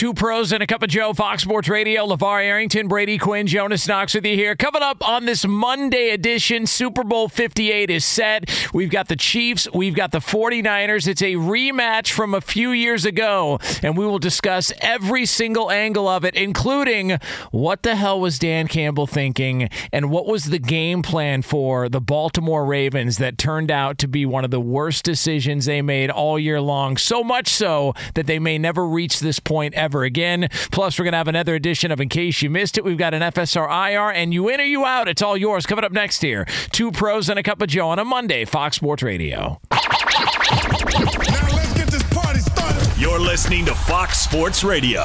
Two 0.00 0.14
pros 0.14 0.50
and 0.50 0.62
a 0.62 0.66
cup 0.66 0.82
of 0.82 0.88
Joe, 0.88 1.12
Fox 1.12 1.42
Sports 1.42 1.68
Radio. 1.68 2.06
LaVar 2.06 2.42
Arrington, 2.42 2.88
Brady 2.88 3.18
Quinn, 3.18 3.46
Jonas 3.46 3.86
Knox 3.86 4.14
with 4.14 4.24
you 4.24 4.34
here. 4.34 4.56
Coming 4.56 4.80
up 4.80 5.06
on 5.06 5.26
this 5.26 5.46
Monday 5.46 6.08
edition, 6.08 6.66
Super 6.66 7.04
Bowl 7.04 7.28
58 7.28 7.90
is 7.90 8.02
set. 8.02 8.48
We've 8.72 8.88
got 8.88 9.08
the 9.08 9.16
Chiefs, 9.16 9.68
we've 9.74 9.94
got 9.94 10.10
the 10.10 10.20
49ers. 10.20 11.06
It's 11.06 11.20
a 11.20 11.34
rematch 11.34 12.12
from 12.12 12.32
a 12.32 12.40
few 12.40 12.70
years 12.70 13.04
ago, 13.04 13.58
and 13.82 13.94
we 13.94 14.06
will 14.06 14.18
discuss 14.18 14.72
every 14.80 15.26
single 15.26 15.70
angle 15.70 16.08
of 16.08 16.24
it, 16.24 16.34
including 16.34 17.18
what 17.50 17.82
the 17.82 17.94
hell 17.94 18.18
was 18.18 18.38
Dan 18.38 18.68
Campbell 18.68 19.06
thinking 19.06 19.68
and 19.92 20.10
what 20.10 20.24
was 20.24 20.46
the 20.46 20.58
game 20.58 21.02
plan 21.02 21.42
for 21.42 21.90
the 21.90 22.00
Baltimore 22.00 22.64
Ravens 22.64 23.18
that 23.18 23.36
turned 23.36 23.70
out 23.70 23.98
to 23.98 24.08
be 24.08 24.24
one 24.24 24.46
of 24.46 24.50
the 24.50 24.62
worst 24.62 25.04
decisions 25.04 25.66
they 25.66 25.82
made 25.82 26.08
all 26.08 26.38
year 26.38 26.62
long. 26.62 26.96
So 26.96 27.22
much 27.22 27.48
so 27.48 27.92
that 28.14 28.26
they 28.26 28.38
may 28.38 28.56
never 28.56 28.88
reach 28.88 29.20
this 29.20 29.38
point 29.38 29.74
ever 29.74 29.89
again. 29.98 30.48
Plus, 30.70 30.98
we're 30.98 31.04
going 31.04 31.12
to 31.12 31.18
have 31.18 31.28
another 31.28 31.54
edition 31.54 31.90
of 31.90 32.00
In 32.00 32.08
Case 32.08 32.40
You 32.42 32.50
Missed 32.50 32.78
It. 32.78 32.84
We've 32.84 32.96
got 32.96 33.14
an 33.14 33.22
FSR 33.22 33.66
IR, 33.68 34.10
and 34.10 34.32
you 34.32 34.48
in 34.48 34.60
or 34.60 34.64
you 34.64 34.84
out. 34.84 35.08
It's 35.08 35.22
all 35.22 35.36
yours. 35.36 35.66
Coming 35.66 35.84
up 35.84 35.92
next 35.92 36.22
here. 36.22 36.46
Two 36.70 36.92
pros 36.92 37.28
and 37.28 37.38
a 37.38 37.42
cup 37.42 37.60
of 37.60 37.68
Joe 37.68 37.88
on 37.88 37.98
a 37.98 38.04
Monday, 38.04 38.44
Fox 38.44 38.76
Sports 38.76 39.02
Radio. 39.02 39.60
Let's 39.70 41.74
get 41.74 41.88
this 41.88 42.02
party 42.14 42.40
started. 42.40 43.00
You're 43.00 43.20
listening 43.20 43.64
to 43.66 43.74
Fox 43.74 44.20
Sports 44.20 44.64
Radio. 44.64 45.04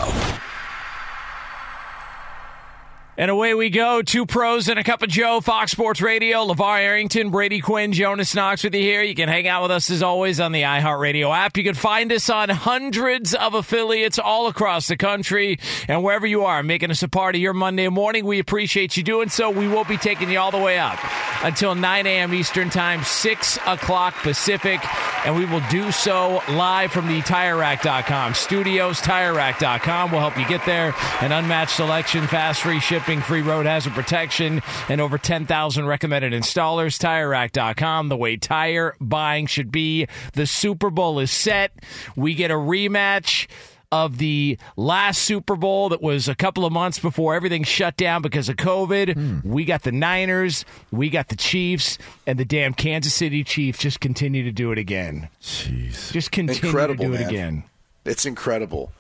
And 3.18 3.32
away 3.32 3.54
we 3.54 3.70
go. 3.70 4.02
Two 4.02 4.26
pros 4.26 4.68
and 4.68 4.78
a 4.78 4.84
cup 4.84 5.02
of 5.02 5.08
Joe, 5.08 5.40
Fox 5.40 5.72
Sports 5.72 6.02
Radio. 6.02 6.46
LaVar 6.46 6.80
Arrington, 6.80 7.30
Brady 7.30 7.62
Quinn, 7.62 7.94
Jonas 7.94 8.36
Knox 8.36 8.62
with 8.62 8.76
you 8.76 8.82
here. 8.82 9.04
You 9.04 9.16
can 9.16 9.30
hang 9.30 9.48
out 9.48 9.62
with 9.62 9.72
us 9.72 9.90
as 9.90 10.04
always 10.04 10.42
on 10.42 10.52
the 10.52 10.64
iHeartRadio 10.64 11.34
app. 11.34 11.56
You 11.56 11.64
can 11.64 11.76
find 11.76 12.12
us 12.12 12.30
on 12.30 12.50
hundreds 12.50 13.34
of 13.34 13.54
affiliates 13.54 14.20
all 14.20 14.48
across 14.48 14.90
the 14.90 14.98
country. 14.98 15.60
And 15.88 16.04
wherever 16.04 16.28
you 16.28 16.44
are, 16.44 16.62
making 16.62 16.92
us 16.92 17.04
a 17.04 17.08
part 17.08 17.36
of 17.36 17.42
your 17.42 17.54
Monday 17.54 17.88
morning, 17.88 18.26
we 18.26 18.40
appreciate 18.40 18.98
you 18.98 19.04
doing 19.04 19.30
so. 19.30 19.50
We 19.50 19.70
will 19.70 19.86
be 19.86 19.96
taking 19.96 20.30
you 20.30 20.40
all 20.40 20.52
the 20.52 20.60
way 20.60 20.78
up 20.78 21.00
until 21.42 21.74
9 21.74 22.06
a.m. 22.06 22.34
Eastern 22.34 22.70
Time, 22.70 23.02
6 23.02 23.60
o'clock 23.66 24.14
Pacific. 24.16 24.82
And 25.26 25.38
we 25.38 25.46
will 25.46 25.64
do 25.70 25.90
so 25.94 26.42
live 26.50 26.92
from 26.92 27.08
the 27.08 27.22
TireRack.com 27.22 28.34
studios. 28.34 29.00
TireRack.com 29.00 30.12
will 30.12 30.20
help 30.20 30.38
you 30.38 30.46
get 30.48 30.66
there. 30.66 30.94
An 31.22 31.32
unmatched 31.32 31.78
selection, 31.78 32.28
fast 32.28 32.62
free 32.62 32.82
shipping 32.82 33.05
free 33.06 33.42
road 33.42 33.66
hazard 33.66 33.94
protection, 33.94 34.62
and 34.90 35.00
over 35.00 35.18
10,000 35.18 35.86
recommended 35.86 36.34
installers. 36.34 37.00
TireRack.com, 37.00 38.10
the 38.10 38.18
way 38.18 38.38
tire 38.38 38.96
buying 39.00 39.46
should 39.46 39.72
be. 39.72 40.08
The 40.34 40.46
Super 40.48 40.90
Bowl 40.90 41.20
is 41.20 41.32
set. 41.32 41.72
We 42.16 42.34
get 42.34 42.52
a 42.52 42.56
rematch 42.56 43.48
of 43.92 44.18
the 44.18 44.58
last 44.76 45.22
Super 45.22 45.56
Bowl 45.56 45.90
that 45.90 46.02
was 46.02 46.28
a 46.28 46.36
couple 46.36 46.66
of 46.66 46.74
months 46.74 47.00
before 47.00 47.36
everything 47.36 47.64
shut 47.64 47.96
down 47.98 48.22
because 48.22 48.50
of 48.50 48.56
COVID. 48.58 49.14
Hmm. 49.14 49.40
We 49.50 49.64
got 49.66 49.84
the 49.84 49.92
Niners, 49.92 50.66
we 50.92 51.10
got 51.10 51.30
the 51.30 51.36
Chiefs, 51.36 51.98
and 52.28 52.38
the 52.38 52.46
damn 52.46 52.74
Kansas 52.74 53.14
City 53.14 53.44
Chiefs 53.44 53.80
just 53.80 54.00
continue 54.00 54.44
to 54.44 54.52
do 54.52 54.72
it 54.72 54.78
again. 54.78 55.30
Jeez. 55.42 56.12
Just 56.12 56.32
continue 56.32 56.62
Incredible, 56.66 57.06
to 57.06 57.12
do 57.12 57.14
it 57.14 57.28
again. 57.28 57.64
It's 58.04 58.26
incredible. 58.26 58.92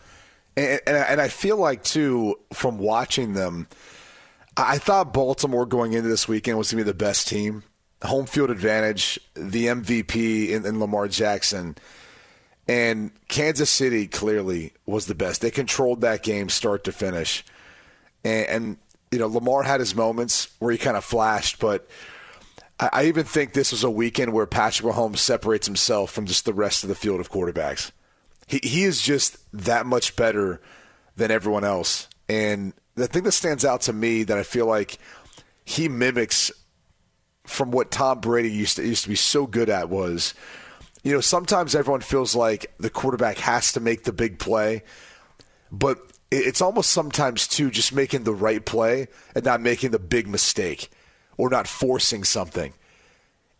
And, 0.55 0.79
and, 0.87 0.95
and 0.95 1.21
I 1.21 1.27
feel 1.27 1.57
like, 1.57 1.83
too, 1.83 2.39
from 2.53 2.77
watching 2.77 3.33
them, 3.33 3.67
I 4.57 4.77
thought 4.77 5.13
Baltimore 5.13 5.65
going 5.65 5.93
into 5.93 6.07
this 6.07 6.27
weekend 6.27 6.57
was 6.57 6.71
going 6.71 6.79
to 6.79 6.85
be 6.85 6.91
the 6.91 6.97
best 6.97 7.27
team. 7.27 7.63
Home 8.03 8.25
field 8.25 8.49
advantage, 8.49 9.19
the 9.33 9.67
MVP 9.67 10.49
in, 10.49 10.65
in 10.65 10.79
Lamar 10.79 11.07
Jackson. 11.07 11.75
And 12.67 13.11
Kansas 13.27 13.69
City 13.69 14.07
clearly 14.07 14.73
was 14.85 15.05
the 15.05 15.15
best. 15.15 15.41
They 15.41 15.51
controlled 15.51 16.01
that 16.01 16.23
game 16.23 16.49
start 16.49 16.83
to 16.85 16.91
finish. 16.91 17.43
And, 18.23 18.47
and 18.47 18.77
you 19.11 19.19
know, 19.19 19.27
Lamar 19.27 19.63
had 19.63 19.79
his 19.79 19.95
moments 19.95 20.49
where 20.59 20.71
he 20.71 20.77
kind 20.77 20.97
of 20.97 21.03
flashed, 21.03 21.59
but 21.59 21.87
I, 22.79 22.89
I 22.91 23.05
even 23.05 23.23
think 23.23 23.53
this 23.53 23.71
was 23.71 23.83
a 23.83 23.91
weekend 23.91 24.33
where 24.33 24.45
Patrick 24.45 24.93
Mahomes 24.93 25.19
separates 25.19 25.67
himself 25.67 26.11
from 26.11 26.25
just 26.25 26.45
the 26.45 26.53
rest 26.53 26.83
of 26.83 26.89
the 26.89 26.95
field 26.95 27.19
of 27.19 27.31
quarterbacks. 27.31 27.91
He 28.47 28.59
he 28.63 28.83
is 28.83 29.01
just 29.01 29.37
that 29.53 29.85
much 29.85 30.15
better 30.15 30.61
than 31.15 31.31
everyone 31.31 31.63
else. 31.63 32.07
And 32.29 32.73
the 32.95 33.07
thing 33.07 33.23
that 33.23 33.33
stands 33.33 33.65
out 33.65 33.81
to 33.81 33.93
me 33.93 34.23
that 34.23 34.37
I 34.37 34.43
feel 34.43 34.65
like 34.65 34.97
he 35.65 35.89
mimics 35.89 36.51
from 37.45 37.71
what 37.71 37.91
Tom 37.91 38.19
Brady 38.19 38.51
used 38.51 38.77
to 38.77 38.85
used 38.85 39.03
to 39.03 39.09
be 39.09 39.15
so 39.15 39.45
good 39.45 39.69
at 39.69 39.89
was, 39.89 40.33
you 41.03 41.13
know, 41.13 41.21
sometimes 41.21 41.75
everyone 41.75 42.01
feels 42.01 42.35
like 42.35 42.73
the 42.79 42.89
quarterback 42.89 43.37
has 43.37 43.71
to 43.73 43.79
make 43.79 44.03
the 44.03 44.13
big 44.13 44.39
play, 44.39 44.83
but 45.71 45.99
it's 46.31 46.61
almost 46.61 46.89
sometimes 46.89 47.47
too 47.47 47.69
just 47.69 47.93
making 47.93 48.23
the 48.23 48.33
right 48.33 48.65
play 48.65 49.07
and 49.35 49.45
not 49.45 49.61
making 49.61 49.91
the 49.91 49.99
big 49.99 50.27
mistake 50.27 50.89
or 51.37 51.49
not 51.49 51.67
forcing 51.67 52.23
something. 52.23 52.73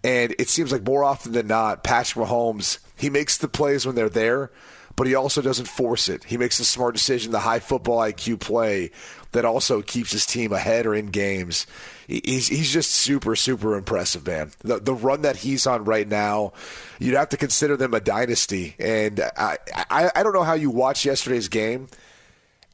And 0.03 0.35
it 0.37 0.49
seems 0.49 0.71
like 0.71 0.85
more 0.85 1.03
often 1.03 1.31
than 1.31 1.47
not, 1.47 1.83
Patrick 1.83 2.27
Mahomes, 2.27 2.79
he 2.95 3.09
makes 3.09 3.37
the 3.37 3.47
plays 3.47 3.85
when 3.85 3.95
they're 3.95 4.09
there, 4.09 4.51
but 4.95 5.07
he 5.07 5.15
also 5.15 5.41
doesn't 5.41 5.67
force 5.67 6.09
it. 6.09 6.23
He 6.23 6.37
makes 6.37 6.57
the 6.57 6.63
smart 6.63 6.95
decision, 6.95 7.31
the 7.31 7.39
high 7.39 7.59
football 7.59 7.99
IQ 7.99 8.39
play 8.39 8.91
that 9.31 9.45
also 9.45 9.81
keeps 9.81 10.11
his 10.11 10.25
team 10.25 10.53
ahead 10.53 10.85
or 10.85 10.95
in 10.95 11.07
games. 11.07 11.67
He's, 12.07 12.47
he's 12.47 12.71
just 12.71 12.91
super, 12.91 13.35
super 13.35 13.75
impressive, 13.75 14.25
man. 14.25 14.51
The, 14.63 14.79
the 14.79 14.93
run 14.93 15.23
that 15.23 15.37
he's 15.37 15.67
on 15.67 15.83
right 15.83 16.07
now, 16.07 16.53
you'd 16.99 17.15
have 17.15 17.29
to 17.29 17.37
consider 17.37 17.75
them 17.75 17.93
a 17.93 17.99
dynasty. 17.99 18.75
And 18.79 19.19
I, 19.35 19.57
I, 19.89 20.11
I 20.15 20.23
don't 20.23 20.33
know 20.33 20.43
how 20.43 20.53
you 20.53 20.69
watch 20.69 21.05
yesterday's 21.05 21.49
game 21.49 21.87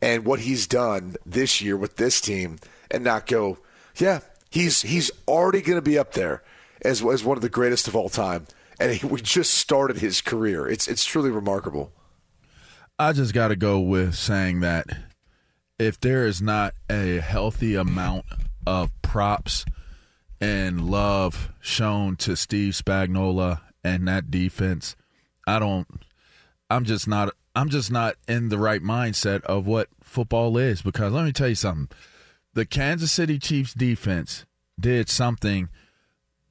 and 0.01 0.25
what 0.25 0.41
he's 0.41 0.67
done 0.67 1.15
this 1.25 1.61
year 1.61 1.77
with 1.77 1.95
this 1.95 2.21
team 2.21 2.59
and 2.91 3.03
not 3.03 3.25
go, 3.25 3.57
yeah, 3.97 4.19
he's 4.49 4.81
he's 4.81 5.09
already 5.27 5.61
going 5.61 5.77
to 5.77 5.81
be 5.81 5.97
up 5.97 6.13
there 6.13 6.43
as 6.83 7.03
as 7.03 7.23
one 7.23 7.37
of 7.37 7.41
the 7.41 7.49
greatest 7.49 7.87
of 7.87 7.95
all 7.95 8.09
time, 8.09 8.47
and 8.79 8.91
he, 8.93 9.05
we 9.07 9.21
just 9.21 9.53
started 9.53 9.97
his 9.97 10.21
career. 10.21 10.67
It's 10.67 10.87
it's 10.87 11.05
truly 11.05 11.31
remarkable. 11.31 11.91
I 13.01 13.13
just 13.13 13.33
got 13.33 13.47
to 13.47 13.55
go 13.55 13.79
with 13.79 14.13
saying 14.13 14.59
that 14.59 14.85
if 15.79 15.99
there 15.99 16.27
is 16.27 16.39
not 16.39 16.75
a 16.87 17.19
healthy 17.19 17.73
amount 17.73 18.25
of 18.67 18.91
props 19.01 19.65
and 20.39 20.87
love 20.87 21.51
shown 21.59 22.15
to 22.17 22.35
Steve 22.35 22.73
Spagnuolo 22.73 23.59
and 23.83 24.07
that 24.07 24.29
defense, 24.29 24.95
I 25.47 25.57
don't. 25.57 25.87
I'm 26.69 26.85
just 26.85 27.07
not. 27.07 27.33
I'm 27.55 27.69
just 27.69 27.91
not 27.91 28.17
in 28.27 28.49
the 28.49 28.59
right 28.59 28.83
mindset 28.83 29.41
of 29.45 29.65
what 29.65 29.87
football 30.03 30.55
is 30.59 30.83
because 30.83 31.11
let 31.11 31.25
me 31.25 31.31
tell 31.31 31.49
you 31.49 31.55
something. 31.55 31.89
The 32.53 32.67
Kansas 32.67 33.11
City 33.11 33.39
Chiefs 33.39 33.73
defense 33.73 34.45
did 34.79 35.09
something 35.09 35.69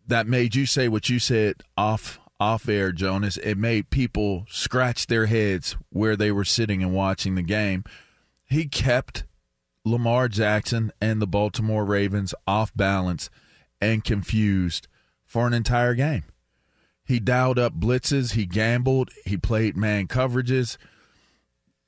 that 0.05 0.27
made 0.27 0.57
you 0.57 0.67
say 0.67 0.89
what 0.89 1.09
you 1.09 1.21
said 1.21 1.63
off 1.77 2.19
off 2.41 2.69
air, 2.69 2.91
Jonas. 2.91 3.37
It 3.37 3.59
made 3.59 3.91
people 3.91 4.47
scratch 4.49 5.07
their 5.07 5.27
heads 5.27 5.77
where 5.91 6.17
they 6.17 6.33
were 6.33 6.45
sitting 6.45 6.83
and 6.83 6.95
watching 6.95 7.35
the 7.35 7.43
game. 7.43 7.85
he 8.49 8.65
kept 8.67 9.25
Lamar 9.85 10.29
Jackson 10.29 10.93
and 11.01 11.23
the 11.23 11.27
Baltimore 11.27 11.85
Ravens 11.85 12.35
off 12.47 12.73
balance 12.75 13.31
and 13.81 14.03
confused 14.05 14.89
for 15.25 15.47
an 15.47 15.55
entire 15.55 15.95
game. 15.95 16.25
He 17.05 17.21
dialed 17.21 17.59
up 17.59 17.79
blitzes, 17.79 18.33
he 18.33 18.47
gambled, 18.47 19.11
he 19.25 19.37
played 19.37 19.77
man 19.77 20.07
coverages. 20.07 20.77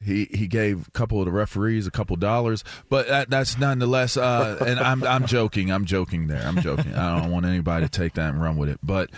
He 0.05 0.27
he 0.33 0.47
gave 0.47 0.89
a 0.89 0.91
couple 0.91 1.19
of 1.21 1.27
the 1.27 1.33
referees 1.33 1.87
a 1.87 1.91
couple 1.91 2.17
dollars, 2.17 2.65
but 2.89 3.09
that, 3.09 3.31
that's 3.31 3.59
nonetheless. 3.59 4.17
Uh, 4.17 4.59
and 4.67 4.81
I'm 4.81 5.03
I'm 5.05 5.27
joking. 5.27 5.71
I'm 5.71 5.85
joking 5.85 6.27
there. 6.27 6.43
I'm 6.43 6.61
joking. 6.61 6.95
I 6.95 7.21
don't 7.21 7.31
want 7.31 7.47
anybody 7.47 7.87
to 7.87 7.91
take 7.91 8.15
that 8.15 8.31
and 8.31 8.43
run 8.43 8.57
with 8.57 8.69
it. 8.69 8.79
But 8.83 9.11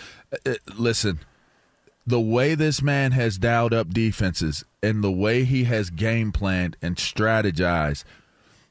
uh, 0.46 0.54
listen, 0.76 1.20
the 2.06 2.20
way 2.20 2.54
this 2.54 2.82
man 2.82 3.12
has 3.12 3.38
dialed 3.38 3.74
up 3.74 3.90
defenses 3.90 4.64
and 4.82 5.02
the 5.02 5.12
way 5.12 5.44
he 5.44 5.64
has 5.64 5.90
game 5.90 6.32
planned 6.32 6.76
and 6.82 6.96
strategized 6.96 8.04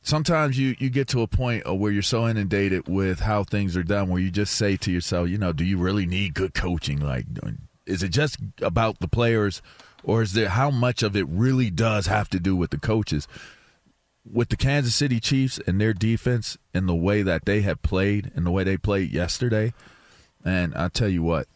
sometimes 0.04 0.60
you, 0.60 0.76
you 0.78 0.90
get 0.90 1.08
to 1.08 1.22
a 1.22 1.28
point 1.28 1.66
where 1.66 1.92
you're 1.92 2.04
so 2.04 2.28
inundated 2.28 2.88
with 2.88 3.22
how 3.22 3.44
things 3.44 3.76
are 3.76 3.84
done 3.84 4.10
where 4.10 4.22
you 4.22 4.30
just 4.30 4.54
say 4.54 4.78
to 4.78 4.92
yourself, 4.92 5.30
you 5.30 5.38
know, 5.38 5.52
do 5.52 5.64
you 5.64 5.78
really 5.78 6.06
need 6.06 6.36
good 6.36 6.54
coaching? 6.54 7.00
Like, 7.00 7.26
is 7.86 8.04
it 8.04 8.10
just 8.10 8.38
about 8.62 9.00
the 9.00 9.08
players 9.08 9.62
or 10.04 10.22
is 10.22 10.34
there 10.34 10.50
how 10.50 10.70
much 10.70 11.04
of 11.04 11.16
it 11.16 11.28
really 11.28 11.70
does 11.70 12.08
have 12.08 12.30
to 12.30 12.40
do 12.40 12.56
with 12.56 12.72
the 12.72 12.80
coaches? 12.80 13.28
With 14.26 14.50
the 14.50 14.58
Kansas 14.58 14.96
City 14.96 15.20
Chiefs 15.20 15.60
and 15.68 15.82
their 15.82 15.94
defense 15.94 16.58
and 16.74 16.88
the 16.88 16.96
way 16.96 17.24
that 17.24 17.46
they 17.46 17.62
have 17.62 17.82
played 17.82 18.32
and 18.36 18.46
the 18.46 18.52
way 18.52 18.64
they 18.64 18.78
played 18.78 19.12
yesterday, 19.12 19.74
and 20.46 20.74
I 20.76 20.88
tell 20.88 21.10
you 21.10 21.24
what, 21.24 21.48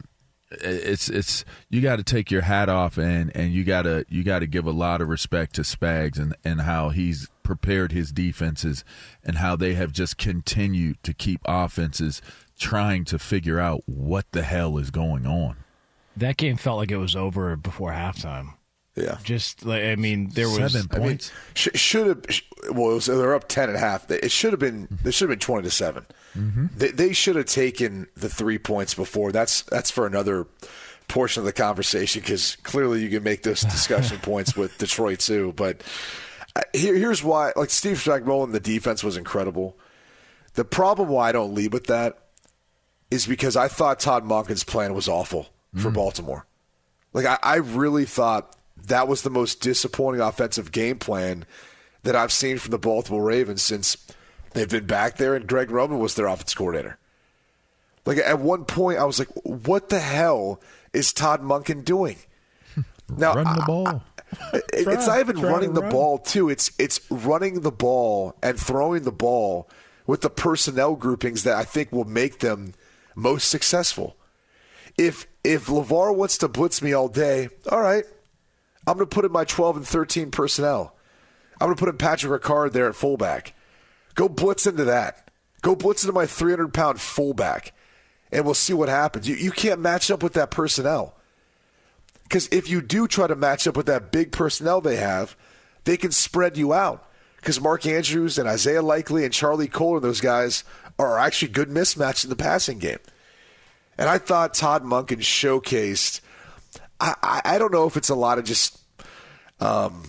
it's 0.49 1.09
it's 1.09 1.43
you 1.69 1.81
got 1.81 1.97
to 1.97 2.03
take 2.03 2.31
your 2.31 2.41
hat 2.41 2.69
off 2.69 2.97
and 2.97 3.35
and 3.35 3.51
you 3.51 3.63
got 3.63 3.83
to 3.83 4.05
you 4.09 4.23
got 4.23 4.39
to 4.39 4.47
give 4.47 4.65
a 4.65 4.71
lot 4.71 5.01
of 5.01 5.09
respect 5.09 5.55
to 5.55 5.61
Spags 5.61 6.17
and 6.17 6.35
and 6.43 6.61
how 6.61 6.89
he's 6.89 7.27
prepared 7.43 7.91
his 7.91 8.11
defenses 8.11 8.83
and 9.23 9.37
how 9.37 9.55
they 9.55 9.73
have 9.73 9.91
just 9.91 10.17
continued 10.17 11.01
to 11.03 11.13
keep 11.13 11.41
offenses 11.45 12.21
trying 12.59 13.05
to 13.05 13.19
figure 13.19 13.59
out 13.59 13.83
what 13.85 14.25
the 14.31 14.43
hell 14.43 14.77
is 14.77 14.89
going 14.89 15.25
on. 15.25 15.57
That 16.17 16.37
game 16.37 16.57
felt 16.57 16.77
like 16.77 16.91
it 16.91 16.97
was 16.97 17.15
over 17.15 17.55
before 17.55 17.91
halftime. 17.91 18.53
Yeah. 18.97 19.19
Just 19.23 19.63
like 19.63 19.83
I 19.83 19.95
mean, 19.95 20.29
there 20.29 20.49
was 20.49 20.71
seven 20.71 20.87
I 20.91 20.97
mean, 20.97 21.07
points. 21.07 21.31
sh- 21.53 21.67
should 21.75 22.07
have. 22.07 22.25
Sh- 22.29 22.41
well, 22.71 22.91
it 22.91 22.95
was, 22.95 23.05
they're 23.05 23.35
up 23.35 23.47
ten 23.47 23.69
and 23.69 23.77
a 23.77 23.79
half. 23.79 24.09
It 24.09 24.31
should 24.31 24.53
have 24.53 24.59
been. 24.59 24.87
It 25.05 25.13
should 25.13 25.29
have 25.29 25.37
been 25.37 25.45
twenty 25.45 25.63
to 25.63 25.71
7 25.71 26.05
They, 26.75 26.89
they 26.89 27.13
should 27.13 27.35
have 27.35 27.45
taken 27.45 28.07
the 28.15 28.27
three 28.27 28.57
points 28.57 28.95
before. 28.95 29.31
That's 29.31 29.61
that's 29.63 29.91
for 29.91 30.07
another 30.07 30.47
portion 31.07 31.41
of 31.41 31.45
the 31.45 31.53
conversation 31.53 32.21
because 32.21 32.57
clearly 32.63 33.01
you 33.03 33.09
can 33.09 33.23
make 33.23 33.43
those 33.43 33.61
discussion 33.75 34.17
points 34.17 34.55
with 34.55 34.77
Detroit 34.79 35.19
too. 35.19 35.53
But 35.55 35.83
uh, 36.55 36.61
here, 36.73 36.95
here's 36.95 37.23
why. 37.23 37.51
Like 37.55 37.69
Steve 37.69 37.97
Spagnuolo, 37.97 38.51
the 38.51 38.59
defense 38.59 39.03
was 39.03 39.15
incredible. 39.15 39.77
The 40.55 40.65
problem 40.65 41.09
why 41.09 41.29
I 41.29 41.31
don't 41.33 41.53
lead 41.53 41.71
with 41.71 41.85
that 41.85 42.17
is 43.11 43.27
because 43.27 43.55
I 43.55 43.67
thought 43.67 43.99
Todd 43.99 44.25
Monken's 44.25 44.63
plan 44.63 44.95
was 44.95 45.07
awful 45.07 45.49
for 45.75 45.89
mm. 45.91 45.93
Baltimore. 45.93 46.45
Like 47.13 47.25
I, 47.25 47.37
I 47.41 47.55
really 47.55 48.05
thought 48.05 48.55
that 48.87 49.07
was 49.07 49.21
the 49.23 49.29
most 49.29 49.61
disappointing 49.61 50.21
offensive 50.21 50.71
game 50.71 50.99
plan 50.99 51.45
that 52.03 52.15
I've 52.15 52.31
seen 52.31 52.57
from 52.57 52.71
the 52.71 52.77
Baltimore 52.77 53.23
Ravens 53.23 53.61
since 53.61 53.97
they've 54.53 54.69
been 54.69 54.85
back 54.85 55.17
there 55.17 55.35
and 55.35 55.47
Greg 55.47 55.71
Roman 55.71 55.99
was 55.99 56.15
their 56.15 56.27
offense 56.27 56.53
coordinator. 56.53 56.97
Like 58.05 58.17
at 58.19 58.39
one 58.39 58.65
point 58.65 58.99
I 58.99 59.05
was 59.05 59.19
like, 59.19 59.29
what 59.43 59.89
the 59.89 59.99
hell 59.99 60.61
is 60.93 61.11
Todd 61.11 61.41
Monken 61.41 61.83
doing? 61.83 62.17
Now 63.09 63.35
Run 63.35 63.45
the 63.45 63.61
I- 63.61 63.65
ball. 63.65 64.03
it- 64.53 64.83
Try- 64.83 64.93
it's 64.93 65.07
not 65.07 65.19
even 65.21 65.39
running 65.41 65.73
the 65.73 65.81
run. 65.81 65.91
ball 65.91 66.17
too. 66.17 66.49
It's 66.49 66.71
it's 66.77 66.99
running 67.09 67.61
the 67.61 67.71
ball 67.71 68.35
and 68.43 68.59
throwing 68.59 69.03
the 69.03 69.13
ball 69.13 69.69
with 70.05 70.19
the 70.21 70.29
personnel 70.29 70.95
groupings 70.95 71.43
that 71.43 71.55
I 71.55 71.63
think 71.63 71.91
will 71.93 72.03
make 72.03 72.39
them 72.39 72.73
most 73.15 73.47
successful. 73.47 74.17
If 74.97 75.27
if 75.43 75.67
LaVar 75.67 76.15
wants 76.15 76.37
to 76.39 76.47
blitz 76.47 76.81
me 76.81 76.93
all 76.93 77.07
day, 77.07 77.49
all 77.71 77.81
right, 77.81 78.05
I'm 78.85 78.97
going 78.97 79.07
to 79.07 79.13
put 79.13 79.25
in 79.25 79.31
my 79.31 79.45
12 79.45 79.77
and 79.77 79.87
13 79.87 80.31
personnel. 80.31 80.95
I'm 81.59 81.67
going 81.67 81.75
to 81.75 81.79
put 81.79 81.89
in 81.89 81.97
Patrick 81.97 82.41
Ricard 82.41 82.73
there 82.73 82.87
at 82.87 82.95
fullback. 82.95 83.53
Go 84.15 84.29
blitz 84.29 84.65
into 84.67 84.85
that. 84.85 85.29
Go 85.61 85.75
blitz 85.75 86.03
into 86.03 86.13
my 86.13 86.25
300 86.25 86.73
pound 86.73 86.99
fullback, 87.01 87.73
and 88.31 88.45
we'll 88.45 88.53
see 88.53 88.73
what 88.73 88.89
happens. 88.89 89.27
You 89.27 89.35
you 89.35 89.51
can't 89.51 89.79
match 89.79 90.11
up 90.11 90.23
with 90.23 90.33
that 90.33 90.51
personnel. 90.51 91.15
Because 92.23 92.47
if 92.51 92.69
you 92.69 92.81
do 92.81 93.07
try 93.07 93.27
to 93.27 93.35
match 93.35 93.67
up 93.67 93.77
with 93.77 93.85
that 93.85 94.11
big 94.11 94.33
personnel 94.33 94.81
they 94.81 94.97
have, 94.97 95.37
they 95.85 95.95
can 95.95 96.11
spread 96.11 96.57
you 96.57 96.73
out. 96.73 97.09
Because 97.37 97.61
Mark 97.61 97.85
Andrews 97.85 98.37
and 98.37 98.49
Isaiah 98.49 98.81
Likely 98.81 99.23
and 99.23 99.33
Charlie 99.33 99.69
Kolar 99.69 99.97
and 99.97 100.03
those 100.03 100.19
guys, 100.19 100.65
are 100.99 101.19
actually 101.19 101.49
good 101.49 101.69
mismatch 101.69 102.23
in 102.23 102.29
the 102.29 102.35
passing 102.35 102.79
game. 102.79 102.99
And 103.97 104.09
I 104.09 104.17
thought 104.17 104.53
Todd 104.53 104.83
Monken 104.83 105.19
showcased. 105.19 106.21
I, 106.99 107.41
I, 107.45 107.59
don't 107.59 107.71
know 107.71 107.85
if 107.85 107.95
it's 107.95 108.09
a 108.09 108.15
lot 108.15 108.39
of 108.39 108.45
just, 108.45 108.79
um, 109.59 110.03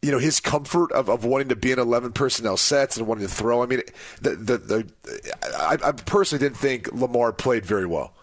you 0.00 0.10
know, 0.10 0.18
his 0.18 0.40
comfort 0.40 0.90
of, 0.92 1.10
of 1.10 1.24
wanting 1.24 1.50
to 1.50 1.56
be 1.56 1.70
in 1.70 1.78
11 1.78 2.12
personnel 2.12 2.56
sets 2.56 2.96
and 2.96 3.06
wanting 3.06 3.26
to 3.26 3.32
throw. 3.32 3.62
I 3.62 3.66
mean, 3.66 3.82
the, 4.22 4.36
the, 4.36 4.58
the, 4.58 4.92
I, 5.58 5.76
I 5.82 5.92
personally 5.92 6.42
didn't 6.42 6.56
think 6.56 6.92
Lamar 6.92 7.32
played 7.32 7.66
very 7.66 7.86
well. 7.86 8.14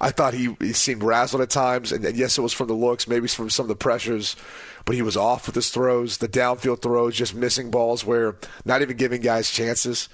I 0.00 0.10
thought 0.10 0.34
he, 0.34 0.54
he 0.60 0.72
seemed 0.72 1.02
razzled 1.02 1.40
at 1.40 1.50
times, 1.50 1.92
and, 1.92 2.04
and 2.04 2.16
yes, 2.16 2.36
it 2.36 2.42
was 2.42 2.52
from 2.52 2.68
the 2.68 2.74
looks, 2.74 3.08
maybe 3.08 3.28
from 3.28 3.48
some 3.48 3.64
of 3.64 3.68
the 3.68 3.76
pressures, 3.76 4.36
but 4.84 4.94
he 4.94 5.02
was 5.02 5.16
off 5.16 5.46
with 5.46 5.54
his 5.54 5.70
throws, 5.70 6.18
the 6.18 6.28
downfield 6.28 6.82
throws, 6.82 7.16
just 7.16 7.34
missing 7.34 7.70
balls 7.70 8.04
where 8.04 8.36
not 8.64 8.82
even 8.82 8.96
giving 8.96 9.22
guys 9.22 9.50
chances. 9.50 10.08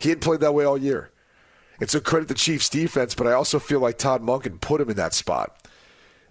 He 0.00 0.08
hadn't 0.08 0.22
played 0.22 0.40
that 0.40 0.54
way 0.54 0.64
all 0.64 0.78
year. 0.78 1.10
And 1.80 1.94
a 1.94 2.00
credit 2.00 2.28
the 2.28 2.34
Chiefs 2.34 2.68
defense, 2.68 3.14
but 3.14 3.26
I 3.26 3.32
also 3.32 3.58
feel 3.58 3.80
like 3.80 3.98
Todd 3.98 4.22
Monken 4.22 4.60
put 4.60 4.80
him 4.80 4.90
in 4.90 4.96
that 4.96 5.14
spot. 5.14 5.68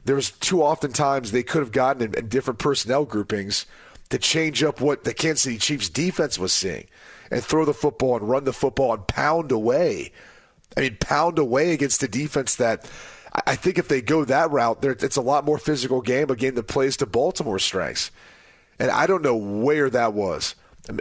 There 0.03 0.15
was 0.15 0.31
too 0.31 0.63
often 0.63 0.91
times 0.91 1.31
they 1.31 1.43
could 1.43 1.61
have 1.61 1.71
gotten 1.71 2.01
in, 2.01 2.13
in 2.15 2.27
different 2.29 2.59
personnel 2.59 3.05
groupings 3.05 3.65
to 4.09 4.17
change 4.17 4.63
up 4.63 4.81
what 4.81 5.03
the 5.03 5.13
Kansas 5.13 5.41
City 5.41 5.57
Chiefs 5.57 5.89
defense 5.89 6.37
was 6.37 6.53
seeing 6.53 6.85
and 7.31 7.43
throw 7.43 7.65
the 7.65 7.73
football 7.73 8.17
and 8.17 8.29
run 8.29 8.43
the 8.43 8.53
football 8.53 8.93
and 8.93 9.07
pound 9.07 9.51
away. 9.51 10.11
I 10.77 10.81
mean, 10.81 10.97
pound 10.99 11.39
away 11.39 11.71
against 11.73 12.03
a 12.03 12.07
defense 12.07 12.55
that 12.55 12.89
I- 13.33 13.41
I 13.47 13.55
think 13.55 13.77
if 13.77 13.87
they 13.87 14.01
go 14.01 14.25
that 14.25 14.51
route, 14.51 14.83
it's 14.83 15.15
a 15.17 15.21
lot 15.21 15.45
more 15.45 15.57
physical 15.57 16.01
game, 16.01 16.29
a 16.29 16.35
game 16.35 16.55
that 16.55 16.67
plays 16.67 16.97
to 16.97 17.05
Baltimore's 17.05 17.63
strengths. 17.63 18.11
And 18.79 18.91
I 18.91 19.07
don't 19.07 19.23
know 19.23 19.35
where 19.35 19.89
that 19.89 20.13
was. 20.13 20.55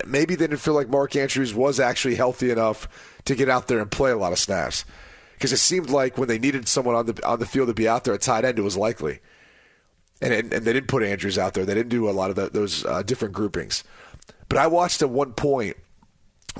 Maybe 0.06 0.34
they 0.34 0.46
didn't 0.46 0.60
feel 0.60 0.74
like 0.74 0.88
Mark 0.88 1.14
Andrews 1.16 1.54
was 1.54 1.78
actually 1.78 2.14
healthy 2.14 2.50
enough 2.50 2.88
to 3.24 3.34
get 3.34 3.48
out 3.48 3.68
there 3.68 3.80
and 3.80 3.90
play 3.90 4.10
a 4.10 4.16
lot 4.16 4.32
of 4.32 4.38
snaps. 4.38 4.84
Because 5.34 5.52
it 5.52 5.58
seemed 5.58 5.90
like 5.90 6.16
when 6.16 6.28
they 6.28 6.38
needed 6.38 6.68
someone 6.68 6.94
on 6.94 7.06
the 7.06 7.26
on 7.26 7.38
the 7.38 7.46
field 7.46 7.68
to 7.68 7.74
be 7.74 7.88
out 7.88 8.04
there 8.04 8.14
at 8.14 8.22
tight 8.22 8.44
end, 8.44 8.58
it 8.58 8.62
was 8.62 8.76
likely. 8.76 9.20
And, 10.22 10.32
and, 10.32 10.54
and 10.54 10.64
they 10.64 10.72
didn't 10.72 10.88
put 10.88 11.02
Andrews 11.02 11.38
out 11.38 11.54
there. 11.54 11.64
They 11.64 11.74
didn't 11.74 11.90
do 11.90 12.08
a 12.08 12.12
lot 12.12 12.30
of 12.30 12.36
the, 12.36 12.48
those 12.48 12.84
uh, 12.86 13.02
different 13.02 13.34
groupings. 13.34 13.84
But 14.48 14.58
I 14.58 14.68
watched 14.68 15.02
at 15.02 15.10
one 15.10 15.32
point 15.32 15.76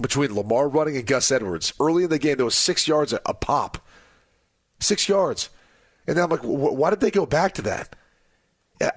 between 0.01 0.35
Lamar 0.35 0.69
running 0.69 0.97
and 0.97 1.07
Gus 1.07 1.31
Edwards 1.31 1.73
early 1.81 2.05
in 2.05 2.11
the 2.11 2.19
game. 2.19 2.37
There 2.37 2.45
was 2.45 2.57
six 2.57 2.89
yards 2.89 3.13
a, 3.13 3.21
a 3.25 3.33
pop, 3.33 3.79
six 4.81 5.09
yards, 5.09 5.51
and 6.07 6.17
then 6.17 6.25
I'm 6.25 6.31
like, 6.31 6.41
wh- 6.41 6.77
why 6.77 6.91
did 6.91 7.01
they 7.01 7.13
go 7.13 7.27
back 7.27 7.55
to 7.55 7.63
that? 7.63 7.97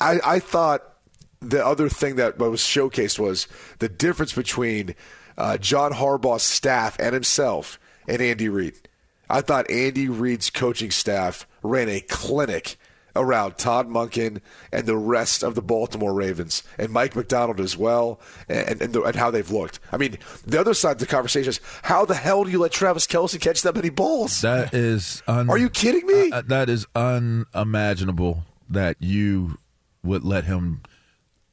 I, 0.01 0.19
I 0.25 0.39
thought 0.39 0.96
the 1.39 1.65
other 1.65 1.89
thing 1.89 2.15
that 2.15 2.37
was 2.37 2.61
showcased 2.61 3.19
was 3.19 3.47
the 3.79 3.89
difference 3.89 4.33
between 4.33 4.95
uh, 5.37 5.57
John 5.57 5.93
Harbaugh's 5.93 6.43
staff 6.43 6.97
and 6.99 7.13
himself 7.13 7.79
and 8.07 8.21
Andy 8.21 8.49
Reid. 8.49 8.89
I 9.29 9.41
thought 9.41 9.69
Andy 9.69 10.07
Reid's 10.07 10.49
coaching 10.49 10.91
staff 10.91 11.45
ran 11.61 11.89
a 11.89 11.99
clinic 11.99 12.77
around 13.15 13.57
Todd 13.57 13.89
Monken 13.89 14.41
and 14.71 14.85
the 14.85 14.95
rest 14.95 15.43
of 15.43 15.55
the 15.55 15.61
Baltimore 15.61 16.13
Ravens 16.13 16.63
and 16.77 16.91
Mike 16.91 17.15
Macdonald 17.15 17.59
as 17.59 17.75
well, 17.75 18.19
and 18.47 18.81
and, 18.81 18.93
the, 18.93 19.01
and 19.03 19.15
how 19.15 19.31
they've 19.31 19.49
looked. 19.49 19.79
I 19.91 19.97
mean, 19.97 20.17
the 20.45 20.59
other 20.59 20.73
side 20.73 20.93
of 20.93 20.99
the 20.99 21.07
conversation 21.07 21.49
is 21.49 21.59
how 21.83 22.05
the 22.05 22.13
hell 22.15 22.43
do 22.43 22.51
you 22.51 22.59
let 22.59 22.71
Travis 22.71 23.07
Kelce 23.07 23.39
catch 23.39 23.63
that 23.63 23.75
many 23.75 23.89
balls? 23.89 24.41
That 24.41 24.73
is 24.73 25.23
un- 25.27 25.49
Are 25.49 25.57
you 25.57 25.69
kidding 25.69 26.05
me? 26.05 26.31
Uh, 26.31 26.43
that 26.47 26.69
is 26.69 26.85
unimaginable 26.95 28.43
that 28.69 28.97
you 28.99 29.57
would 30.03 30.23
let 30.23 30.45
him 30.45 30.81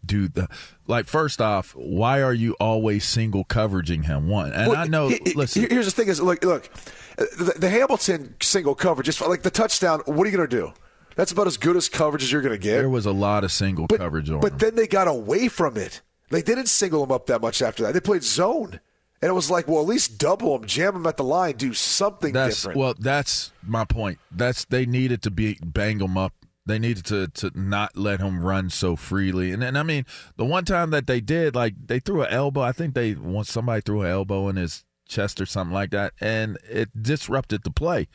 do 0.06 0.28
the 0.28 0.48
like 0.86 1.06
first 1.06 1.40
off 1.40 1.74
why 1.74 2.22
are 2.22 2.32
you 2.34 2.54
always 2.60 3.04
single 3.04 3.44
coveraging 3.44 4.04
him 4.04 4.28
one 4.28 4.52
and 4.52 4.70
Well, 4.70 4.78
i 4.78 4.86
know 4.86 5.08
he- 5.08 5.20
he- 5.24 5.34
listen 5.34 5.66
Here's 5.70 5.86
the 5.86 5.90
thing: 5.92 6.08
is 6.08 6.20
look, 6.20 6.44
look, 6.44 6.68
the, 7.16 7.54
the 7.56 7.70
Hamilton 7.70 8.34
single 8.40 8.74
coverage, 8.74 9.06
just 9.06 9.20
like 9.20 9.42
the 9.42 9.50
touchdown. 9.50 10.00
What 10.06 10.26
are 10.26 10.30
you 10.30 10.36
going 10.36 10.48
to 10.48 10.56
do? 10.56 10.72
That's 11.16 11.30
about 11.32 11.46
as 11.46 11.56
good 11.56 11.76
as 11.76 11.88
coverage 11.88 12.22
as 12.24 12.32
you're 12.32 12.42
going 12.42 12.54
to 12.54 12.58
get. 12.58 12.76
there 12.76 12.88
was 12.88 13.06
a 13.06 13.12
lot 13.12 13.44
of 13.44 13.52
single 13.52 13.86
but, 13.86 13.98
coverage 13.98 14.28
on 14.30 14.40
but 14.40 14.52
him 14.52 14.58
then 14.58 14.74
they 14.74 14.86
got 14.86 15.06
away 15.08 15.48
from 15.48 15.76
it. 15.76 16.02
Like 16.30 16.44
they 16.44 16.54
didn't 16.54 16.68
single 16.68 17.04
him 17.04 17.12
up 17.12 17.26
that 17.26 17.40
much 17.40 17.62
after 17.62 17.84
that. 17.84 17.92
They 17.94 18.00
played 18.00 18.24
zone, 18.24 18.80
and 19.22 19.30
it 19.30 19.32
was 19.34 19.48
like, 19.50 19.68
well, 19.68 19.80
at 19.80 19.86
least 19.86 20.18
double 20.18 20.56
him, 20.56 20.64
jam 20.66 20.96
him 20.96 21.06
at 21.06 21.16
the 21.16 21.22
line, 21.24 21.54
do 21.56 21.72
something 21.72 22.32
that's 22.32 22.56
different. 22.56 22.78
well 22.78 22.94
that's 22.98 23.52
my 23.64 23.84
point 23.84 24.18
that's 24.32 24.64
they 24.64 24.86
needed 24.86 25.22
to 25.22 25.30
be 25.30 25.56
bang 25.64 25.98
them 25.98 26.18
up 26.18 26.32
They 26.66 26.78
needed 26.78 27.04
to 27.06 27.28
to 27.28 27.50
not 27.54 27.96
let 27.96 28.20
him 28.20 28.42
run 28.42 28.70
so 28.70 28.96
freely. 28.96 29.52
And 29.52 29.62
and 29.62 29.76
I 29.76 29.82
mean, 29.82 30.06
the 30.36 30.44
one 30.44 30.64
time 30.64 30.90
that 30.90 31.06
they 31.06 31.20
did, 31.20 31.54
like 31.54 31.74
they 31.86 32.00
threw 32.00 32.22
an 32.22 32.30
elbow. 32.30 32.62
I 32.62 32.72
think 32.72 32.94
they 32.94 33.14
once 33.14 33.50
somebody 33.50 33.82
threw 33.82 34.02
an 34.02 34.10
elbow 34.10 34.48
in 34.48 34.56
his 34.56 34.84
chest 35.06 35.40
or 35.40 35.46
something 35.46 35.74
like 35.74 35.90
that, 35.90 36.14
and 36.20 36.56
it 36.68 37.02
disrupted 37.02 37.64
the 37.64 37.70
play. 37.70 38.08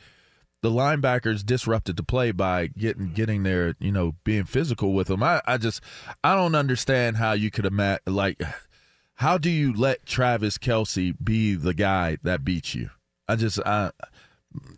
The 0.62 0.70
linebackers 0.70 1.46
disrupted 1.46 1.96
the 1.96 2.02
play 2.02 2.32
by 2.32 2.66
getting 2.66 3.12
getting 3.12 3.44
there, 3.44 3.76
you 3.78 3.92
know, 3.92 4.16
being 4.24 4.44
physical 4.44 4.92
with 4.92 5.08
him. 5.08 5.22
I, 5.22 5.40
I 5.46 5.56
just 5.56 5.80
I 6.24 6.34
don't 6.34 6.56
understand 6.56 7.18
how 7.18 7.32
you 7.32 7.50
could 7.50 7.66
imagine 7.66 8.00
like 8.06 8.42
how 9.20 9.36
do 9.38 9.50
you 9.50 9.72
let 9.72 10.06
Travis 10.06 10.58
Kelce 10.58 11.14
be 11.22 11.54
the 11.54 11.74
guy 11.74 12.16
that 12.22 12.44
beats 12.44 12.74
you? 12.74 12.90
I 13.28 13.36
just 13.36 13.60
I 13.64 13.92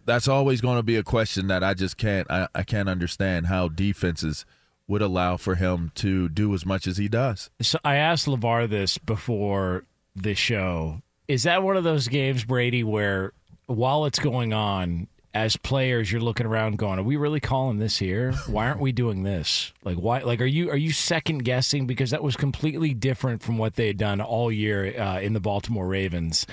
that's 0.04 0.28
always 0.28 0.60
going 0.60 0.76
to 0.76 0.82
be 0.82 0.96
a 0.96 1.02
question 1.02 1.46
that 1.48 1.62
I 1.64 1.74
just 1.74 1.96
can't 1.96 2.30
I, 2.30 2.48
I 2.54 2.62
can't 2.62 2.88
understand 2.88 3.46
how 3.46 3.68
defenses 3.68 4.44
would 4.88 5.02
allow 5.02 5.36
for 5.36 5.54
him 5.54 5.92
to 5.96 6.28
do 6.28 6.52
as 6.54 6.66
much 6.66 6.86
as 6.86 6.96
he 6.96 7.08
does. 7.08 7.50
So 7.60 7.78
I 7.84 7.96
asked 7.96 8.26
LaVar 8.26 8.68
this 8.68 8.98
before 8.98 9.84
the 10.14 10.34
show. 10.34 11.00
Is 11.28 11.44
that 11.44 11.62
one 11.62 11.76
of 11.76 11.84
those 11.84 12.08
games, 12.08 12.44
Brady, 12.44 12.84
where 12.84 13.32
while 13.66 14.04
it's 14.04 14.18
going 14.18 14.52
on, 14.52 15.06
as 15.34 15.56
players, 15.56 16.12
you're 16.12 16.20
looking 16.20 16.46
around 16.46 16.76
going, 16.76 16.98
Are 16.98 17.04
we 17.04 17.16
really 17.16 17.40
calling 17.40 17.78
this 17.78 17.96
here? 17.96 18.32
Why 18.46 18.66
aren't 18.66 18.80
we 18.80 18.92
doing 18.92 19.22
this? 19.22 19.72
Like 19.82 19.96
why 19.96 20.18
like 20.18 20.40
are 20.40 20.46
you 20.46 20.70
are 20.70 20.76
you 20.76 20.92
second 20.92 21.44
guessing? 21.44 21.86
Because 21.86 22.10
that 22.10 22.22
was 22.22 22.36
completely 22.36 22.92
different 22.92 23.42
from 23.42 23.56
what 23.56 23.76
they 23.76 23.86
had 23.86 23.96
done 23.96 24.20
all 24.20 24.52
year 24.52 25.00
uh, 25.00 25.20
in 25.20 25.32
the 25.32 25.40
Baltimore 25.40 25.86
Ravens. 25.86 26.46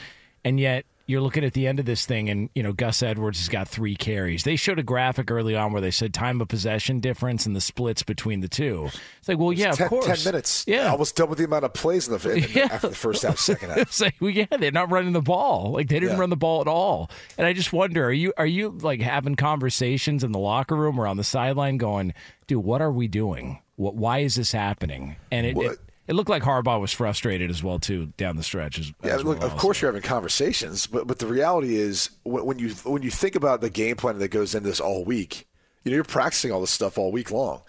And 0.46 0.60
yet 0.60 0.86
you're 1.10 1.22
looking 1.22 1.44
at 1.44 1.54
the 1.54 1.66
end 1.66 1.80
of 1.80 1.86
this 1.88 2.06
thing, 2.06 2.30
and 2.30 2.50
you 2.54 2.62
know 2.62 2.72
Gus 2.72 3.02
Edwards 3.02 3.40
has 3.40 3.50
got 3.50 3.68
three 3.68 3.96
carries. 3.96 4.44
They 4.44 4.56
showed 4.56 4.78
a 4.78 4.84
graphic 4.84 5.32
early 5.32 5.56
on 5.56 5.74
where 5.74 5.82
they 5.82 5.90
said 5.92 6.14
time 6.14 6.40
of 6.40 6.48
possession 6.48 7.00
difference 7.00 7.46
and 7.48 7.56
the 7.56 7.62
splits 7.62 8.04
between 8.04 8.42
the 8.42 8.48
two. 8.48 8.90
It's 9.18 9.28
like, 9.28 9.40
well, 9.40 9.52
yeah, 9.52 9.72
ten, 9.72 9.86
of 9.86 9.90
course, 9.90 10.06
ten 10.06 10.32
minutes. 10.32 10.66
yeah, 10.68 10.92
almost 10.92 11.16
double 11.16 11.34
the 11.34 11.46
amount 11.46 11.66
of 11.66 11.74
plays 11.74 12.08
in 12.08 12.18
the, 12.18 12.30
in 12.32 12.42
the 12.44 12.50
Yeah. 12.54 12.68
after 12.72 12.90
the 12.90 12.96
first 12.96 13.24
half, 13.24 13.40
second 13.40 13.70
half. 13.70 13.78
it's 13.80 14.00
like, 14.00 14.16
well, 14.20 14.30
yeah, 14.30 14.46
they're 14.60 14.72
not 14.72 14.92
running 14.92 15.14
the 15.14 15.22
ball. 15.22 15.72
Like 15.72 15.88
they 15.90 16.00
didn't 16.00 16.14
Yeah. 16.16 16.20
run 16.22 16.30
the 16.30 16.38
ball 16.38 16.62
at 16.62 16.68
all. 16.68 17.10
And 17.38 17.48
I 17.48 17.54
just 17.54 17.74
wonder, 17.74 18.06
are 18.06 18.12
you 18.14 18.32
are 18.38 18.46
you 18.46 18.78
like 18.82 19.02
having 19.02 19.36
conversations 19.36 20.24
in 20.24 20.32
the 20.32 20.40
locker 20.40 20.76
room 20.76 21.00
or 21.00 21.08
on 21.08 21.18
the 21.18 21.24
sideline, 21.24 21.78
going, 21.78 22.14
dude, 22.48 22.64
what 22.64 22.82
are 22.82 22.92
we 22.92 23.08
doing? 23.08 23.60
What? 23.78 23.96
Why 23.96 24.20
is 24.20 24.36
this 24.36 24.52
happening? 24.52 25.16
And 25.32 25.48
it. 25.48 25.58
It 25.58 25.80
it 26.10 26.16
looked 26.16 26.30
like 26.30 26.42
Harbaugh 26.42 26.82
was 26.82 26.92
frustrated 26.92 27.52
as 27.52 27.64
well 27.64 27.78
too 27.78 28.08
down 28.18 28.36
the 28.36 28.42
stretch. 28.42 28.80
As, 28.80 28.92
Yeah, 29.04 29.16
as 29.16 29.24
look, 29.24 29.40
well, 29.40 29.48
of 29.48 29.58
course 29.58 29.80
you're 29.80 29.92
having 29.92 30.02
conversations, 30.02 30.88
but 30.88 31.06
but 31.06 31.20
the 31.20 31.28
reality 31.28 31.76
is 31.76 32.10
when, 32.24 32.46
when 32.46 32.60
you 32.60 32.70
when 32.84 33.04
you 33.04 33.12
think 33.12 33.36
about 33.36 33.62
the 33.62 33.70
game 33.70 33.96
plan 33.96 34.18
that 34.18 34.30
goes 34.30 34.56
into 34.56 34.68
this 34.68 34.80
all 34.80 35.06
week, 35.06 35.48
you 35.84 35.92
know 35.92 35.96
you're 35.96 36.04
practicing 36.04 36.52
all 36.52 36.62
this 36.62 36.72
stuff 36.72 36.98
all 36.98 37.12
week 37.12 37.30
long, 37.30 37.62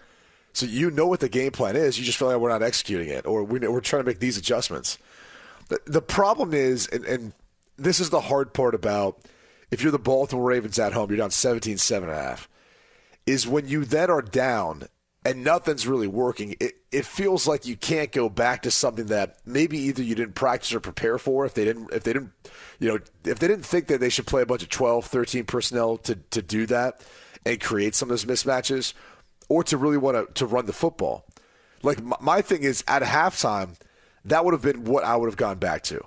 so 0.54 0.64
you 0.64 0.90
know 0.90 1.06
what 1.06 1.20
the 1.20 1.28
game 1.28 1.52
plan 1.52 1.76
is. 1.76 1.98
You 1.98 2.04
just 2.06 2.16
feel 2.16 2.28
like 2.28 2.38
we're 2.38 2.48
not 2.48 2.62
executing 2.62 3.10
it, 3.10 3.26
or 3.26 3.44
we're, 3.44 3.70
we're 3.70 3.82
trying 3.82 4.02
to 4.02 4.06
make 4.06 4.20
these 4.20 4.38
adjustments. 4.38 4.96
The, 5.68 5.78
the 5.84 6.02
problem 6.02 6.54
is, 6.54 6.86
and, 6.86 7.04
and 7.04 7.32
this 7.76 8.00
is 8.00 8.08
the 8.08 8.22
hard 8.22 8.54
part 8.54 8.74
about 8.74 9.20
if 9.70 9.82
you're 9.82 9.92
the 9.92 9.98
Baltimore 9.98 10.48
Ravens 10.48 10.78
at 10.78 10.94
home, 10.94 11.10
you're 11.10 11.18
down 11.18 11.30
17 11.30 11.76
7 11.76 12.08
and 12.08 12.18
a 12.18 12.22
half, 12.22 12.48
is 13.26 13.46
when 13.46 13.68
you 13.68 13.84
then 13.84 14.08
are 14.08 14.22
down 14.22 14.88
and 15.24 15.44
nothing's 15.44 15.86
really 15.86 16.06
working, 16.06 16.56
it, 16.60 16.76
it 16.90 17.04
feels 17.04 17.46
like 17.46 17.66
you 17.66 17.76
can't 17.76 18.10
go 18.10 18.28
back 18.28 18.62
to 18.62 18.70
something 18.70 19.06
that 19.06 19.36
maybe 19.44 19.78
either 19.78 20.02
you 20.02 20.14
didn't 20.14 20.34
practice 20.34 20.72
or 20.72 20.80
prepare 20.80 21.18
for. 21.18 21.44
If 21.44 21.54
they 21.54 21.64
didn't 21.64 21.92
if 21.92 22.02
they 22.04 22.12
didn't 22.12 22.32
you 22.78 22.88
know 22.88 22.98
if 23.24 23.38
they 23.38 23.48
didn't 23.48 23.66
think 23.66 23.88
that 23.88 24.00
they 24.00 24.08
should 24.08 24.26
play 24.26 24.42
a 24.42 24.46
bunch 24.46 24.62
of 24.62 24.70
12 24.70 25.06
13 25.06 25.44
personnel 25.44 25.98
to, 25.98 26.14
to 26.14 26.42
do 26.42 26.66
that 26.66 27.02
and 27.44 27.60
create 27.60 27.94
some 27.94 28.10
of 28.10 28.20
those 28.20 28.24
mismatches 28.24 28.94
or 29.48 29.64
to 29.64 29.76
really 29.76 29.98
want 29.98 30.16
to, 30.16 30.32
to 30.34 30.46
run 30.46 30.66
the 30.66 30.72
football. 30.72 31.26
Like 31.82 32.02
my, 32.02 32.16
my 32.20 32.42
thing 32.42 32.62
is 32.62 32.84
at 32.88 33.02
halftime 33.02 33.76
that 34.24 34.44
would 34.44 34.52
have 34.52 34.62
been 34.62 34.84
what 34.84 35.04
i 35.04 35.16
would 35.16 35.26
have 35.26 35.36
gone 35.36 35.58
back 35.58 35.82
to. 35.84 36.04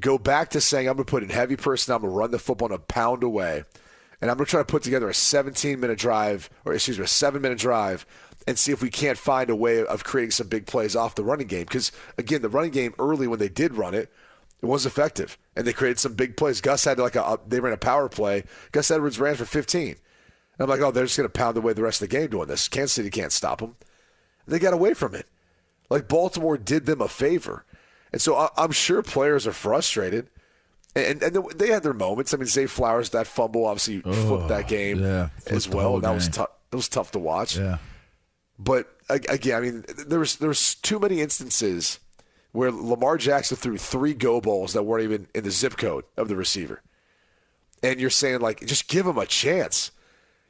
Go 0.00 0.18
back 0.18 0.50
to 0.50 0.60
saying 0.60 0.88
I'm 0.88 0.96
going 0.96 1.06
to 1.06 1.10
put 1.10 1.22
in 1.22 1.28
heavy 1.28 1.56
personnel, 1.56 1.96
I'm 1.96 2.02
going 2.02 2.12
to 2.12 2.18
run 2.18 2.30
the 2.30 2.38
football 2.38 2.68
and 2.68 2.76
a 2.76 2.80
pound 2.80 3.22
away, 3.22 3.64
and 4.20 4.30
I'm 4.30 4.36
going 4.36 4.46
to 4.46 4.50
try 4.50 4.60
to 4.60 4.64
put 4.64 4.82
together 4.82 5.08
a 5.08 5.14
17 5.14 5.78
minute 5.78 5.98
drive, 5.98 6.50
or 6.64 6.74
excuse 6.74 6.98
me, 6.98 7.04
a 7.04 7.08
seven 7.08 7.42
minute 7.42 7.58
drive, 7.58 8.04
and 8.46 8.58
see 8.58 8.72
if 8.72 8.82
we 8.82 8.90
can't 8.90 9.18
find 9.18 9.48
a 9.50 9.56
way 9.56 9.84
of 9.84 10.04
creating 10.04 10.30
some 10.32 10.48
big 10.48 10.66
plays 10.66 10.94
off 10.94 11.14
the 11.14 11.24
running 11.24 11.46
game. 11.46 11.62
Because 11.64 11.92
again, 12.18 12.42
the 12.42 12.48
running 12.48 12.70
game 12.72 12.94
early 12.98 13.26
when 13.26 13.38
they 13.38 13.48
did 13.48 13.74
run 13.74 13.94
it, 13.94 14.12
it 14.62 14.66
was 14.66 14.86
effective, 14.86 15.36
and 15.56 15.66
they 15.66 15.72
created 15.72 15.98
some 15.98 16.14
big 16.14 16.36
plays. 16.36 16.60
Gus 16.60 16.84
had 16.84 16.98
like 16.98 17.16
a 17.16 17.38
they 17.46 17.60
ran 17.60 17.72
a 17.72 17.76
power 17.78 18.08
play. 18.08 18.44
Gus 18.72 18.90
Edwards 18.90 19.18
ran 19.20 19.34
for 19.34 19.44
15. 19.44 19.88
And 19.88 19.96
I'm 20.60 20.68
like, 20.68 20.80
oh, 20.80 20.90
they're 20.92 21.04
just 21.04 21.16
going 21.16 21.28
to 21.28 21.32
pound 21.32 21.56
away 21.56 21.72
the 21.72 21.82
rest 21.82 22.00
of 22.00 22.08
the 22.08 22.16
game 22.16 22.30
doing 22.30 22.46
this. 22.48 22.68
Kansas 22.68 22.92
City 22.92 23.10
can't 23.10 23.32
stop 23.32 23.58
them. 23.58 23.74
They 24.46 24.58
got 24.60 24.72
away 24.72 24.94
from 24.94 25.14
it. 25.14 25.26
Like 25.90 26.06
Baltimore 26.06 26.56
did 26.56 26.86
them 26.86 27.00
a 27.00 27.08
favor. 27.08 27.64
And 28.12 28.22
so 28.22 28.36
I- 28.36 28.50
I'm 28.56 28.70
sure 28.70 29.02
players 29.02 29.46
are 29.48 29.52
frustrated. 29.52 30.30
And, 30.94 31.20
and 31.24 31.34
they 31.56 31.68
had 31.68 31.82
their 31.82 31.92
moments. 31.92 32.32
I 32.32 32.36
mean, 32.36 32.46
Zay 32.46 32.66
Flowers, 32.66 33.10
that 33.10 33.26
fumble 33.26 33.66
obviously 33.66 34.00
flipped 34.00 34.46
that 34.48 34.68
game 34.68 35.00
yeah, 35.02 35.26
flipped 35.40 35.50
as 35.52 35.68
well. 35.68 35.96
And 35.96 36.04
that 36.04 36.14
was 36.14 36.28
tough. 36.28 36.50
It 36.72 36.76
was 36.76 36.88
tough 36.88 37.10
to 37.12 37.18
watch. 37.18 37.58
Yeah. 37.58 37.78
But 38.58 38.88
again, 39.08 39.56
I 39.56 39.60
mean, 39.60 39.84
there's 40.06 40.36
there's 40.36 40.76
too 40.76 40.98
many 40.98 41.20
instances 41.20 41.98
where 42.52 42.70
Lamar 42.70 43.18
Jackson 43.18 43.56
threw 43.56 43.76
three 43.76 44.14
go 44.14 44.40
balls 44.40 44.72
that 44.74 44.84
weren't 44.84 45.04
even 45.04 45.26
in 45.34 45.44
the 45.44 45.50
zip 45.50 45.76
code 45.76 46.04
of 46.16 46.28
the 46.28 46.36
receiver, 46.36 46.82
and 47.82 48.00
you're 48.00 48.10
saying 48.10 48.40
like, 48.40 48.64
just 48.64 48.88
give 48.88 49.06
him 49.06 49.18
a 49.18 49.26
chance. 49.26 49.90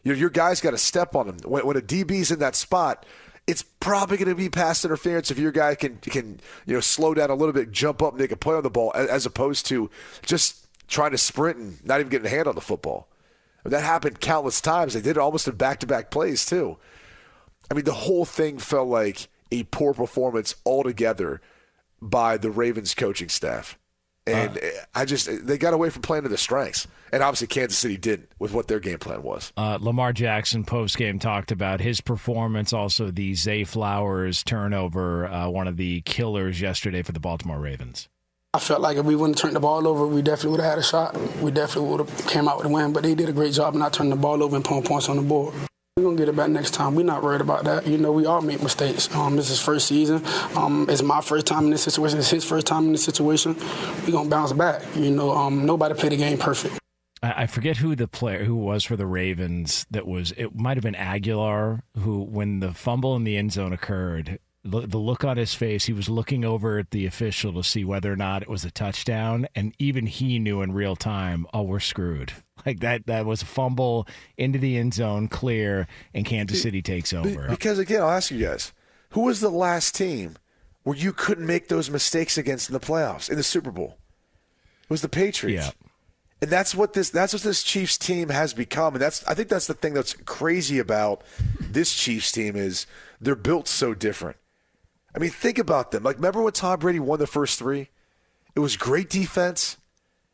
Your 0.02 0.14
your 0.14 0.30
guy's 0.30 0.60
got 0.60 0.72
to 0.72 0.78
step 0.78 1.16
on 1.16 1.28
him 1.28 1.38
when, 1.44 1.66
when 1.66 1.76
a 1.76 1.80
DB's 1.80 2.30
in 2.30 2.40
that 2.40 2.54
spot. 2.54 3.06
It's 3.46 3.62
probably 3.62 4.16
going 4.16 4.28
to 4.28 4.34
be 4.34 4.48
pass 4.48 4.86
interference 4.86 5.30
if 5.30 5.38
your 5.38 5.52
guy 5.52 5.74
can 5.74 5.96
can 5.96 6.40
you 6.66 6.74
know 6.74 6.80
slow 6.80 7.14
down 7.14 7.30
a 7.30 7.34
little 7.34 7.54
bit, 7.54 7.72
jump 7.72 8.02
up, 8.02 8.14
make 8.14 8.32
a 8.32 8.36
play 8.36 8.54
on 8.54 8.62
the 8.62 8.70
ball, 8.70 8.92
as 8.94 9.24
opposed 9.24 9.66
to 9.66 9.90
just 10.24 10.66
trying 10.88 11.12
to 11.12 11.18
sprint 11.18 11.56
and 11.56 11.84
not 11.86 12.00
even 12.00 12.10
getting 12.10 12.26
a 12.26 12.30
hand 12.30 12.48
on 12.48 12.54
the 12.54 12.60
football. 12.60 13.08
That 13.64 13.82
happened 13.82 14.20
countless 14.20 14.60
times. 14.60 14.92
They 14.92 15.00
did 15.00 15.16
it 15.16 15.18
almost 15.18 15.48
in 15.48 15.56
back 15.56 15.80
to 15.80 15.86
back 15.86 16.10
plays 16.10 16.44
too. 16.44 16.76
I 17.70 17.74
mean, 17.74 17.84
the 17.84 17.92
whole 17.92 18.24
thing 18.24 18.58
felt 18.58 18.88
like 18.88 19.28
a 19.50 19.64
poor 19.64 19.94
performance 19.94 20.54
altogether 20.66 21.40
by 22.00 22.36
the 22.36 22.50
Ravens 22.50 22.94
coaching 22.94 23.28
staff. 23.28 23.78
And 24.26 24.58
I 24.94 25.04
just, 25.04 25.28
they 25.46 25.58
got 25.58 25.74
away 25.74 25.90
from 25.90 26.00
playing 26.00 26.22
to 26.22 26.30
their 26.30 26.38
strengths. 26.38 26.86
And 27.12 27.22
obviously, 27.22 27.46
Kansas 27.46 27.78
City 27.78 27.98
didn't 27.98 28.30
with 28.38 28.52
what 28.54 28.68
their 28.68 28.80
game 28.80 28.98
plan 28.98 29.22
was. 29.22 29.52
Uh, 29.56 29.76
Lamar 29.80 30.14
Jackson 30.14 30.64
post 30.64 30.96
game 30.96 31.18
talked 31.18 31.52
about 31.52 31.80
his 31.80 32.00
performance, 32.00 32.72
also 32.72 33.10
the 33.10 33.34
Zay 33.34 33.64
Flowers 33.64 34.42
turnover, 34.42 35.26
uh, 35.26 35.48
one 35.50 35.68
of 35.68 35.76
the 35.76 36.00
killers 36.02 36.60
yesterday 36.60 37.02
for 37.02 37.12
the 37.12 37.20
Baltimore 37.20 37.60
Ravens. 37.60 38.08
I 38.54 38.60
felt 38.60 38.80
like 38.80 38.96
if 38.96 39.04
we 39.04 39.14
wouldn't 39.14 39.38
have 39.38 39.42
turned 39.42 39.56
the 39.56 39.60
ball 39.60 39.86
over, 39.86 40.06
we 40.06 40.22
definitely 40.22 40.52
would 40.52 40.60
have 40.60 40.70
had 40.70 40.78
a 40.78 40.82
shot. 40.82 41.16
We 41.40 41.50
definitely 41.50 41.90
would 41.90 42.08
have 42.08 42.26
came 42.26 42.48
out 42.48 42.56
with 42.56 42.66
a 42.66 42.70
win. 42.70 42.92
But 42.92 43.02
they 43.02 43.14
did 43.14 43.28
a 43.28 43.32
great 43.32 43.52
job 43.52 43.74
of 43.74 43.80
not 43.80 43.92
turning 43.92 44.10
the 44.10 44.16
ball 44.16 44.42
over 44.42 44.56
and 44.56 44.64
putting 44.64 44.84
points 44.84 45.08
on 45.08 45.16
the 45.16 45.22
board. 45.22 45.54
We're 45.96 46.02
gonna 46.02 46.16
get 46.16 46.28
it 46.28 46.34
back 46.34 46.50
next 46.50 46.72
time. 46.72 46.96
We're 46.96 47.04
not 47.04 47.22
worried 47.22 47.40
about 47.40 47.62
that. 47.66 47.86
You 47.86 47.98
know, 47.98 48.10
we 48.10 48.26
all 48.26 48.40
make 48.40 48.60
mistakes. 48.60 49.08
Um, 49.14 49.36
this 49.36 49.48
is 49.48 49.60
first 49.60 49.86
season. 49.86 50.24
Um, 50.56 50.86
it's 50.90 51.02
my 51.02 51.20
first 51.20 51.46
time 51.46 51.66
in 51.66 51.70
this 51.70 51.84
situation. 51.84 52.18
It's 52.18 52.30
his 52.30 52.44
first 52.44 52.66
time 52.66 52.86
in 52.86 52.92
this 52.92 53.04
situation. 53.04 53.54
We're 54.04 54.10
gonna 54.10 54.28
bounce 54.28 54.52
back. 54.52 54.82
You 54.96 55.12
know, 55.12 55.30
um, 55.30 55.64
nobody 55.64 55.94
played 55.94 56.10
the 56.10 56.16
game 56.16 56.36
perfect. 56.36 56.80
I 57.22 57.46
forget 57.46 57.76
who 57.76 57.94
the 57.94 58.08
player 58.08 58.42
who 58.42 58.56
was 58.56 58.82
for 58.82 58.96
the 58.96 59.06
Ravens. 59.06 59.86
That 59.88 60.04
was 60.04 60.32
it. 60.36 60.52
Might 60.56 60.76
have 60.76 60.82
been 60.82 60.96
Aguilar 60.96 61.84
who, 62.00 62.24
when 62.24 62.58
the 62.58 62.74
fumble 62.74 63.14
in 63.14 63.22
the 63.22 63.36
end 63.36 63.52
zone 63.52 63.72
occurred, 63.72 64.40
the 64.64 64.98
look 64.98 65.24
on 65.24 65.36
his 65.36 65.54
face, 65.54 65.84
he 65.84 65.92
was 65.92 66.08
looking 66.08 66.44
over 66.44 66.78
at 66.78 66.90
the 66.90 67.04
official 67.06 67.52
to 67.52 67.62
see 67.62 67.84
whether 67.84 68.10
or 68.10 68.16
not 68.16 68.42
it 68.42 68.48
was 68.48 68.64
a 68.64 68.70
touchdown, 68.70 69.46
and 69.54 69.74
even 69.78 70.06
he 70.06 70.38
knew 70.38 70.62
in 70.62 70.72
real 70.72 70.96
time, 70.96 71.46
oh, 71.52 71.62
we're 71.62 71.80
screwed. 71.80 72.32
Like 72.64 72.80
that, 72.80 73.06
that 73.08 73.26
was 73.26 73.42
a 73.42 73.46
fumble 73.46 74.08
into 74.38 74.58
the 74.58 74.78
end 74.78 74.94
zone, 74.94 75.28
clear, 75.28 75.86
and 76.14 76.24
Kansas 76.24 76.62
City 76.62 76.80
takes 76.80 77.12
over. 77.12 77.46
Because, 77.50 77.78
again, 77.78 78.00
I'll 78.00 78.08
ask 78.08 78.30
you 78.30 78.42
guys 78.42 78.72
who 79.10 79.22
was 79.22 79.40
the 79.40 79.50
last 79.50 79.94
team 79.94 80.36
where 80.82 80.96
you 80.96 81.12
couldn't 81.12 81.46
make 81.46 81.68
those 81.68 81.90
mistakes 81.90 82.38
against 82.38 82.70
in 82.70 82.72
the 82.72 82.80
playoffs, 82.80 83.28
in 83.28 83.36
the 83.36 83.42
Super 83.42 83.70
Bowl? 83.70 83.98
It 84.84 84.88
was 84.88 85.02
the 85.02 85.10
Patriots. 85.10 85.66
Yeah. 85.66 85.88
And 86.40 86.50
that's 86.50 86.74
what 86.74 86.94
this 86.94 87.10
that's 87.10 87.34
what 87.34 87.42
this 87.42 87.62
Chiefs 87.62 87.98
team 87.98 88.30
has 88.30 88.54
become. 88.54 88.94
And 88.94 89.02
that's 89.02 89.26
I 89.26 89.34
think 89.34 89.50
that's 89.50 89.66
the 89.66 89.74
thing 89.74 89.92
that's 89.92 90.14
crazy 90.14 90.78
about 90.78 91.22
this 91.60 91.94
Chiefs 91.94 92.32
team 92.32 92.56
is 92.56 92.86
they're 93.20 93.36
built 93.36 93.68
so 93.68 93.92
different. 93.92 94.38
I 95.14 95.18
mean, 95.18 95.30
think 95.30 95.58
about 95.58 95.90
them. 95.90 96.02
Like 96.02 96.16
remember 96.16 96.42
when 96.42 96.52
Tom 96.52 96.78
Brady 96.78 97.00
won 97.00 97.18
the 97.18 97.26
first 97.26 97.58
three? 97.58 97.88
It 98.54 98.60
was 98.60 98.76
great 98.76 99.10
defense. 99.10 99.76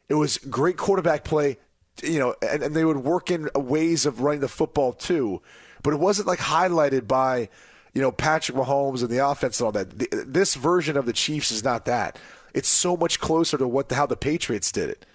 It 0.08 0.14
was 0.14 0.38
great 0.38 0.76
quarterback 0.76 1.24
play, 1.24 1.58
you 2.02 2.18
know, 2.18 2.34
and, 2.42 2.62
and 2.62 2.74
they 2.74 2.84
would 2.84 2.98
work 2.98 3.30
in 3.30 3.48
ways 3.54 4.06
of 4.06 4.20
running 4.20 4.40
the 4.40 4.48
football 4.48 4.92
too. 4.92 5.40
But 5.82 5.94
it 5.94 6.00
wasn't 6.00 6.28
like 6.28 6.40
highlighted 6.40 7.06
by, 7.06 7.48
you 7.94 8.02
know, 8.02 8.10
Patrick 8.10 8.56
Mahomes 8.56 9.00
and 9.00 9.08
the 9.08 9.26
offense 9.26 9.60
and 9.60 9.66
all 9.66 9.72
that. 9.72 9.98
The, 9.98 10.24
this 10.26 10.54
version 10.54 10.96
of 10.96 11.06
the 11.06 11.12
Chiefs 11.12 11.50
is 11.50 11.62
not 11.62 11.84
that. 11.86 12.18
It's 12.52 12.68
so 12.68 12.96
much 12.96 13.20
closer 13.20 13.56
to 13.56 13.68
what 13.68 13.88
the, 13.88 13.94
how 13.94 14.06
the 14.06 14.16
Patriots 14.16 14.72
did 14.72 14.90
it 14.90 15.06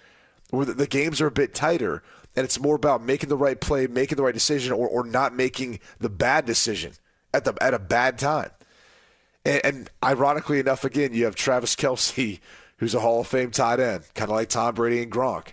where 0.50 0.64
the, 0.64 0.74
the 0.74 0.86
games 0.86 1.20
are 1.20 1.26
a 1.26 1.32
bit 1.32 1.54
tighter 1.54 2.02
and 2.34 2.44
it's 2.44 2.60
more 2.60 2.76
about 2.76 3.02
making 3.02 3.28
the 3.28 3.36
right 3.36 3.60
play, 3.60 3.86
making 3.86 4.16
the 4.16 4.22
right 4.22 4.34
decision, 4.34 4.72
or, 4.72 4.86
or 4.86 5.04
not 5.04 5.34
making 5.34 5.80
the 5.98 6.10
bad 6.10 6.44
decision 6.44 6.92
at 7.32 7.44
the 7.44 7.54
at 7.62 7.72
a 7.72 7.78
bad 7.78 8.18
time. 8.18 8.50
And, 9.46 9.60
and 9.64 9.90
ironically 10.02 10.58
enough, 10.58 10.84
again, 10.84 11.14
you 11.14 11.24
have 11.24 11.36
Travis 11.36 11.76
Kelce, 11.76 12.40
who's 12.78 12.94
a 12.94 13.00
Hall 13.00 13.20
of 13.20 13.28
Fame 13.28 13.52
tight 13.52 13.78
end, 13.78 14.04
kind 14.14 14.28
of 14.30 14.36
like 14.36 14.48
Tom 14.48 14.74
Brady 14.74 15.02
and 15.02 15.10
Gronk. 15.10 15.52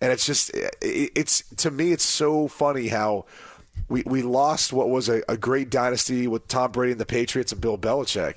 And 0.00 0.12
it's 0.12 0.24
just, 0.24 0.50
it, 0.50 0.76
it's 0.80 1.42
to 1.56 1.70
me, 1.70 1.92
it's 1.92 2.04
so 2.04 2.46
funny 2.46 2.88
how 2.88 3.26
we, 3.88 4.02
we 4.06 4.22
lost 4.22 4.72
what 4.72 4.88
was 4.88 5.08
a, 5.08 5.22
a 5.28 5.36
great 5.36 5.70
dynasty 5.70 6.26
with 6.28 6.46
Tom 6.46 6.70
Brady 6.70 6.92
and 6.92 7.00
the 7.00 7.06
Patriots 7.06 7.52
and 7.52 7.60
Bill 7.60 7.76
Belichick, 7.76 8.36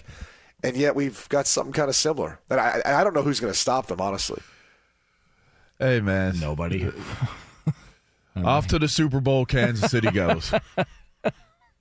and 0.63 0.75
yet 0.75 0.95
we've 0.95 1.29
got 1.29 1.45
something 1.47 1.73
kind 1.73 1.89
of 1.89 1.95
similar. 1.95 2.39
And 2.49 2.59
I, 2.59 2.81
I 2.83 3.03
don't 3.03 3.13
know 3.13 3.21
who's 3.21 3.39
going 3.39 3.53
to 3.53 3.59
stop 3.59 3.87
them, 3.87 4.01
honestly. 4.01 4.41
Hey 5.77 5.99
man, 6.01 6.39
Nobody. 6.39 6.91
off 8.35 8.67
to 8.67 8.79
the 8.79 8.87
Super 8.87 9.19
Bowl, 9.19 9.45
Kansas 9.45 9.91
City 9.91 10.09
goes. 10.09 10.53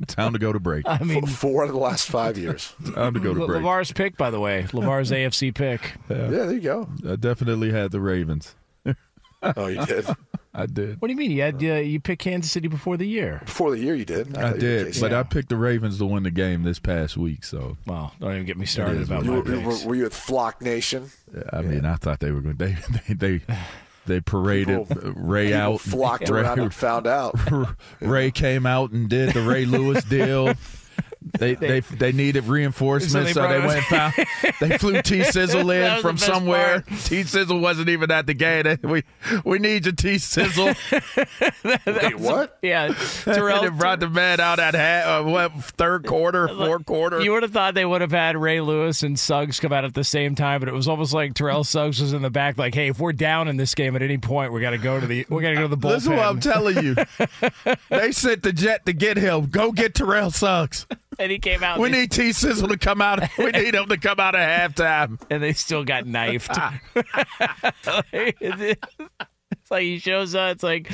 Time 0.08 0.32
to 0.32 0.38
go 0.38 0.52
to 0.52 0.61
break. 0.61 0.84
I 0.88 0.99
mean, 1.02 1.26
Four 1.26 1.64
of 1.64 1.70
the 1.73 1.78
last 1.78 2.08
five 2.08 2.37
years. 2.38 2.75
Time 2.94 3.14
to 3.14 3.20
go 3.20 3.34
to 3.34 3.46
break. 3.46 3.62
LaVar's 3.62 3.92
pick, 3.92 4.16
by 4.16 4.30
the 4.30 4.40
way. 4.40 4.64
LaVar's 4.64 5.11
AFC 5.12 5.54
pick. 5.54 5.94
yeah, 6.08 6.26
there 6.28 6.52
you 6.52 6.61
go. 6.61 6.88
I 7.08 7.16
definitely 7.16 7.70
had 7.73 7.90
the 7.90 8.00
Ravens. 8.00 8.54
Oh, 9.56 9.66
you 9.66 9.84
did 9.84 10.06
I 10.54 10.66
did. 10.66 11.02
What 11.02 11.08
do 11.08 11.12
you 11.12 11.18
mean? 11.18 11.32
You 11.32 11.42
had 11.42 11.62
uh, 11.62 11.75
you 11.82 11.99
picked 12.00 12.23
Kansas 12.23 12.50
City 12.50 12.68
before 12.68 12.96
the 12.96 13.06
year? 13.06 13.42
before 13.44 13.73
the 13.73 13.78
year. 13.78 13.94
You 13.94 14.04
did. 14.04 14.28
I 14.38 14.40
thought 14.40 14.46
you 14.46 14.52
were 14.54 14.58
did, 14.58 14.87
Casey. 14.87 15.00
but 15.00 15.12
I 15.12 15.23
picked 15.25 15.49
the 15.49 15.56
Ravens 15.56 15.99
to 15.99 16.06
win 16.06 16.23
the 16.23 16.30
game 16.30 16.62
this 16.62 16.78
past 16.78 17.16
week. 17.16 17.44
So 17.44 17.76
Well, 17.87 18.14
don't 18.20 18.32
even 18.34 18.46
get 18.46 18.56
me 18.56 18.64
started 18.64 19.02
about 19.02 19.25
what 19.25 19.26
my 19.26 19.38
were, 19.40 19.54
you 19.56 19.68
picks. 19.68 19.82
were, 19.84 19.88
were 19.90 19.94
you 19.96 20.06
at 20.06 20.12
Flock 20.12 20.62
Nation? 20.62 21.11
I 21.52 21.61
mean, 21.62 21.84
I 21.84 21.96
thought 21.96 22.20
they 22.20 22.30
were 22.30 22.40
going. 22.40 22.56
They 22.56 22.76
they 23.08 23.14
they, 23.14 23.40
they 24.06 24.20
paraded 24.20 24.88
People- 24.88 25.08
uh, 25.08 25.12
Ray 25.14 25.46
People 25.49 25.61
out. 25.61 25.80
flocked 25.80 26.28
Ray, 26.30 26.40
around 26.42 26.58
and 26.61 26.75
found 26.75 27.06
out. 27.06 27.34
Ray 28.00 28.30
came 28.30 28.66
out 28.66 28.90
and 28.90 29.08
did 29.08 29.32
the 29.34 29.42
Ray 29.42 29.64
Lewis 29.64 30.04
deal. 30.04 30.54
They 31.38 31.54
they 31.54 31.81
they 31.81 32.12
needed 32.12 32.45
reinforcements, 32.45 33.33
So 33.33 33.40
so 33.43 33.49
they 33.49 33.61
they, 33.61 33.66
went 33.66 33.76
and 33.78 33.85
found. 33.87 34.14
They 34.61 34.78
flew 34.78 35.00
T 35.02 35.25
Sizzle 35.25 35.71
in 35.71 36.00
from 36.02 36.19
somewhere. 36.19 36.83
T 37.04 37.23
Sizzle 37.25 37.59
wasn't 37.61 37.88
even 37.88 38.11
at 38.11 38.26
the 38.26 38.35
game. 38.35 38.64
They- 38.64 38.76
We 38.83 39.02
we 39.45 39.59
need 39.59 39.87
your 39.87 39.95
T 39.95 40.19
Sizzle. 40.19 40.75
Wait, 41.64 42.19
what? 42.19 42.59
Yeah, 42.62 42.95
Terrell. 43.25 43.62
they 43.62 43.69
brought 43.71 44.00
the 44.00 44.09
man 44.09 44.38
out 44.40 44.59
at 44.59 44.75
half, 44.75 45.07
uh, 45.07 45.25
what 45.28 45.52
third 45.64 46.07
quarter, 46.07 46.47
fourth 46.49 46.85
quarter. 46.87 47.21
You 47.23 47.33
would 47.33 47.43
have 47.43 47.52
thought 47.52 47.75
they 47.75 47.87
would 47.87 48.00
have 48.02 48.12
had 48.12 48.37
Ray 48.37 48.61
Lewis 48.61 49.02
and 49.02 49.19
Suggs 49.19 49.59
come 49.61 49.73
out 49.73 49.85
at 49.85 49.95
the 49.95 50.04
same 50.04 50.35
time, 50.35 50.61
but 50.61 50.69
it 50.69 50.75
was 50.75 50.88
almost 50.88 51.12
like 51.14 51.35
Terrell 51.35 51.64
Suggs 51.64 52.00
was 52.00 52.12
in 52.12 52.23
the 52.23 52.31
back, 52.31 52.59
like, 52.59 52.75
"Hey, 52.75 52.88
if 52.88 52.99
we're 52.99 53.12
down 53.12 53.49
in 53.49 53.57
this 53.57 53.75
game 53.75 53.97
at 53.97 54.02
any 54.02 54.19
point, 54.19 54.52
we 54.52 54.61
got 54.61 54.71
to 54.71 54.78
go 54.78 55.00
to 55.00 55.07
the 55.07 55.26
we 55.28 55.43
got 55.43 55.50
to 55.50 55.54
go 55.57 55.62
to 55.62 55.69
the 55.69 55.76
bullpen." 55.78 55.95
This 55.95 56.02
is 56.04 56.09
what 56.11 56.19
I'm 56.19 56.40
telling 56.40 56.85
you. 56.85 56.97
they 57.88 58.12
sent 58.12 58.43
the 58.43 58.52
jet 58.52 58.85
to 58.87 58.93
get 58.93 59.16
him. 59.16 59.47
Go 59.47 59.73
get 59.73 59.95
Terrell 59.95 60.31
Suggs. 60.31 60.87
And 61.18 61.30
he 61.30 61.38
came 61.38 61.62
out. 61.62 61.78
We 61.78 61.90
need 61.90 62.11
T 62.11 62.33
Sizzle 62.33 62.68
to 62.68 62.76
come 62.76 63.00
out. 63.00 63.21
We 63.38 63.47
need 63.52 63.75
him 63.75 63.88
to 63.88 63.97
come 63.97 64.21
out 64.21 64.35
at 64.35 64.75
halftime. 64.75 65.21
and 65.30 65.42
they 65.42 65.52
still 65.52 65.85
got 65.85 66.06
knifed. 66.06 66.56
it's 68.14 69.71
like 69.71 69.83
he 69.83 69.99
shows 69.99 70.35
up. 70.35 70.52
It's 70.52 70.62
like, 70.62 70.90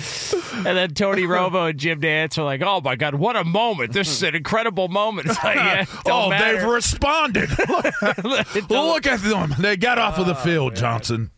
and 0.66 0.76
then 0.76 0.94
Tony 0.94 1.22
Romo 1.22 1.70
and 1.70 1.78
Jim 1.78 2.00
Nantz 2.00 2.38
are 2.38 2.44
like, 2.44 2.62
"Oh 2.62 2.80
my 2.80 2.96
God, 2.96 3.14
what 3.14 3.36
a 3.36 3.44
moment! 3.44 3.92
This 3.92 4.08
is 4.08 4.22
an 4.22 4.34
incredible 4.34 4.88
moment." 4.88 5.28
It's 5.28 5.42
like, 5.42 5.56
yeah, 5.56 5.84
oh, 6.06 6.30
matter. 6.30 6.58
they've 6.58 6.68
responded. 6.68 7.50
Look 8.70 9.06
at 9.06 9.20
them. 9.22 9.54
They 9.58 9.76
got 9.76 9.98
off 9.98 10.18
of 10.18 10.26
the 10.26 10.38
oh, 10.38 10.42
field, 10.42 10.76
Johnson. 10.76 11.30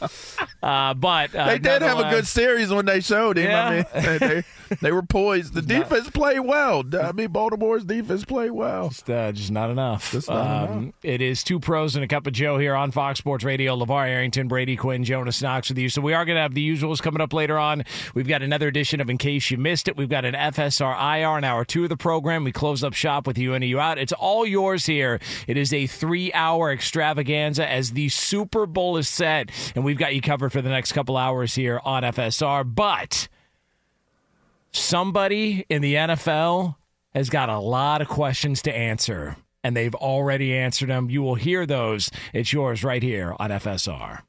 uh, 0.62 0.94
but 0.94 1.34
uh, 1.34 1.46
They 1.46 1.58
did 1.58 1.82
have 1.82 1.98
a 1.98 2.10
good 2.10 2.26
series 2.26 2.70
when 2.70 2.86
they 2.86 3.00
showed 3.00 3.38
him. 3.38 3.50
I 3.54 3.76
mean, 3.76 3.84
they, 3.92 4.18
they, 4.18 4.44
they 4.80 4.92
were 4.92 5.02
poised. 5.02 5.54
The 5.54 5.62
defense 5.78 6.10
played 6.10 6.40
well. 6.40 6.84
I 7.00 7.12
mean, 7.12 7.28
Baltimore's 7.28 7.84
defense 7.84 8.24
played 8.24 8.50
well. 8.50 8.88
Just, 8.88 9.08
uh, 9.10 9.32
just 9.32 9.50
not 9.50 9.70
enough. 9.70 10.12
Just 10.12 10.28
not 10.28 10.70
um, 10.70 10.92
It 11.02 11.20
is 11.20 11.42
two 11.42 11.60
pros 11.60 11.96
and 11.96 12.04
a 12.04 12.08
cup 12.08 12.26
of 12.26 12.32
Joe 12.32 12.58
here 12.58 12.74
on 12.74 12.90
Fox 12.90 13.18
Sports 13.18 13.44
Radio. 13.44 13.76
LaVar 13.76 14.08
Arrington, 14.08 14.48
Brady 14.48 14.76
Quinn, 14.76 15.04
Jonas 15.04 15.40
Knox 15.42 15.68
with 15.68 15.78
you. 15.78 15.88
So 15.88 16.00
we 16.00 16.12
are 16.12 16.24
going 16.24 16.36
to 16.36 16.42
have 16.42 16.54
the 16.54 16.68
usuals 16.68 17.00
coming 17.02 17.20
up 17.20 17.32
later 17.32 17.58
on. 17.58 17.84
We've 18.14 18.28
got 18.28 18.42
another 18.42 18.68
edition 18.68 19.00
of 19.00 19.08
In 19.08 19.18
Case 19.18 19.50
You 19.50 19.58
Missed 19.58 19.88
It. 19.88 19.96
We've 19.96 20.08
got 20.08 20.24
an 20.24 20.34
FSR 20.34 21.20
IR 21.20 21.38
in 21.38 21.44
hour 21.44 21.64
two 21.64 21.84
of 21.84 21.88
the 21.88 21.96
program. 21.96 22.44
We 22.44 22.52
close 22.52 22.82
up 22.84 22.94
shop 22.94 23.26
with 23.26 23.38
you 23.38 23.54
in 23.54 23.62
and 23.62 23.68
you 23.68 23.80
out. 23.80 23.98
It's 23.98 24.12
all 24.12 24.46
yours 24.46 24.86
here. 24.86 25.20
It 25.46 25.56
is 25.56 25.72
a 25.72 25.86
three 25.86 26.32
hour 26.32 26.72
extravaganza 26.72 27.68
as 27.68 27.92
the 27.92 28.08
Super 28.08 28.66
Bowl 28.66 28.96
is 28.96 29.08
set, 29.08 29.50
and 29.74 29.84
we've 29.90 29.98
got 29.98 30.14
you 30.14 30.20
covered 30.20 30.52
for 30.52 30.62
the 30.62 30.68
next 30.68 30.92
couple 30.92 31.16
hours 31.16 31.56
here 31.56 31.80
on 31.84 32.04
FSR. 32.04 32.62
But 32.64 33.26
somebody 34.70 35.66
in 35.68 35.82
the 35.82 35.94
NFL 35.96 36.76
has 37.12 37.28
got 37.28 37.48
a 37.48 37.58
lot 37.58 38.00
of 38.00 38.06
questions 38.06 38.62
to 38.62 38.72
answer, 38.72 39.36
and 39.64 39.76
they've 39.76 39.94
already 39.96 40.56
answered 40.56 40.90
them. 40.90 41.10
You 41.10 41.22
will 41.22 41.34
hear 41.34 41.66
those. 41.66 42.08
It's 42.32 42.52
yours 42.52 42.84
right 42.84 43.02
here 43.02 43.34
on 43.40 43.50
FSR. 43.50 44.20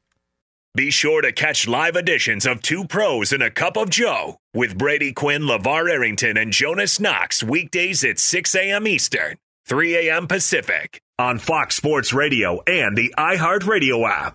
Be 0.74 0.90
sure 0.90 1.22
to 1.22 1.30
catch 1.30 1.68
live 1.68 1.94
editions 1.94 2.44
of 2.44 2.60
Two 2.60 2.84
Pros 2.84 3.30
and 3.32 3.42
a 3.42 3.50
Cup 3.50 3.76
of 3.76 3.88
Joe 3.88 4.38
with 4.52 4.76
Brady 4.76 5.12
Quinn, 5.12 5.42
LaVar 5.42 5.88
Arrington, 5.88 6.36
and 6.36 6.52
Jonas 6.52 6.98
Knox 6.98 7.40
weekdays 7.40 8.02
at 8.02 8.18
6 8.18 8.54
a.m. 8.56 8.88
Eastern, 8.88 9.36
3 9.68 10.08
a.m. 10.08 10.26
Pacific 10.26 11.00
on 11.20 11.38
Fox 11.38 11.76
Sports 11.76 12.12
Radio 12.12 12.60
and 12.66 12.96
the 12.96 13.14
iHeartRadio 13.16 14.08
app. 14.10 14.34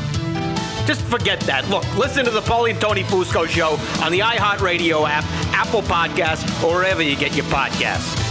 Just 0.85 1.01
forget 1.01 1.39
that. 1.41 1.69
Look, 1.69 1.85
listen 1.95 2.25
to 2.25 2.31
the 2.31 2.41
Paulie 2.41 2.71
and 2.71 2.81
Tony 2.81 3.03
Fusco 3.03 3.47
show 3.47 3.77
on 4.03 4.11
the 4.11 4.19
iHeartRadio 4.19 5.07
app, 5.07 5.23
Apple 5.53 5.81
Podcasts, 5.81 6.63
or 6.63 6.75
wherever 6.75 7.01
you 7.01 7.15
get 7.15 7.35
your 7.35 7.45
podcasts. 7.45 8.30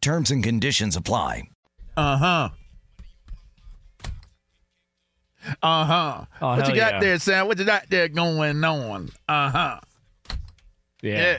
Terms 0.00 0.30
and 0.30 0.42
conditions 0.42 0.96
apply. 0.96 1.48
Uh 1.96 2.16
huh. 2.16 2.48
Uh 5.62 5.84
huh. 5.84 6.24
Oh, 6.40 6.48
what 6.56 6.68
you 6.68 6.74
got 6.74 6.94
yeah. 6.94 7.00
there, 7.00 7.18
Sam? 7.18 7.46
What 7.46 7.58
you 7.58 7.64
got 7.64 7.88
there 7.88 8.08
going 8.08 8.62
on? 8.62 9.10
Uh 9.28 9.50
huh. 9.50 9.80
Yeah. 11.02 11.12
Yeah. 11.12 11.32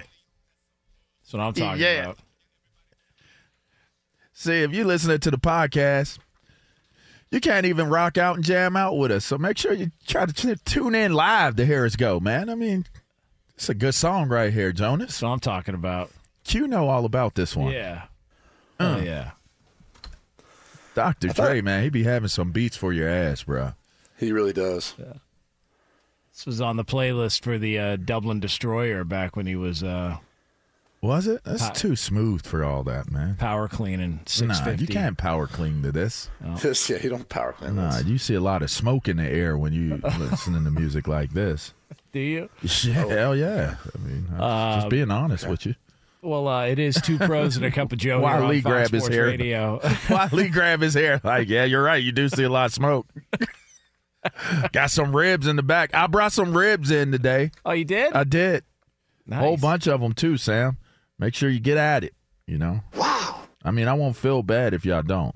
That's 1.21 1.33
what 1.33 1.41
I'm 1.41 1.53
talking 1.53 1.81
Yeah. 1.81 1.89
about. 2.03 2.17
See, 4.33 4.61
if 4.63 4.71
you're 4.71 4.85
listening 4.85 5.19
to 5.19 5.31
the 5.31 5.37
podcast, 5.37 6.17
you 7.29 7.39
can't 7.39 7.65
even 7.65 7.89
rock 7.89 8.17
out 8.17 8.35
and 8.35 8.43
jam 8.43 8.75
out 8.75 8.97
with 8.97 9.11
us. 9.11 9.25
So 9.25 9.37
make 9.37 9.57
sure 9.57 9.73
you 9.73 9.91
try 10.07 10.25
to 10.25 10.33
t- 10.33 10.55
tune 10.65 10.95
in 10.95 11.13
live 11.13 11.55
to 11.57 11.65
hear 11.65 11.85
us 11.85 11.95
go, 11.95 12.19
man. 12.19 12.49
I 12.49 12.55
mean, 12.55 12.85
it's 13.55 13.69
a 13.69 13.73
good 13.73 13.93
song 13.95 14.29
right 14.29 14.51
here, 14.53 14.71
Jonas. 14.71 15.07
That's 15.09 15.21
what 15.21 15.29
I'm 15.29 15.39
talking 15.39 15.75
about. 15.75 16.09
Q 16.45 16.67
know 16.67 16.87
all 16.89 17.05
about 17.05 17.35
this 17.35 17.55
one. 17.55 17.73
Yeah. 17.73 18.03
Uh. 18.79 18.95
Oh, 18.97 19.03
yeah. 19.03 19.31
Dr. 20.95 21.29
I 21.29 21.33
thought- 21.33 21.63
man, 21.63 21.83
he 21.83 21.89
be 21.89 22.03
having 22.03 22.29
some 22.29 22.51
beats 22.51 22.75
for 22.75 22.91
your 22.93 23.07
ass, 23.09 23.43
bro. 23.43 23.73
He 24.17 24.31
really 24.31 24.53
does. 24.53 24.95
Yeah. 24.97 25.13
This 26.33 26.45
was 26.45 26.61
on 26.61 26.77
the 26.77 26.85
playlist 26.85 27.43
for 27.43 27.57
the 27.57 27.77
uh, 27.79 27.95
Dublin 27.97 28.39
Destroyer 28.39 29.03
back 29.03 29.35
when 29.35 29.45
he 29.45 29.55
was 29.55 29.83
uh, 29.83 30.17
Was 31.01 31.27
it? 31.27 31.41
That's 31.43 31.67
Hi- 31.67 31.73
too 31.73 31.95
smooth 31.95 32.45
for 32.45 32.63
all 32.63 32.83
that, 32.83 33.11
man. 33.11 33.35
power 33.35 33.67
cleaning 33.67 34.21
Nah, 34.41 34.69
you 34.71 34.87
can't 34.87 35.17
power 35.17 35.47
clean 35.47 35.81
to 35.83 35.91
this. 35.91 36.29
This, 36.61 36.89
yeah, 36.89 36.97
you 37.01 37.09
don't 37.09 37.27
power 37.29 37.53
clean 37.53 37.75
Nah, 37.75 37.97
this. 37.97 38.05
you 38.05 38.17
see 38.17 38.35
a 38.35 38.41
lot 38.41 38.61
of 38.61 38.71
smoke 38.71 39.07
in 39.07 39.17
the 39.17 39.27
air 39.29 39.57
when 39.57 39.73
you 39.73 39.97
listening 40.17 40.63
to 40.65 40.71
music 40.71 41.07
like 41.07 41.31
this. 41.31 41.73
Do 42.11 42.19
you? 42.19 42.49
Yeah, 42.83 43.05
hell 43.05 43.35
yeah. 43.35 43.75
I 43.93 43.97
mean, 43.99 44.27
I'm 44.33 44.41
Uh, 44.41 44.75
just 44.77 44.89
being 44.89 45.11
honest 45.11 45.47
with 45.47 45.65
you. 45.65 45.75
Well, 46.21 46.47
uh, 46.47 46.65
it 46.65 46.79
is 46.79 46.95
two 47.01 47.17
pros 47.17 47.55
and 47.55 47.65
a 47.65 47.71
cup 47.71 47.91
of 47.93 47.97
Joe 47.97 48.19
Why 48.19 48.45
Lee 48.45 48.61
Fox 48.61 48.71
grab 48.73 48.91
his 48.91 49.07
hair? 49.07 49.25
Radio. 49.25 49.79
Why 50.07 50.27
Lee 50.31 50.49
grab 50.49 50.81
his 50.81 50.93
hair? 50.93 51.21
Like, 51.23 51.47
yeah, 51.47 51.63
you're 51.63 51.83
right. 51.83 52.03
You 52.03 52.11
do 52.11 52.27
see 52.27 52.43
a 52.43 52.49
lot 52.49 52.65
of 52.65 52.73
smoke. 52.73 53.07
Got 54.73 54.91
some 54.91 55.15
ribs 55.15 55.47
in 55.47 55.55
the 55.55 55.63
back. 55.63 55.93
I 55.95 56.07
brought 56.07 56.33
some 56.33 56.55
ribs 56.55 56.91
in 56.91 57.11
today. 57.11 57.51
oh, 57.65 57.71
you 57.71 57.85
did? 57.85 58.11
I 58.13 58.25
did. 58.25 58.65
nice. 59.25 59.39
A 59.39 59.41
whole 59.41 59.57
bunch 59.57 59.87
of 59.87 60.01
them 60.01 60.13
too, 60.13 60.35
Sam. 60.35 60.77
Make 61.17 61.35
sure 61.35 61.49
you 61.49 61.59
get 61.61 61.77
at 61.77 62.03
it. 62.03 62.13
You 62.45 62.57
know. 62.57 62.81
Wow. 62.95 63.43
I 63.63 63.71
mean, 63.71 63.87
I 63.87 63.93
won't 63.93 64.15
feel 64.17 64.43
bad 64.43 64.73
if 64.73 64.85
y'all 64.85 65.03
don't. 65.03 65.35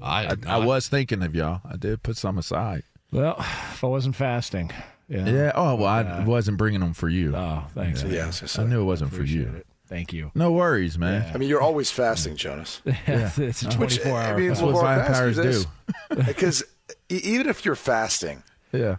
I, 0.00 0.26
I, 0.26 0.36
I 0.46 0.56
was 0.58 0.88
thinking 0.88 1.22
of 1.22 1.34
y'all. 1.34 1.60
I 1.64 1.76
did 1.76 2.02
put 2.02 2.16
some 2.16 2.36
aside. 2.36 2.82
Well, 3.12 3.36
if 3.38 3.84
I 3.84 3.86
wasn't 3.86 4.16
fasting. 4.16 4.70
Yeah. 5.08 5.28
Yeah. 5.28 5.52
Oh 5.54 5.74
well, 5.76 5.86
I 5.86 6.24
wasn't 6.24 6.56
bringing 6.58 6.80
them 6.80 6.94
for 6.94 7.08
you. 7.08 7.36
Oh, 7.36 7.64
thanks. 7.74 8.02
man. 8.02 8.12
Yeah, 8.12 8.24
I 8.24 8.26
was 8.26 8.40
gonna 8.40 8.44
I 8.44 8.48
say. 8.48 8.64
knew 8.64 8.80
it 8.80 8.84
wasn't 8.84 9.12
for 9.12 9.22
you. 9.22 9.42
it. 9.56 9.66
Thank 9.92 10.14
you. 10.14 10.30
No 10.34 10.52
worries, 10.52 10.96
man. 10.96 11.30
I 11.34 11.36
mean, 11.36 11.50
you're 11.50 11.60
always 11.60 11.90
fasting, 11.90 12.36
Jonas. 12.36 12.80
it's 12.86 13.62
a 13.62 13.66
Which 13.76 13.98
24 13.98 14.12
I 14.12 14.26
hour 14.30 14.38
mean, 14.38 14.48
fast. 14.48 14.62
what 14.62 14.72
well, 14.74 14.82
I'll 14.86 15.00
ask 15.00 15.08
you 15.08 15.32
vampires 15.34 15.36
this. 15.36 16.26
because 16.26 16.64
even 17.10 17.46
if 17.46 17.64
you're 17.66 17.74
fasting, 17.76 18.42
Yeah. 18.72 18.96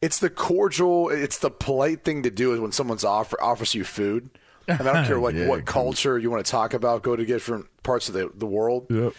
it's 0.00 0.18
the 0.18 0.30
cordial, 0.30 1.10
it's 1.10 1.38
the 1.38 1.50
polite 1.50 2.02
thing 2.02 2.24
to 2.24 2.30
do 2.30 2.52
is 2.54 2.58
when 2.58 2.72
someone's 2.72 3.04
offer 3.04 3.40
offers 3.40 3.72
you 3.74 3.84
food. 3.84 4.30
I, 4.68 4.78
mean, 4.78 4.88
I 4.88 4.92
don't 4.94 5.06
care 5.06 5.18
like 5.20 5.36
Yeah, 5.36 5.46
what 5.46 5.64
culture 5.64 6.18
you 6.18 6.28
want 6.28 6.44
to 6.44 6.50
talk 6.50 6.74
about, 6.74 7.02
go 7.04 7.14
to 7.14 7.24
different 7.24 7.66
parts 7.84 8.08
of 8.08 8.14
the, 8.14 8.30
the 8.34 8.46
world. 8.46 8.86
Yep. 8.90 9.12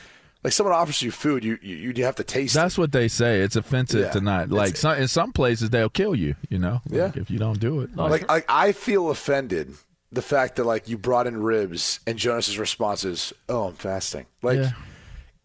Like 0.44 0.52
someone 0.52 0.76
offers 0.76 1.02
you 1.02 1.10
food, 1.12 1.46
you 1.46 1.58
you, 1.62 1.94
you 1.96 2.04
have 2.04 2.16
to 2.16 2.24
taste 2.26 2.54
That's 2.54 2.78
what 2.78 2.92
they 2.92 3.08
say. 3.08 3.40
It's 3.40 3.56
offensive 3.56 4.02
Yeah. 4.02 4.10
to 4.12 4.20
not 4.20 4.50
like 4.50 4.72
It's- 4.72 4.82
some, 4.82 4.98
in 4.98 5.08
some 5.08 5.32
places 5.32 5.70
they'll 5.70 5.88
kill 5.90 6.16
you. 6.16 6.36
You 6.50 6.60
know, 6.60 6.82
Yeah. 6.90 7.06
Like, 7.06 7.16
if 7.16 7.32
you 7.32 7.40
don't 7.40 7.62
do 7.62 7.80
it. 7.80 7.92
it. 7.92 7.96
Like, 7.96 8.30
like 8.30 8.46
I 8.50 8.74
feel 8.74 9.10
offended 9.10 9.74
the 10.14 10.22
fact 10.22 10.56
that 10.58 10.66
like 10.66 10.88
you 10.88 10.98
brought 10.98 11.28
in 11.28 11.42
ribs 11.42 12.00
and 12.08 12.18
Jonas's 12.18 12.58
response 12.60 13.04
is, 13.04 13.34
"Oh, 13.50 13.68
I'm 13.68 13.74
fasting." 13.76 14.26
Like 14.42 14.60
Yeah. 14.60 14.72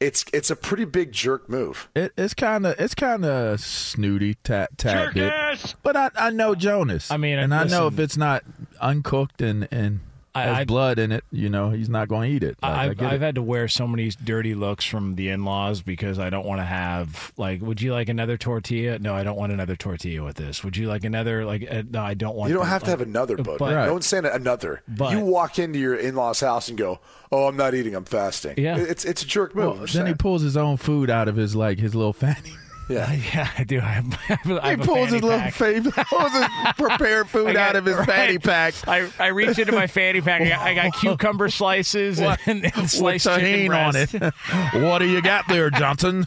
it's 0.01 0.25
it's 0.33 0.51
a 0.51 0.57
pretty 0.57 0.85
big 0.85 1.11
jerk 1.13 1.49
move. 1.49 1.89
It, 1.97 2.13
it's 2.17 2.35
kind 2.35 2.67
of 2.67 2.79
it's 2.79 2.95
kind 2.95 3.25
of 3.25 3.61
snooty, 3.61 4.35
tad, 4.45 4.69
tad 4.77 5.15
bit. 5.15 5.75
But 5.83 5.97
I, 5.97 6.11
I 6.17 6.31
know 6.31 6.55
Jonas. 6.55 7.11
I 7.11 7.17
mean, 7.17 7.39
and 7.39 7.55
I 7.55 7.65
know 7.65 7.87
if 7.89 7.99
it's 7.99 8.17
not 8.17 8.45
uncooked 8.81 9.41
and 9.43 9.67
and 9.71 10.01
I- 10.35 10.43
has 10.43 10.57
I- 10.59 10.65
blood 10.65 10.99
in 10.99 11.11
it, 11.13 11.25
you 11.33 11.49
know, 11.49 11.71
he's 11.71 11.89
not 11.89 12.09
going 12.09 12.31
to 12.31 12.37
eat 12.37 12.43
it. 12.43 12.57
Like, 12.63 12.73
I 12.73 12.85
I've, 12.87 12.97
get 12.97 13.13
I've 13.13 13.23
it. 13.23 13.25
had 13.25 13.35
to 13.37 13.43
wear 13.43 13.67
so 13.69 13.87
many 13.89 14.11
dirty 14.23 14.55
looks 14.55 14.85
from 14.85 15.15
the 15.17 15.29
in-laws 15.31 15.83
because 15.83 16.19
I 16.19 16.31
don't 16.31 16.47
want 16.47 16.61
to 16.61 16.65
have 16.65 17.33
like. 17.37 17.61
Would 17.63 17.81
you 17.83 17.93
like 17.93 18.09
another 18.09 18.37
tortilla? 18.37 18.99
No, 18.99 19.15
I 19.15 19.25
don't 19.25 19.37
want 19.37 19.53
another 19.53 19.77
tortilla 19.77 20.25
with 20.25 20.37
this. 20.37 20.63
Would 20.63 20.77
you 20.77 20.87
like 20.87 21.05
another? 21.05 21.45
Like, 21.45 21.67
uh, 21.71 21.83
no, 21.91 22.03
I 22.03 22.15
don't 22.15 22.37
want. 22.37 22.51
You 22.51 22.55
don't 22.57 22.65
the- 22.65 22.71
have 22.71 22.85
to 22.85 22.91
have 22.91 23.01
another, 23.01 23.37
bud. 23.37 23.59
but- 23.59 23.85
no 23.87 23.93
one's 23.95 24.07
saying 24.07 24.27
another. 24.27 24.83
But- 24.87 25.13
you 25.13 25.21
walk 25.21 25.59
into 25.59 25.79
your 25.79 25.95
in-laws' 25.97 26.41
house 26.41 26.69
and 26.69 26.77
go, 26.79 27.01
"Oh, 27.33 27.47
I'm 27.49 27.57
not 27.57 27.75
eating. 27.75 27.95
I'm 27.95 28.05
fasting." 28.05 28.55
Yeah. 28.59 28.77
it's 28.79 29.05
it's 29.05 29.23
a 29.23 29.27
jerk 29.27 29.55
move. 29.55 29.65
Well, 29.65 29.75
I'm 29.79 29.81
just 29.87 29.95
then 29.95 30.07
he 30.07 30.15
pulls 30.15 30.43
his 30.43 30.57
own 30.57 30.77
food 30.77 31.11
out 31.11 31.29
of 31.29 31.37
his 31.37 31.57
like 31.57 31.79
his 31.79 31.95
little 31.95 32.13
fanny. 32.13 32.53
Yeah. 32.89 33.13
Yeah, 33.35 33.51
I 33.59 33.65
do. 33.65 33.79
I 33.83 33.83
have, 33.83 34.13
I 34.15 34.17
have, 34.35 34.51
a- 34.51 34.61
I 34.63 34.65
He 34.65 34.71
have 34.71 34.81
a 34.81 34.85
pulls 34.85 34.99
his 34.99 35.09
fanny 35.11 35.21
little 35.21 35.39
pack. 35.39 35.55
favorite, 35.55 35.95
pulls 36.07 36.33
his 36.33 36.47
prepared 36.77 37.29
food 37.29 37.53
got- 37.55 37.57
out 37.71 37.77
of 37.77 37.85
his 37.85 37.97
right. 37.99 38.07
fanny 38.07 38.39
pack. 38.39 38.75
I, 38.89 39.09
I 39.19 39.27
reach 39.29 39.59
into 39.59 39.73
my 39.73 39.87
fanny 39.87 40.21
pack. 40.21 40.41
I 40.43 40.49
got, 40.49 40.61
I 40.61 40.75
got 40.75 40.95
cucumber 40.95 41.49
slices 41.51 42.21
and, 42.21 42.39
and 42.47 42.63
with 42.63 42.91
sliced 42.91 43.25
chicken 43.27 43.71
tahini 43.71 43.87
on 43.87 43.97
it. 43.97 44.83
what 44.83 44.99
do 45.01 45.07
you 45.09 45.21
got 45.23 45.47
there, 45.49 45.71
Johnson? 45.71 46.27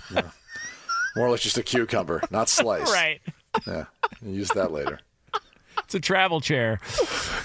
More 1.16 1.30
like 1.30 1.42
just 1.42 1.58
a 1.58 1.64
cucumber, 1.64 2.22
not 2.32 2.48
sliced. 2.50 2.92
Right. 2.94 3.20
Yeah. 3.68 3.86
Use 4.22 4.50
that 4.50 4.72
later. 4.72 5.00
It's 5.92 5.96
a 5.96 6.00
travel 6.00 6.40
chair. 6.40 6.80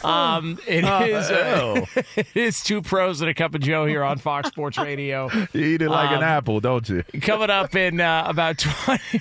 Um, 0.04 0.60
it 0.68 0.84
is. 0.84 1.30
Uh, 1.30 1.84
it 2.16 2.26
is 2.36 2.62
two 2.62 2.80
pros 2.80 3.22
and 3.22 3.28
a 3.30 3.34
cup 3.34 3.56
of 3.56 3.60
Joe 3.60 3.86
here 3.86 4.04
on 4.04 4.18
Fox 4.18 4.50
Sports 4.50 4.78
Radio. 4.78 5.28
You 5.52 5.64
eat 5.64 5.82
it 5.82 5.88
like 5.90 6.10
an 6.10 6.18
Um, 6.18 6.22
apple, 6.22 6.60
don't 6.60 6.88
you? 6.88 7.02
Coming 7.22 7.50
up 7.50 7.74
in 7.74 8.00
uh, 8.00 8.24
about 8.28 8.58
twenty. 8.58 9.20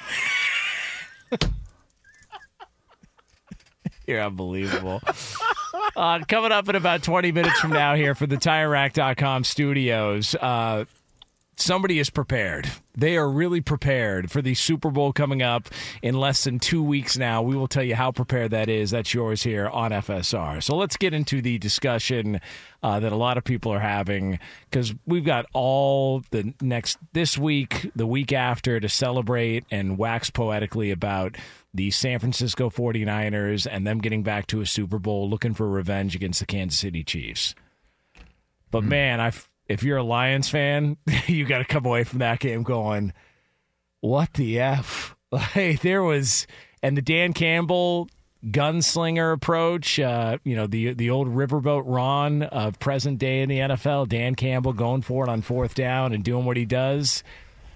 You're 4.05 4.21
unbelievable. 4.21 5.01
Uh, 5.95 6.19
coming 6.27 6.51
up 6.51 6.69
in 6.69 6.75
about 6.75 7.01
20 7.01 7.31
minutes 7.31 7.59
from 7.59 7.71
now 7.71 7.95
here 7.95 8.13
for 8.13 8.27
the 8.27 8.35
TireRack.com 8.37 9.43
studios. 9.43 10.35
Uh, 10.35 10.85
somebody 11.57 11.99
is 11.99 12.09
prepared. 12.09 12.69
They 12.97 13.17
are 13.17 13.29
really 13.29 13.61
prepared 13.61 14.31
for 14.31 14.41
the 14.41 14.53
Super 14.53 14.89
Bowl 14.89 15.11
coming 15.11 15.41
up 15.41 15.67
in 16.01 16.15
less 16.15 16.43
than 16.43 16.59
two 16.59 16.83
weeks 16.83 17.17
now. 17.17 17.41
We 17.41 17.55
will 17.55 17.67
tell 17.67 17.83
you 17.83 17.95
how 17.95 18.11
prepared 18.11 18.51
that 18.51 18.69
is. 18.69 18.91
That's 18.91 19.13
yours 19.13 19.43
here 19.43 19.67
on 19.67 19.91
FSR. 19.91 20.63
So 20.63 20.75
let's 20.75 20.97
get 20.97 21.13
into 21.13 21.41
the 21.41 21.57
discussion 21.57 22.39
uh, 22.83 22.99
that 22.99 23.11
a 23.11 23.17
lot 23.17 23.37
of 23.37 23.43
people 23.43 23.73
are 23.73 23.79
having 23.79 24.39
because 24.69 24.93
we've 25.05 25.25
got 25.25 25.45
all 25.53 26.23
the 26.31 26.53
next 26.61 26.97
this 27.13 27.37
week, 27.37 27.89
the 27.95 28.07
week 28.07 28.31
after 28.31 28.79
to 28.79 28.89
celebrate 28.89 29.65
and 29.71 29.97
wax 29.97 30.29
poetically 30.29 30.91
about 30.91 31.35
the 31.73 31.91
San 31.91 32.19
Francisco 32.19 32.69
49ers 32.69 33.67
and 33.69 33.85
them 33.85 33.99
getting 33.99 34.23
back 34.23 34.47
to 34.47 34.61
a 34.61 34.65
Super 34.65 34.99
Bowl 34.99 35.29
looking 35.29 35.53
for 35.53 35.67
revenge 35.67 36.15
against 36.15 36.39
the 36.39 36.45
Kansas 36.45 36.79
City 36.79 37.03
Chiefs. 37.03 37.55
But 38.71 38.83
man, 38.83 39.19
I 39.19 39.31
if 39.67 39.83
you're 39.83 39.97
a 39.97 40.03
Lions 40.03 40.49
fan, 40.49 40.97
you 41.27 41.45
got 41.45 41.59
to 41.59 41.65
come 41.65 41.85
away 41.85 42.03
from 42.03 42.19
that 42.19 42.39
game 42.39 42.63
going, 42.63 43.13
"What 44.01 44.33
the 44.33 44.59
f?" 44.59 45.15
Like 45.31 45.81
there 45.81 46.01
was, 46.01 46.47
and 46.81 46.95
the 46.95 47.01
Dan 47.01 47.33
Campbell 47.33 48.07
gunslinger 48.45 49.33
approach. 49.33 49.99
Uh, 49.99 50.37
you 50.43 50.55
know 50.55 50.67
the 50.67 50.93
the 50.93 51.09
old 51.09 51.27
riverboat 51.27 51.83
Ron 51.85 52.43
of 52.43 52.79
present 52.79 53.19
day 53.19 53.41
in 53.41 53.49
the 53.49 53.59
NFL. 53.59 54.07
Dan 54.07 54.35
Campbell 54.35 54.73
going 54.73 55.01
for 55.01 55.25
it 55.25 55.29
on 55.29 55.41
fourth 55.41 55.75
down 55.75 56.13
and 56.13 56.23
doing 56.23 56.45
what 56.45 56.57
he 56.57 56.65
does. 56.65 57.23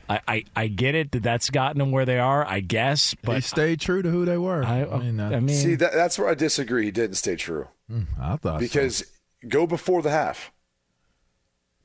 I, 0.10 0.21
I, 0.28 0.43
I 0.56 0.67
get 0.67 0.95
it 0.95 1.12
that 1.12 1.21
that's 1.21 1.52
gotten 1.52 1.78
them 1.78 1.91
where 1.91 2.06
they 2.06 2.17
are. 2.17 2.45
I 2.45 2.62
guess, 2.62 3.13
but 3.23 3.36
he 3.36 3.41
stayed 3.41 3.80
true 3.80 4.02
to 4.02 4.10
who 4.10 4.25
they 4.25 4.38
were. 4.38 4.63
I, 4.63 4.86
I 4.86 4.97
mean, 4.99 5.19
uh, 5.19 5.30
I 5.30 5.39
mean, 5.39 5.56
See, 5.56 5.75
that, 5.75 5.93
that's 5.93 6.17
where 6.17 6.28
I 6.28 6.34
disagree. 6.34 6.86
He 6.86 6.91
didn't 6.91 7.17
stay 7.17 7.36
true 7.36 7.67
mm, 7.91 8.08
I 8.19 8.36
thought 8.38 8.56
so. 8.56 8.60
because 8.60 9.06
go 9.47 9.67
before 9.67 10.02
the 10.02 10.12
half. 10.12 10.52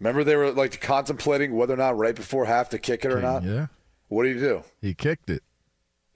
Remember, 0.00 0.24
they 0.24 0.36
were 0.36 0.50
like 0.52 0.80
contemplating 0.80 1.56
whether 1.56 1.74
or 1.74 1.78
not 1.78 1.96
right 1.96 2.14
before 2.14 2.44
half 2.46 2.68
to 2.70 2.78
kick 2.78 3.04
it 3.04 3.12
or 3.12 3.20
not. 3.20 3.42
yeah, 3.44 3.66
What 4.08 4.24
did 4.24 4.36
he 4.36 4.40
do? 4.42 4.62
he 4.80 4.94
kicked 4.94 5.30
it. 5.30 5.42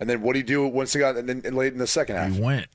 And 0.01 0.09
then 0.09 0.23
what 0.23 0.35
did 0.35 0.41
he 0.41 0.43
do 0.45 0.67
once 0.67 0.93
he 0.93 0.99
got 0.99 1.17
and 1.17 1.29
then 1.29 1.55
late 1.55 1.73
in 1.73 1.79
the 1.79 1.87
second 1.87 2.17
half? 2.17 2.33
He 2.33 2.41
went. 2.41 2.67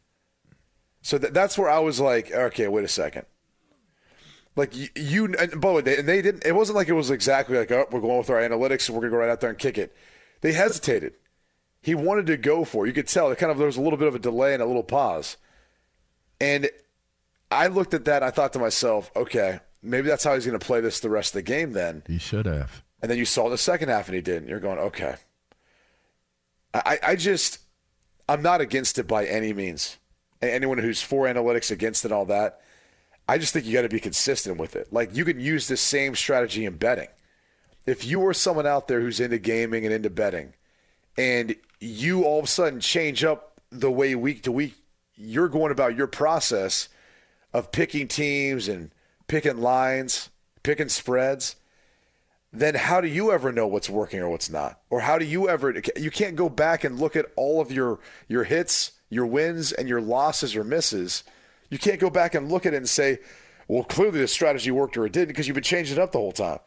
So 1.02 1.18
th- 1.18 1.34
that's 1.34 1.58
where 1.58 1.70
I 1.70 1.80
was 1.80 2.00
like, 2.00 2.32
okay, 2.32 2.68
wait 2.68 2.84
a 2.86 2.88
second. 2.90 3.26
Like 4.56 4.76
you, 4.76 4.88
you 4.96 5.26
and 5.40 5.60
by 5.60 5.70
the 5.70 5.74
way, 5.76 5.82
they, 5.82 5.98
and 5.98 6.08
they 6.08 6.22
didn't. 6.22 6.46
It 6.46 6.54
wasn't 6.56 6.76
like 6.76 6.88
it 6.88 6.94
was 6.94 7.10
exactly 7.12 7.58
like, 7.58 7.72
oh, 7.72 7.88
we're 7.92 8.02
going 8.02 8.18
with 8.20 8.30
our 8.30 8.38
analytics 8.38 8.88
and 8.88 8.96
we're 8.96 9.02
gonna 9.02 9.12
go 9.12 9.18
right 9.18 9.30
out 9.30 9.42
there 9.42 9.50
and 9.50 9.58
kick 9.60 9.78
it. 9.78 9.96
They 10.42 10.54
hesitated. 10.54 11.14
He 11.82 11.96
wanted 11.96 12.28
to 12.28 12.38
go 12.38 12.64
for. 12.64 12.86
it. 12.86 12.90
You 12.90 12.94
could 12.94 13.08
tell. 13.08 13.32
It 13.32 13.38
kind 13.40 13.52
of 13.52 13.58
there 13.58 13.66
was 13.68 13.78
a 13.78 13.82
little 13.82 13.98
bit 13.98 14.08
of 14.08 14.16
a 14.16 14.20
delay 14.20 14.54
and 14.54 14.62
a 14.62 14.66
little 14.66 14.84
pause. 14.84 15.38
And 16.40 16.70
I 17.52 17.68
looked 17.68 17.94
at 17.94 18.06
that. 18.06 18.18
and 18.18 18.26
I 18.26 18.32
thought 18.32 18.54
to 18.54 18.60
myself, 18.60 19.12
okay, 19.16 19.60
maybe 19.84 20.08
that's 20.08 20.24
how 20.24 20.34
he's 20.34 20.46
going 20.46 20.58
to 20.58 20.66
play 20.66 20.82
this 20.82 21.00
the 21.00 21.10
rest 21.10 21.32
of 21.32 21.36
the 21.36 21.42
game. 21.44 21.74
Then 21.74 22.04
He 22.08 22.18
should 22.18 22.46
have. 22.46 22.84
and 23.02 23.12
then 23.12 23.18
you 23.18 23.26
saw 23.26 23.50
the 23.50 23.58
second 23.58 23.90
half 23.90 24.08
and 24.08 24.16
he 24.16 24.22
didn't. 24.22 24.48
You're 24.50 24.60
going, 24.60 24.80
okay. 24.80 25.16
I, 26.74 27.00
I 27.04 27.16
just, 27.16 27.60
I'm 28.28 28.42
not 28.42 28.62
against 28.62 28.98
it 28.98 29.08
by 29.08 29.26
any 29.26 29.54
means. 29.54 29.98
Anyone 30.42 30.80
who's 30.80 31.02
for 31.02 31.26
analytics, 31.26 31.72
against 31.72 32.04
it, 32.04 32.12
all 32.12 32.26
that, 32.26 32.62
I 33.30 33.38
just 33.38 33.54
think 33.54 33.66
you 33.66 33.74
got 33.74 33.84
to 33.84 33.90
be 33.90 34.00
consistent 34.00 34.58
with 34.58 34.76
it. 34.76 34.92
Like 34.92 35.16
you 35.16 35.24
can 35.24 35.40
use 35.40 35.68
the 35.68 35.78
same 35.78 36.16
strategy 36.16 36.66
in 36.66 36.76
betting. 36.78 37.08
If 37.86 38.06
you 38.06 38.26
are 38.26 38.34
someone 38.34 38.66
out 38.66 38.88
there 38.88 39.02
who's 39.02 39.20
into 39.20 39.38
gaming 39.38 39.86
and 39.86 39.94
into 39.94 40.10
betting, 40.10 40.54
and 41.18 41.56
you 41.80 42.24
all 42.24 42.40
of 42.40 42.46
a 42.46 42.48
sudden 42.48 42.80
change 42.80 43.24
up 43.24 43.62
the 43.72 43.92
way 43.92 44.16
week 44.16 44.44
to 44.44 44.52
week 44.52 44.76
you're 45.16 45.50
going 45.50 45.72
about 45.72 45.96
your 45.96 46.08
process 46.08 46.90
of 47.54 47.72
picking 47.72 48.08
teams 48.08 48.68
and 48.68 48.92
picking 49.34 49.58
lines, 49.58 50.30
picking 50.62 50.90
spreads, 50.90 51.56
then 52.52 52.76
how 52.76 53.02
do 53.02 53.08
you 53.08 53.32
ever 53.32 53.52
know 53.52 53.66
what's 53.66 53.90
working 53.90 54.20
or 54.20 54.30
what's 54.30 54.48
not? 54.48 54.80
Or 54.92 55.00
how 55.00 55.18
do 55.18 55.26
you 55.26 55.50
ever 55.50 55.74
you 55.96 56.12
can't 56.12 56.36
go 56.36 56.50
back 56.50 56.84
and 56.84 57.00
look 57.00 57.16
at 57.16 57.26
all 57.36 57.60
of 57.60 57.72
your 57.72 58.00
your 58.28 58.44
hits, 58.44 58.92
your 59.10 59.26
wins 59.26 59.72
and 59.72 59.90
your 59.90 60.02
losses 60.02 60.56
or 60.56 60.64
misses. 60.64 61.24
You 61.72 61.80
can't 61.80 62.00
go 62.00 62.12
back 62.12 62.36
and 62.36 62.52
look 62.52 62.68
at 62.68 62.76
it 62.76 62.78
and 62.78 62.88
say, 62.88 63.18
"Well, 63.68 63.84
clearly 63.84 64.20
the 64.20 64.28
strategy 64.28 64.70
worked 64.70 64.98
or 64.98 65.06
it 65.08 65.14
didn't" 65.14 65.30
because 65.30 65.48
you've 65.48 65.56
been 65.56 65.64
changing 65.64 65.98
it 65.98 66.02
up 66.02 66.12
the 66.12 66.20
whole 66.20 66.32
time. 66.32 66.60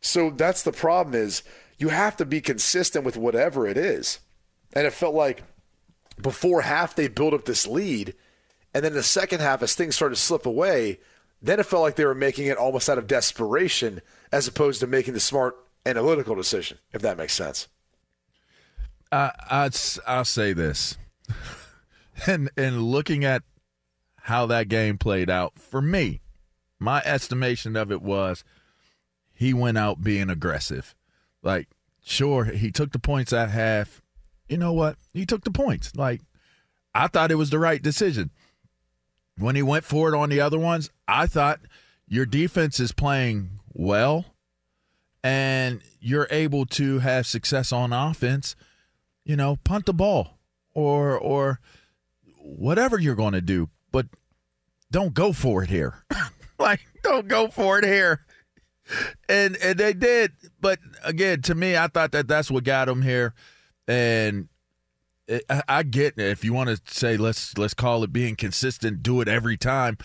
So 0.00 0.30
that's 0.30 0.62
the 0.62 0.70
problem 0.70 1.16
is 1.16 1.42
you 1.76 1.88
have 1.88 2.16
to 2.18 2.24
be 2.24 2.40
consistent 2.40 3.04
with 3.04 3.16
whatever 3.16 3.66
it 3.66 3.76
is. 3.76 4.20
And 4.74 4.86
it 4.86 4.92
felt 4.92 5.16
like 5.16 5.42
before 6.22 6.62
half 6.62 6.94
they 6.94 7.08
built 7.08 7.34
up 7.34 7.46
this 7.46 7.66
lead 7.66 8.14
and 8.72 8.84
then 8.84 8.92
the 8.92 9.02
second 9.02 9.40
half 9.40 9.60
as 9.60 9.74
things 9.74 9.96
started 9.96 10.14
to 10.14 10.20
slip 10.20 10.46
away, 10.46 11.00
then 11.40 11.60
it 11.60 11.66
felt 11.66 11.82
like 11.82 11.96
they 11.96 12.04
were 12.04 12.14
making 12.14 12.46
it 12.46 12.56
almost 12.56 12.88
out 12.88 12.98
of 12.98 13.06
desperation 13.06 14.00
as 14.32 14.48
opposed 14.48 14.80
to 14.80 14.86
making 14.86 15.14
the 15.14 15.20
smart 15.20 15.56
analytical 15.86 16.34
decision, 16.34 16.78
if 16.92 17.02
that 17.02 17.16
makes 17.16 17.32
sense. 17.32 17.68
I, 19.10 19.32
I'd 19.50 19.76
I'll 20.06 20.24
say 20.24 20.52
this, 20.52 20.98
and 22.26 22.50
and 22.56 22.82
looking 22.82 23.24
at 23.24 23.42
how 24.22 24.46
that 24.46 24.68
game 24.68 24.98
played 24.98 25.30
out 25.30 25.58
for 25.58 25.80
me, 25.80 26.20
my 26.78 27.00
estimation 27.04 27.76
of 27.76 27.90
it 27.90 28.02
was 28.02 28.44
he 29.32 29.54
went 29.54 29.78
out 29.78 30.02
being 30.02 30.28
aggressive. 30.28 30.94
Like, 31.42 31.68
sure, 32.04 32.44
he 32.44 32.70
took 32.70 32.92
the 32.92 32.98
points 32.98 33.32
at 33.32 33.50
half. 33.50 34.02
You 34.48 34.58
know 34.58 34.72
what? 34.72 34.96
He 35.14 35.24
took 35.24 35.44
the 35.44 35.50
points. 35.50 35.94
Like, 35.94 36.22
I 36.94 37.06
thought 37.06 37.30
it 37.30 37.36
was 37.36 37.50
the 37.50 37.58
right 37.58 37.80
decision. 37.80 38.30
When 39.38 39.56
he 39.56 39.62
went 39.62 39.84
for 39.84 40.12
it 40.12 40.16
on 40.16 40.30
the 40.30 40.40
other 40.40 40.58
ones, 40.58 40.90
I 41.06 41.26
thought 41.26 41.60
your 42.06 42.26
defense 42.26 42.80
is 42.80 42.92
playing 42.92 43.50
well 43.72 44.24
and 45.22 45.80
you're 46.00 46.28
able 46.30 46.66
to 46.66 47.00
have 47.00 47.26
success 47.26 47.72
on 47.72 47.92
offense, 47.92 48.56
you 49.24 49.36
know, 49.36 49.56
punt 49.56 49.86
the 49.86 49.92
ball 49.92 50.38
or 50.74 51.18
or 51.18 51.60
whatever 52.40 52.98
you're 52.98 53.14
going 53.14 53.34
to 53.34 53.40
do, 53.40 53.68
but 53.92 54.06
don't 54.90 55.14
go 55.14 55.32
for 55.32 55.62
it 55.62 55.70
here. 55.70 56.04
like 56.58 56.80
don't 57.02 57.28
go 57.28 57.48
for 57.48 57.78
it 57.78 57.84
here. 57.84 58.24
And 59.28 59.56
and 59.56 59.78
they 59.78 59.92
did, 59.92 60.32
but 60.60 60.78
again, 61.04 61.42
to 61.42 61.54
me, 61.54 61.76
I 61.76 61.88
thought 61.88 62.12
that 62.12 62.26
that's 62.26 62.50
what 62.50 62.64
got 62.64 62.86
them 62.86 63.02
here, 63.02 63.34
and 63.86 64.48
it, 65.28 65.44
I, 65.48 65.62
I 65.68 65.82
get 65.82 66.14
it. 66.18 66.28
if 66.30 66.44
you 66.44 66.52
want 66.52 66.70
to 66.70 66.80
say 66.92 67.16
let's 67.16 67.56
let's 67.58 67.74
call 67.74 68.02
it 68.04 68.12
being 68.12 68.34
consistent, 68.36 69.02
do 69.02 69.20
it 69.20 69.28
every 69.28 69.56
time. 69.56 69.98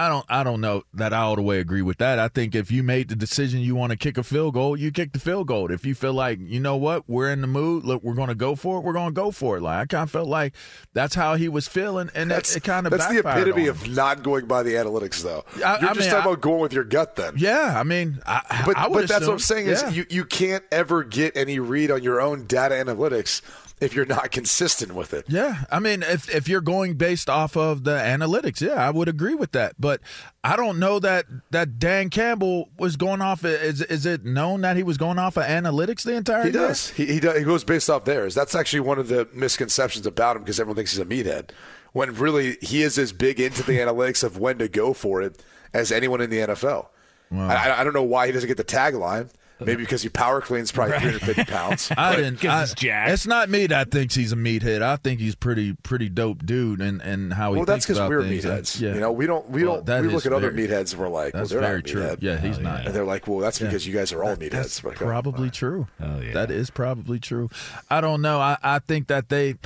I 0.00 0.08
don't 0.08 0.24
I 0.28 0.44
don't 0.44 0.60
know 0.60 0.84
that 0.94 1.12
I 1.12 1.22
all 1.22 1.34
the 1.34 1.42
way 1.42 1.58
agree 1.58 1.82
with 1.82 1.98
that. 1.98 2.20
I 2.20 2.28
think 2.28 2.54
if 2.54 2.70
you 2.70 2.84
made 2.84 3.08
the 3.08 3.16
decision 3.16 3.58
you 3.58 3.74
want 3.74 3.90
to 3.90 3.96
kick 3.98 4.16
a 4.16 4.22
field 4.22 4.54
goal, 4.54 4.76
you 4.76 4.92
kick 4.92 5.12
the 5.12 5.18
field 5.18 5.48
goal. 5.48 5.72
If 5.72 5.84
you 5.84 5.92
feel 5.96 6.12
like, 6.12 6.38
you 6.40 6.60
know 6.60 6.76
what, 6.76 7.08
we're 7.08 7.32
in 7.32 7.40
the 7.40 7.48
mood, 7.48 7.82
look, 7.82 8.04
we're 8.04 8.14
going 8.14 8.28
to 8.28 8.36
go 8.36 8.54
for 8.54 8.78
it, 8.78 8.84
we're 8.84 8.92
going 8.92 9.08
to 9.08 9.12
go 9.12 9.32
for 9.32 9.56
it. 9.56 9.60
Like 9.62 9.76
I 9.80 9.86
kind 9.86 10.04
of 10.04 10.10
felt 10.12 10.28
like 10.28 10.54
that's 10.92 11.16
how 11.16 11.34
he 11.34 11.48
was 11.48 11.66
feeling 11.66 12.10
and 12.14 12.30
That's 12.30 12.54
it, 12.54 12.58
it 12.58 12.62
kind 12.62 12.86
of 12.86 12.92
That's 12.92 13.08
the 13.08 13.18
epitome 13.18 13.66
of 13.66 13.88
not 13.90 14.22
going 14.22 14.46
by 14.46 14.62
the 14.62 14.74
analytics 14.74 15.20
though. 15.24 15.44
I- 15.56 15.80
You're 15.80 15.90
I 15.90 15.94
just 15.94 15.98
mean, 15.98 16.10
talking 16.10 16.14
I- 16.14 16.32
about 16.32 16.40
going 16.42 16.60
with 16.60 16.72
your 16.72 16.84
gut 16.84 17.16
then. 17.16 17.34
Yeah, 17.36 17.74
I 17.76 17.82
mean, 17.82 18.20
I, 18.24 18.62
But 18.66 18.76
but 18.92 19.08
that's 19.08 19.26
what 19.26 19.30
I'm 19.32 19.36
assume- 19.38 19.38
saying 19.40 19.66
yeah. 19.66 19.88
is 19.88 19.96
you, 19.96 20.06
you 20.10 20.24
can't 20.24 20.62
ever 20.70 21.02
get 21.02 21.36
any 21.36 21.58
read 21.58 21.90
on 21.90 22.04
your 22.04 22.20
own 22.20 22.44
data 22.46 22.76
analytics 22.76 23.42
if 23.80 23.94
you're 23.94 24.06
not 24.06 24.30
consistent 24.30 24.94
with 24.94 25.12
it. 25.12 25.26
Yeah, 25.28 25.64
I 25.70 25.78
mean, 25.78 26.02
if 26.02 26.32
if 26.34 26.48
you're 26.48 26.60
going 26.60 26.94
based 26.94 27.28
off 27.28 27.56
of 27.56 27.84
the 27.84 27.96
analytics, 27.96 28.60
yeah, 28.60 28.74
I 28.74 28.90
would 28.90 29.08
agree 29.08 29.34
with 29.34 29.52
that. 29.52 29.74
But 29.78 30.00
I 30.42 30.56
don't 30.56 30.78
know 30.78 30.98
that 31.00 31.26
that 31.50 31.78
Dan 31.78 32.10
Campbell 32.10 32.70
was 32.78 32.96
going 32.96 33.20
off. 33.20 33.44
Is 33.44 33.82
is 33.82 34.06
it 34.06 34.24
known 34.24 34.62
that 34.62 34.76
he 34.76 34.82
was 34.82 34.96
going 34.96 35.18
off 35.18 35.36
of 35.36 35.44
analytics 35.44 36.02
the 36.02 36.14
entire 36.14 36.42
time? 36.42 36.52
He 36.52 36.58
year? 36.58 36.68
does. 36.68 36.90
He, 36.90 37.06
he 37.06 37.20
does. 37.20 37.38
He 37.38 37.44
goes 37.44 37.64
based 37.64 37.90
off 37.90 38.04
theirs. 38.04 38.34
That's 38.34 38.54
actually 38.54 38.80
one 38.80 38.98
of 38.98 39.08
the 39.08 39.28
misconceptions 39.32 40.06
about 40.06 40.36
him 40.36 40.42
because 40.42 40.60
everyone 40.60 40.76
thinks 40.76 40.92
he's 40.92 41.00
a 41.00 41.04
meathead. 41.04 41.50
When 41.92 42.14
really 42.14 42.56
he 42.60 42.82
is 42.82 42.98
as 42.98 43.12
big 43.12 43.40
into 43.40 43.62
the 43.62 43.78
analytics 43.78 44.22
of 44.22 44.38
when 44.38 44.58
to 44.58 44.68
go 44.68 44.92
for 44.92 45.22
it 45.22 45.42
as 45.72 45.90
anyone 45.90 46.20
in 46.20 46.30
the 46.30 46.38
NFL. 46.38 46.88
I, 47.30 47.80
I 47.80 47.84
don't 47.84 47.92
know 47.92 48.02
why 48.02 48.26
he 48.26 48.32
doesn't 48.32 48.48
get 48.48 48.56
the 48.56 48.64
tagline. 48.64 49.30
Maybe 49.60 49.82
because 49.82 50.02
he 50.02 50.08
power 50.08 50.40
cleans 50.40 50.70
probably 50.70 50.98
350 50.98 51.44
pounds. 51.50 51.90
I 51.96 52.14
didn't. 52.16 52.44
I, 52.44 52.66
It's 53.10 53.26
not 53.26 53.48
me 53.48 53.66
that 53.66 53.90
thinks 53.90 54.14
he's 54.14 54.32
a 54.32 54.36
meathead. 54.36 54.82
I 54.82 54.96
think 54.96 55.18
he's 55.20 55.34
pretty 55.34 55.72
pretty 55.82 56.08
dope 56.08 56.46
dude, 56.46 56.80
and 56.80 57.00
and 57.02 57.32
how 57.32 57.52
he. 57.52 57.56
well, 57.56 57.66
that's 57.66 57.84
because 57.84 57.98
because 57.98 58.08
we're 58.08 58.22
meatheads. 58.22 58.80
You 58.80 59.00
know, 59.00 59.10
we 59.10 59.26
don't. 59.26 59.48
We 59.50 59.64
Well, 59.64 59.82
don't. 59.82 60.02
We 60.02 60.08
look 60.08 60.18
is 60.22 60.26
at 60.26 60.32
other 60.32 60.50
very- 60.50 60.68
meatheads 60.68 60.92
and 60.92 61.00
we're 61.00 61.08
like, 61.08 61.32
that's 61.32 61.50
well, 61.52 61.60
they're 61.60 61.68
very 61.70 61.80
not 61.82 61.88
a 61.88 61.92
true. 61.92 62.02
meathead. 62.02 62.18
Yeah, 62.22 62.36
he's 62.38 62.58
not. 62.58 62.86
And 62.86 62.94
they're 62.94 63.04
like, 63.04 63.26
well, 63.26 63.38
that's 63.40 63.60
Yeah. 63.60 63.66
because 63.66 63.86
you 63.86 63.94
guys 63.94 64.12
are 64.12 64.22
all 64.22 64.36
That- 64.36 64.40
meatheads. 64.40 64.50
That's 64.52 64.84
Like, 64.84 65.02
oh, 65.02 65.06
probably 65.06 65.50
true. 65.50 65.88
Oh, 66.00 66.20
yeah. 66.20 66.32
That 66.34 66.50
is 66.50 66.70
probably 66.70 67.18
true. 67.18 67.50
I 67.90 68.00
don't 68.00 68.22
know. 68.22 68.38
I, 68.40 68.58
I 68.62 68.78
think 68.78 69.08
that 69.08 69.28
they. 69.28 69.56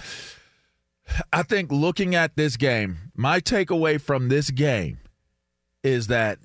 I 1.33 1.43
think 1.43 1.71
looking 1.71 2.15
at 2.15 2.37
this 2.37 2.57
game, 2.57 2.97
my 3.15 3.41
takeaway 3.41 4.01
from 4.01 4.29
this 4.29 4.51
game 4.51 4.99
is 5.83 6.07
that 6.07 6.39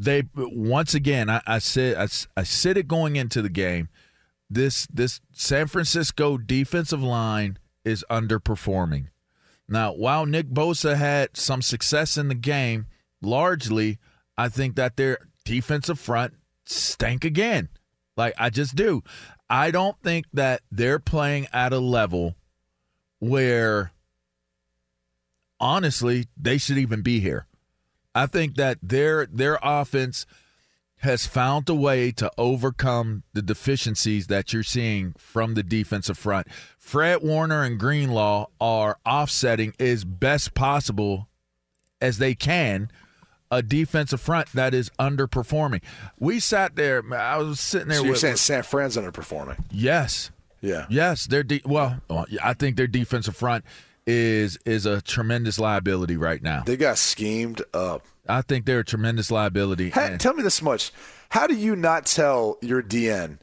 they 0.00 0.22
once 0.34 0.94
again 0.94 1.28
I, 1.28 1.42
I 1.46 1.58
said 1.58 1.96
I, 1.96 2.08
I 2.40 2.42
said 2.42 2.76
it 2.76 2.88
going 2.88 3.16
into 3.16 3.42
the 3.42 3.50
game. 3.50 3.88
This 4.48 4.86
this 4.86 5.20
San 5.32 5.66
Francisco 5.66 6.38
defensive 6.38 7.02
line 7.02 7.58
is 7.84 8.04
underperforming. 8.10 9.08
Now, 9.68 9.92
while 9.92 10.26
Nick 10.26 10.48
Bosa 10.48 10.96
had 10.96 11.36
some 11.36 11.62
success 11.62 12.16
in 12.16 12.28
the 12.28 12.34
game, 12.34 12.86
largely 13.22 13.98
I 14.36 14.48
think 14.48 14.74
that 14.76 14.96
their 14.96 15.18
defensive 15.44 16.00
front 16.00 16.34
stank 16.64 17.24
again. 17.24 17.68
Like 18.16 18.34
I 18.38 18.50
just 18.50 18.74
do. 18.74 19.02
I 19.48 19.70
don't 19.70 20.00
think 20.02 20.26
that 20.32 20.62
they're 20.70 20.98
playing 20.98 21.46
at 21.52 21.72
a 21.72 21.78
level 21.78 22.36
where 23.18 23.92
honestly 25.60 26.26
they 26.36 26.56
should 26.56 26.78
even 26.78 27.02
be 27.02 27.20
here. 27.20 27.46
I 28.14 28.26
think 28.26 28.56
that 28.56 28.78
their 28.82 29.26
their 29.26 29.58
offense 29.62 30.26
has 30.98 31.26
found 31.26 31.68
a 31.68 31.74
way 31.74 32.12
to 32.12 32.30
overcome 32.36 33.22
the 33.32 33.40
deficiencies 33.40 34.26
that 34.26 34.52
you're 34.52 34.62
seeing 34.62 35.14
from 35.16 35.54
the 35.54 35.62
defensive 35.62 36.18
front. 36.18 36.46
Fred 36.78 37.22
Warner 37.22 37.62
and 37.62 37.78
Greenlaw 37.78 38.46
are 38.60 38.98
offsetting 39.06 39.72
as 39.80 40.04
best 40.04 40.52
possible 40.52 41.28
as 42.02 42.18
they 42.18 42.34
can 42.34 42.90
a 43.50 43.62
defensive 43.62 44.20
front 44.20 44.52
that 44.52 44.74
is 44.74 44.90
underperforming. 44.98 45.82
We 46.18 46.38
sat 46.38 46.76
there. 46.76 47.02
I 47.14 47.38
was 47.38 47.58
sitting 47.58 47.88
there. 47.88 47.98
So 47.98 48.04
you're 48.04 48.12
with, 48.12 48.20
saying 48.20 48.36
San 48.36 48.62
Fran's 48.62 48.96
underperforming? 48.96 49.64
Yes. 49.70 50.30
Yeah. 50.60 50.86
Yes, 50.90 51.26
their 51.26 51.42
de- 51.42 51.62
well, 51.64 52.00
I 52.42 52.52
think 52.52 52.76
their 52.76 52.86
defensive 52.86 53.34
front 53.34 53.64
is 54.06 54.58
is 54.64 54.86
a 54.86 55.00
tremendous 55.00 55.58
liability 55.58 56.16
right 56.16 56.42
now. 56.42 56.62
They 56.64 56.76
got 56.76 56.98
schemed 56.98 57.62
up. 57.74 58.06
I 58.28 58.42
think 58.42 58.64
they're 58.66 58.80
a 58.80 58.84
tremendous 58.84 59.30
liability. 59.30 59.90
Ha- 59.90 60.00
and- 60.02 60.20
tell 60.20 60.34
me 60.34 60.42
this 60.42 60.62
much: 60.62 60.92
How 61.30 61.46
do 61.46 61.54
you 61.54 61.76
not 61.76 62.06
tell 62.06 62.58
your 62.60 62.82
DN 62.82 63.38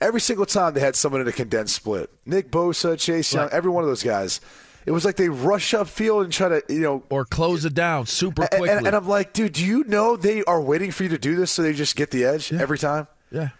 every 0.00 0.20
single 0.20 0.46
time 0.46 0.74
they 0.74 0.80
had 0.80 0.96
someone 0.96 1.20
in 1.20 1.28
a 1.28 1.32
condensed 1.32 1.76
split. 1.76 2.10
Nick 2.26 2.50
Bosa, 2.50 2.98
Chase 2.98 3.32
Young, 3.32 3.44
Right. 3.44 3.52
every 3.52 3.70
one 3.70 3.84
of 3.84 3.88
those 3.88 4.02
guys. 4.02 4.40
It 4.84 4.90
was 4.90 5.04
like 5.04 5.14
they 5.14 5.28
rush 5.28 5.74
up 5.74 5.86
field 5.86 6.24
and 6.24 6.32
try 6.32 6.48
to, 6.48 6.62
you 6.68 6.80
know, 6.80 7.04
or 7.08 7.24
close 7.24 7.64
it 7.64 7.72
down 7.72 8.06
super 8.06 8.48
quickly. 8.48 8.68
and, 8.68 8.84
and 8.88 8.96
I'm 8.96 9.06
like, 9.06 9.32
dude, 9.32 9.52
do 9.52 9.64
you 9.64 9.84
know 9.84 10.16
they 10.16 10.42
are 10.42 10.60
waiting 10.60 10.90
for 10.90 11.04
you 11.04 11.08
to 11.10 11.18
do 11.18 11.36
this 11.36 11.52
so 11.52 11.62
they 11.62 11.72
just 11.72 11.94
get 11.94 12.10
the 12.10 12.24
edge 12.24 12.52
every 12.52 12.78
time? 12.78 13.06
Yeah. 13.30 13.50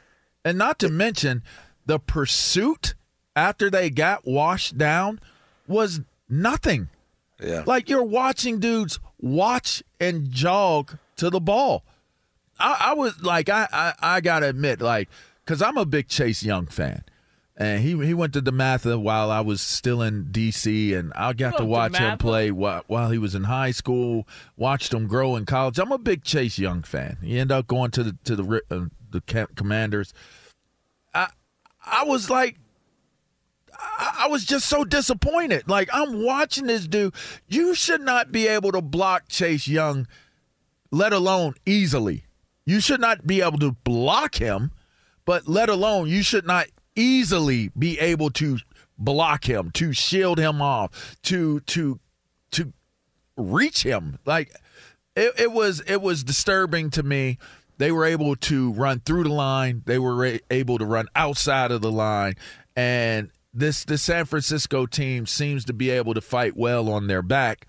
And 0.45 0.59
not 0.59 0.81
to 0.81 0.89
mention 0.89 1.45
the 1.87 2.01
pursuit 2.01 2.95
after 3.37 3.71
they 3.71 3.89
got 3.89 4.27
washed 4.27 4.77
down 4.77 5.21
was 5.69 6.01
nothing. 6.33 6.89
Yeah. 7.41 7.63
Like 7.67 7.89
you're 7.89 8.03
watching 8.03 8.59
dudes 8.59 8.99
watch 9.21 9.83
and 10.01 10.31
jog 10.31 10.99
to 11.17 11.31
the 11.31 11.41
ball. 11.41 11.85
I, 12.59 12.77
I 12.81 12.95
was 12.95 13.23
like, 13.23 13.49
I, 13.49 13.69
I, 13.73 13.95
I 14.01 14.21
gotta 14.21 14.49
admit, 14.49 14.81
like, 14.81 15.09
because 15.45 15.63
I'm 15.63 15.77
a 15.77 15.85
big 15.85 16.09
Chase 16.09 16.43
Young 16.43 16.67
fan. 16.67 17.05
And 17.55 17.83
he 17.83 17.91
he 18.05 18.15
went 18.15 18.33
to 18.33 18.41
DeMatha 18.41 19.01
while 19.01 19.31
I 19.31 19.41
was 19.41 19.61
still 19.61 20.01
in 20.01 20.33
D.C. 20.33 20.95
and 20.95 21.13
I 21.15 21.35
got 21.35 21.59
to 21.59 21.65
Love 21.65 21.69
watch 21.69 21.97
him 21.99 22.17
play 22.17 22.51
while, 22.51 22.83
while 22.87 23.11
he 23.11 23.19
was 23.19 23.35
in 23.35 23.45
high 23.45 23.73
school. 23.73 24.27
Watched 24.57 24.95
him 24.95 25.07
grow 25.07 25.37
in 25.37 25.45
college. 25.45 25.79
I'm 25.79 25.93
a 25.93 25.99
big 25.99 26.25
Chase 26.25 26.59
Young 26.59 26.83
fan. 26.83 27.19
He 27.23 27.39
ended 27.39 27.57
up 27.57 27.67
going 27.67 27.91
to 27.93 28.03
the 28.05 28.17
to 28.25 28.37
the 28.37 28.63
uh, 28.71 28.87
the 29.11 29.49
Commanders. 29.55 30.15
I 31.15 31.29
I 31.85 32.05
was 32.05 32.31
like, 32.31 32.59
I, 33.99 34.29
was 34.29 34.45
just 34.45 34.67
so 34.67 34.85
disappointed. 34.85 35.69
Like 35.69 35.89
I'm 35.93 36.23
watching 36.23 36.67
this 36.67 36.87
dude. 36.87 37.15
You 37.49 37.75
should 37.75 38.01
not 38.01 38.33
be 38.33 38.49
able 38.49 38.73
to 38.73 38.81
block 38.81 39.29
Chase 39.29 39.69
Young, 39.69 40.07
let 40.91 41.13
alone 41.13 41.55
easily. 41.67 42.25
You 42.65 42.81
should 42.81 43.01
not 43.01 43.27
be 43.27 43.43
able 43.43 43.59
to 43.59 43.73
block 43.73 44.37
him, 44.37 44.73
but 45.25 45.49
let 45.49 45.69
alone 45.69 46.09
you 46.09 46.23
should 46.23 46.47
not 46.47 46.67
easily 46.95 47.71
be 47.79 47.99
able 47.99 48.31
to 48.31 48.59
block 48.99 49.49
him, 49.49 49.71
to 49.73 49.93
shield 49.93 50.39
him 50.39 50.63
off, 50.63 51.17
to 51.23 51.61
to 51.61 51.99
to 52.53 52.73
reach 53.37 53.83
him. 53.83 54.19
Like 54.25 54.53
it, 55.17 55.33
it 55.39 55.53
was 55.53 55.83
it 55.87 56.01
was 56.01 56.25
disturbing 56.25 56.91
to 56.91 57.03
me. 57.03 57.39
They 57.79 57.91
were 57.91 58.05
able 58.05 58.37
to 58.37 58.73
run 58.73 59.01
through 59.01 59.25
the 59.25 59.33
line. 59.33 59.83
They 59.87 59.99
were 59.99 60.39
able 60.51 60.79
to 60.79 60.87
run 60.87 61.07
outside 61.17 61.73
of 61.73 61.83
the 61.83 61.91
line, 61.91 62.37
and 62.77 63.31
this 63.55 63.85
the 63.85 63.99
San 63.99 64.25
Francisco 64.25 64.87
team 64.87 65.27
seems 65.27 65.65
to 65.67 65.73
be 65.73 65.91
able 65.91 66.15
to 66.15 66.21
fight 66.21 66.57
well 66.57 66.89
on 66.91 67.07
their 67.07 67.23
back. 67.23 67.67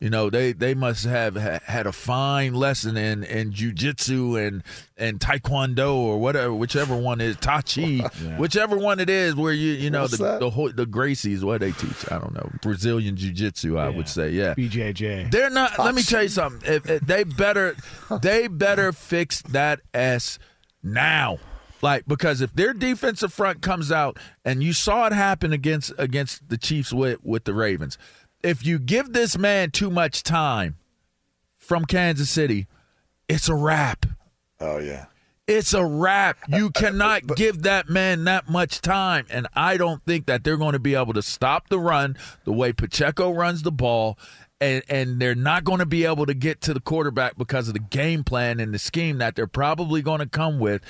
You 0.00 0.10
know, 0.10 0.30
they, 0.30 0.52
they 0.52 0.74
must 0.74 1.04
have 1.04 1.36
ha- 1.36 1.60
had 1.64 1.86
a 1.86 1.92
fine 1.92 2.54
lesson 2.54 2.96
in, 2.96 3.22
in 3.22 3.52
jujitsu 3.52 4.44
and 4.44 4.64
and 4.96 5.20
taekwondo 5.20 5.94
or 5.94 6.18
whatever, 6.18 6.52
whichever 6.52 6.96
one 6.96 7.20
is 7.20 7.36
tachi, 7.36 8.02
whichever 8.38 8.76
one 8.76 8.98
it 8.98 9.08
is, 9.08 9.36
where 9.36 9.52
you 9.52 9.74
you 9.74 9.90
know 9.90 10.00
What's 10.02 10.18
the 10.18 10.24
that? 10.24 10.40
the 10.40 10.72
the 10.74 10.86
Gracies, 10.86 11.44
what 11.44 11.60
they 11.60 11.70
teach, 11.70 12.10
I 12.10 12.18
don't 12.18 12.34
know, 12.34 12.50
Brazilian 12.62 13.14
jiu-jitsu, 13.16 13.78
I 13.78 13.90
would 13.90 14.08
say, 14.08 14.30
yeah. 14.30 14.54
BJJ. 14.54 15.30
They're 15.30 15.50
not. 15.50 15.78
Let 15.78 15.94
me 15.94 16.02
tell 16.02 16.24
you 16.24 16.28
something. 16.28 16.68
If, 16.68 16.90
if 16.90 17.02
they 17.02 17.22
better, 17.22 17.76
they 18.20 18.48
better 18.48 18.90
fix 18.90 19.40
that 19.42 19.82
s 19.94 20.40
now. 20.82 21.38
Like 21.82 22.06
because 22.06 22.40
if 22.40 22.54
their 22.54 22.72
defensive 22.72 23.32
front 23.32 23.60
comes 23.60 23.90
out, 23.90 24.16
and 24.44 24.62
you 24.62 24.72
saw 24.72 25.06
it 25.06 25.12
happen 25.12 25.52
against 25.52 25.92
against 25.98 26.48
the 26.48 26.56
Chiefs 26.56 26.92
with 26.92 27.22
with 27.24 27.44
the 27.44 27.52
Ravens, 27.52 27.98
if 28.42 28.64
you 28.64 28.78
give 28.78 29.12
this 29.12 29.36
man 29.36 29.70
too 29.70 29.90
much 29.90 30.22
time 30.22 30.76
from 31.58 31.84
Kansas 31.84 32.30
City, 32.30 32.66
it's 33.28 33.48
a 33.48 33.54
wrap. 33.54 34.06
Oh 34.60 34.78
yeah. 34.78 35.06
It's 35.48 35.74
a 35.74 35.84
wrap. 35.84 36.38
You 36.48 36.70
cannot 36.70 37.26
give 37.36 37.62
that 37.62 37.88
man 37.88 38.24
that 38.24 38.48
much 38.48 38.80
time. 38.80 39.26
And 39.28 39.48
I 39.54 39.76
don't 39.76 40.04
think 40.04 40.26
that 40.26 40.44
they're 40.44 40.56
going 40.56 40.74
to 40.74 40.78
be 40.78 40.94
able 40.94 41.14
to 41.14 41.22
stop 41.22 41.68
the 41.68 41.78
run 41.78 42.16
the 42.44 42.52
way 42.52 42.72
Pacheco 42.72 43.32
runs 43.32 43.62
the 43.62 43.72
ball. 43.72 44.18
And, 44.60 44.84
and 44.88 45.18
they're 45.18 45.34
not 45.34 45.64
going 45.64 45.80
to 45.80 45.86
be 45.86 46.04
able 46.04 46.26
to 46.26 46.34
get 46.34 46.60
to 46.62 46.74
the 46.74 46.80
quarterback 46.80 47.36
because 47.36 47.66
of 47.66 47.74
the 47.74 47.80
game 47.80 48.22
plan 48.22 48.60
and 48.60 48.72
the 48.72 48.78
scheme 48.78 49.18
that 49.18 49.34
they're 49.34 49.48
probably 49.48 50.02
going 50.02 50.20
to 50.20 50.28
come 50.28 50.60
with. 50.60 50.82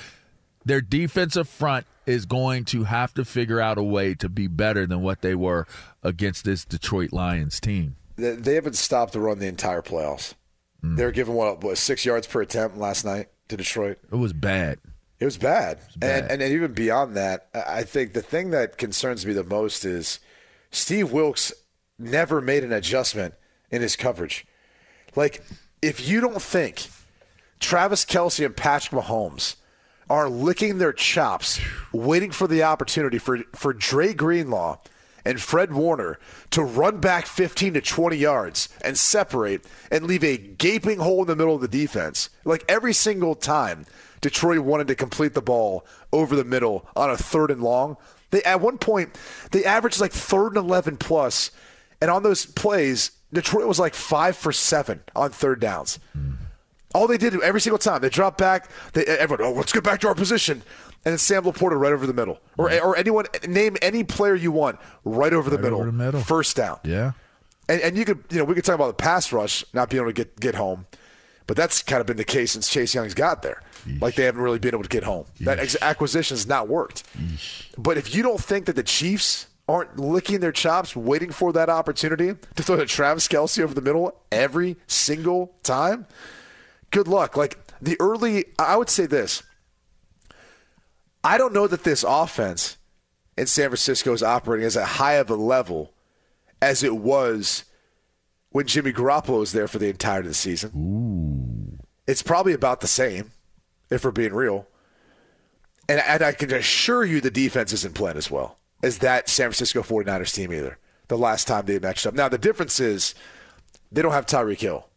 Their 0.65 0.81
defensive 0.81 1.47
front 1.47 1.85
is 2.05 2.25
going 2.25 2.65
to 2.65 2.83
have 2.83 3.13
to 3.13 3.25
figure 3.25 3.61
out 3.61 3.77
a 3.77 3.83
way 3.83 4.13
to 4.15 4.29
be 4.29 4.47
better 4.47 4.85
than 4.85 5.01
what 5.01 5.21
they 5.21 5.35
were 5.35 5.67
against 6.01 6.45
this 6.45 6.65
Detroit 6.65 7.13
Lions 7.13 7.59
team. 7.59 7.95
They, 8.15 8.55
haven't 8.55 8.75
stopped 8.75 9.13
the 9.13 9.19
run 9.19 9.39
the 9.39 9.47
entire 9.47 9.81
playoffs. 9.81 10.33
Hmm. 10.81 10.95
They 10.95 11.05
were 11.05 11.11
giving 11.11 11.33
what, 11.33 11.63
what 11.63 11.77
six 11.77 12.05
yards 12.05 12.27
per 12.27 12.41
attempt 12.41 12.77
last 12.77 13.05
night 13.05 13.27
to 13.47 13.57
Detroit. 13.57 13.99
It 14.11 14.15
was 14.15 14.33
bad. 14.33 14.79
It 15.19 15.25
was 15.25 15.37
bad. 15.37 15.79
bad. 15.97 16.31
And, 16.31 16.41
and 16.41 16.53
even 16.53 16.73
beyond 16.73 17.15
that, 17.15 17.47
I 17.53 17.79
I 17.79 17.83
think 17.83 18.13
the 18.13 18.21
thing 18.21 18.49
that 18.51 18.77
concerns 18.77 19.25
me 19.25 19.33
the 19.33 19.43
most 19.43 19.85
is 19.85 20.19
Steve 20.69 21.11
Wilks 21.11 21.53
never 21.97 22.41
made 22.41 22.63
an 22.63 22.73
adjustment 22.73 23.35
in 23.71 23.81
his 23.81 23.95
coverage. 23.95 24.45
Like, 25.15 25.43
if 25.81 26.07
you 26.07 26.19
don't 26.19 26.41
think 26.41 26.87
Travis 27.59 28.05
Kelce 28.05 28.45
and 28.45 28.55
Patrick 28.55 29.01
Mahomes 29.01 29.55
are 30.09 30.29
licking 30.29 30.77
their 30.77 30.93
chops, 30.93 31.59
waiting 31.91 32.31
for 32.31 32.47
the 32.47 32.63
opportunity 32.63 33.17
for, 33.17 33.39
for 33.53 33.73
Dre 33.73 34.13
Greenlaw 34.13 34.77
and 35.25 35.41
Fred 35.41 35.73
Warner 35.73 36.19
to 36.51 36.63
run 36.63 36.99
back 36.99 37.25
15 37.25 37.75
to 37.75 37.81
20 37.81 38.17
yards 38.17 38.69
and 38.81 38.97
separate 38.97 39.65
and 39.89 40.05
leave 40.05 40.23
a 40.23 40.37
gaping 40.37 40.99
hole 40.99 41.21
in 41.21 41.27
the 41.27 41.35
middle 41.35 41.55
of 41.55 41.61
the 41.61 41.67
defense. 41.67 42.29
Like 42.43 42.65
every 42.67 42.93
single 42.93 43.35
time 43.35 43.85
Detroit 44.21 44.59
wanted 44.59 44.87
to 44.87 44.95
complete 44.95 45.33
the 45.33 45.41
ball 45.41 45.85
over 46.11 46.35
the 46.35 46.43
middle 46.43 46.87
on 46.95 47.09
a 47.09 47.17
third 47.17 47.51
and 47.51 47.61
long, 47.61 47.97
they 48.31 48.43
at 48.43 48.61
one 48.61 48.77
point 48.77 49.17
they 49.51 49.63
averaged 49.63 50.01
like 50.01 50.11
third 50.11 50.57
and 50.57 50.65
11 50.65 50.97
plus, 50.97 51.51
and 52.01 52.09
on 52.09 52.23
those 52.23 52.45
plays, 52.45 53.11
Detroit 53.31 53.67
was 53.67 53.79
like 53.79 53.93
five 53.93 54.35
for 54.35 54.51
seven 54.51 55.01
on 55.15 55.31
third 55.31 55.59
downs. 55.59 55.99
All 56.93 57.07
they 57.07 57.17
did 57.17 57.41
every 57.41 57.61
single 57.61 57.79
time, 57.79 58.01
they 58.01 58.09
dropped 58.09 58.37
back. 58.37 58.69
They, 58.93 59.05
everyone, 59.05 59.45
oh, 59.45 59.53
let's 59.53 59.71
get 59.73 59.83
back 59.83 59.99
to 60.01 60.07
our 60.07 60.15
position. 60.15 60.61
And 61.05 61.11
then 61.11 61.17
Sam 61.17 61.43
LaPorta 61.43 61.77
right 61.77 61.91
over 61.91 62.07
the 62.07 62.13
middle. 62.13 62.39
Or, 62.57 62.71
or 62.81 62.95
anyone, 62.95 63.25
name 63.47 63.75
any 63.81 64.03
player 64.03 64.35
you 64.35 64.51
want 64.51 64.79
right 65.03 65.33
over 65.33 65.49
the, 65.49 65.57
middle. 65.57 65.79
over 65.79 65.87
the 65.87 65.91
middle. 65.91 66.21
First 66.21 66.55
down. 66.55 66.79
Yeah. 66.83 67.13
And, 67.67 67.81
and 67.81 67.97
you 67.97 68.05
could, 68.05 68.23
you 68.29 68.37
know, 68.37 68.45
we 68.45 68.55
could 68.55 68.63
talk 68.63 68.75
about 68.75 68.87
the 68.97 69.01
pass 69.01 69.33
rush 69.33 69.65
not 69.73 69.89
being 69.89 70.01
able 70.01 70.11
to 70.11 70.13
get, 70.13 70.39
get 70.39 70.55
home. 70.55 70.85
But 71.45 71.57
that's 71.57 71.81
kind 71.81 71.99
of 71.99 72.07
been 72.07 72.17
the 72.17 72.23
case 72.23 72.53
since 72.53 72.69
Chase 72.69 72.95
Young's 72.95 73.13
got 73.13 73.41
there. 73.41 73.61
Like 73.99 74.15
they 74.15 74.23
haven't 74.23 74.41
really 74.41 74.59
been 74.59 74.73
able 74.73 74.83
to 74.83 74.89
get 74.89 75.03
home. 75.03 75.25
That 75.41 75.59
ex- 75.59 75.75
acquisition's 75.81 76.47
not 76.47 76.69
worked. 76.69 77.03
But 77.77 77.97
if 77.97 78.15
you 78.15 78.23
don't 78.23 78.39
think 78.39 78.65
that 78.67 78.77
the 78.77 78.83
Chiefs 78.83 79.47
aren't 79.67 79.99
licking 79.99 80.39
their 80.39 80.53
chops, 80.53 80.95
waiting 80.95 81.31
for 81.31 81.51
that 81.51 81.69
opportunity 81.69 82.35
to 82.55 82.63
throw 82.63 82.77
to 82.77 82.85
Travis 82.85 83.27
Kelce 83.27 83.61
over 83.61 83.73
the 83.73 83.81
middle 83.81 84.15
every 84.31 84.77
single 84.87 85.53
time, 85.63 86.05
good 86.93 87.09
luck. 87.09 87.35
Like 87.35 87.57
the 87.81 87.97
early, 87.99 88.45
I 88.57 88.77
would 88.77 88.89
say 88.89 89.05
this. 89.05 89.43
I 91.25 91.37
don't 91.37 91.53
know 91.53 91.67
that 91.67 91.83
this 91.83 92.05
offense 92.07 92.77
in 93.37 93.47
San 93.47 93.69
Francisco 93.69 94.13
is 94.13 94.23
operating 94.23 94.65
as 94.65 94.75
a 94.75 94.85
high 94.85 95.15
of 95.15 95.29
a 95.29 95.35
level 95.35 95.93
as 96.61 96.83
it 96.83 96.95
was 96.95 97.65
when 98.51 98.67
Jimmy 98.67 98.93
Garoppolo 98.93 99.39
was 99.39 99.51
there 99.51 99.67
for 99.67 99.79
the 99.79 99.89
entirety 99.89 100.27
of 100.27 100.31
the 100.31 100.35
season. 100.35 100.71
It's 102.07 102.21
probably 102.21 102.53
about 102.53 102.81
the 102.81 102.87
same, 102.87 103.31
if 103.89 104.05
we're 104.05 104.11
being 104.11 104.33
real. 104.33 104.67
And, 105.89 106.01
and 106.01 106.21
I 106.21 106.31
can 106.33 106.53
assure 106.53 107.03
you 107.03 107.19
the 107.19 107.31
defense 107.31 107.73
isn't 107.73 107.95
playing 107.95 108.17
as 108.17 108.29
well 108.29 108.59
as 108.83 108.99
that 108.99 109.29
San 109.29 109.45
Francisco 109.45 109.81
49ers 109.81 110.33
team 110.33 110.53
either, 110.53 110.77
the 111.07 111.17
last 111.17 111.47
time 111.47 111.65
they 111.65 111.79
matched 111.79 112.05
up. 112.05 112.13
Now, 112.13 112.29
the 112.29 112.37
difference 112.37 112.79
is 112.79 113.15
they 113.91 114.01
don't 114.01 114.11
have 114.11 114.25
Tyreek 114.25 114.59
Hill. 114.59 114.87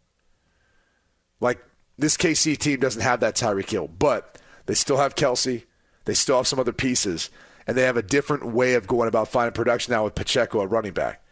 Like, 1.40 1.62
this 1.98 2.16
KC 2.16 2.56
team 2.58 2.80
doesn't 2.80 3.02
have 3.02 3.20
that 3.20 3.34
Tyreek 3.36 3.70
Hill, 3.70 3.88
but 3.88 4.38
they 4.66 4.74
still 4.74 4.96
have 4.98 5.14
Kelce. 5.14 5.64
They 6.04 6.14
still 6.14 6.36
have 6.36 6.46
some 6.46 6.58
other 6.60 6.72
pieces, 6.72 7.30
and 7.66 7.76
they 7.76 7.82
have 7.82 7.96
a 7.96 8.02
different 8.02 8.46
way 8.46 8.74
of 8.74 8.86
going 8.86 9.08
about 9.08 9.28
finding 9.28 9.52
production 9.52 9.92
now 9.92 10.04
with 10.04 10.14
Pacheco 10.14 10.62
at 10.62 10.70
running 10.70 10.92
back. 10.92 11.22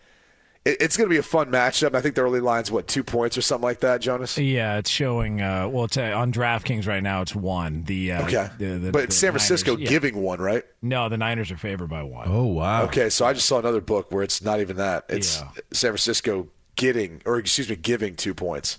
It, 0.65 0.79
it's 0.81 0.97
going 0.97 1.09
to 1.09 1.13
be 1.13 1.19
a 1.19 1.23
fun 1.23 1.51
matchup. 1.53 1.95
I 1.95 2.01
think 2.01 2.15
the 2.15 2.23
early 2.23 2.41
line's, 2.41 2.73
what, 2.73 2.89
two 2.89 3.05
points 3.05 3.37
or 3.37 3.43
something 3.43 3.63
like 3.65 3.81
that, 3.81 4.01
Jonas? 4.01 4.39
Yeah, 4.39 4.79
it's 4.79 4.89
showing. 4.91 5.43
Uh, 5.43 5.69
well, 5.69 5.85
it's 5.85 5.97
uh, 5.99 6.13
on 6.17 6.33
DraftKings 6.33 6.87
right 6.89 7.03
now. 7.03 7.21
It's 7.21 7.35
one. 7.37 7.83
The 7.85 8.13
uh, 8.13 8.25
Okay. 8.25 8.49
the, 8.59 8.65
the, 8.79 8.91
but 8.91 9.11
the 9.11 9.15
San 9.15 9.31
Francisco 9.33 9.73
Niners- 9.73 9.83
yeah. 9.85 9.89
giving 9.91 10.17
one, 10.17 10.41
right? 10.41 10.65
No, 10.81 11.09
the 11.11 11.19
Niners 11.19 11.51
are 11.53 11.59
favored 11.59 11.91
by 11.91 12.03
one. 12.03 12.27
Oh 12.29 12.47
wow. 12.47 12.85
Okay, 12.85 13.11
so 13.11 13.27
I 13.27 13.35
just 13.35 13.47
saw 13.47 13.59
another 13.59 13.83
book 13.83 14.11
where 14.11 14.23
it's 14.23 14.43
not 14.43 14.61
even 14.61 14.77
that. 14.79 15.05
It's 15.11 15.39
Yeah. 15.41 15.49
San 15.73 15.91
Francisco 15.91 16.49
getting, 16.77 17.21
or 17.27 17.39
excuse 17.39 17.69
me, 17.69 17.77
giving 17.77 18.17
two 18.17 18.33
points. 18.35 18.79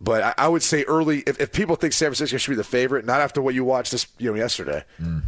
But 0.00 0.22
I, 0.22 0.34
I 0.44 0.48
would 0.48 0.62
say 0.62 0.84
early, 0.84 1.20
if, 1.26 1.40
if 1.40 1.52
people 1.52 1.74
think 1.76 1.92
San 1.92 2.06
Francisco 2.08 2.36
should 2.36 2.50
be 2.52 2.56
the 2.56 2.64
favorite, 2.64 3.04
not 3.04 3.20
after 3.20 3.42
what 3.42 3.54
you 3.54 3.64
watched 3.64 3.90
this, 3.92 4.06
you 4.18 4.30
know, 4.30 4.36
yesterday. 4.36 4.84
I 5.00 5.02
don't 5.02 5.24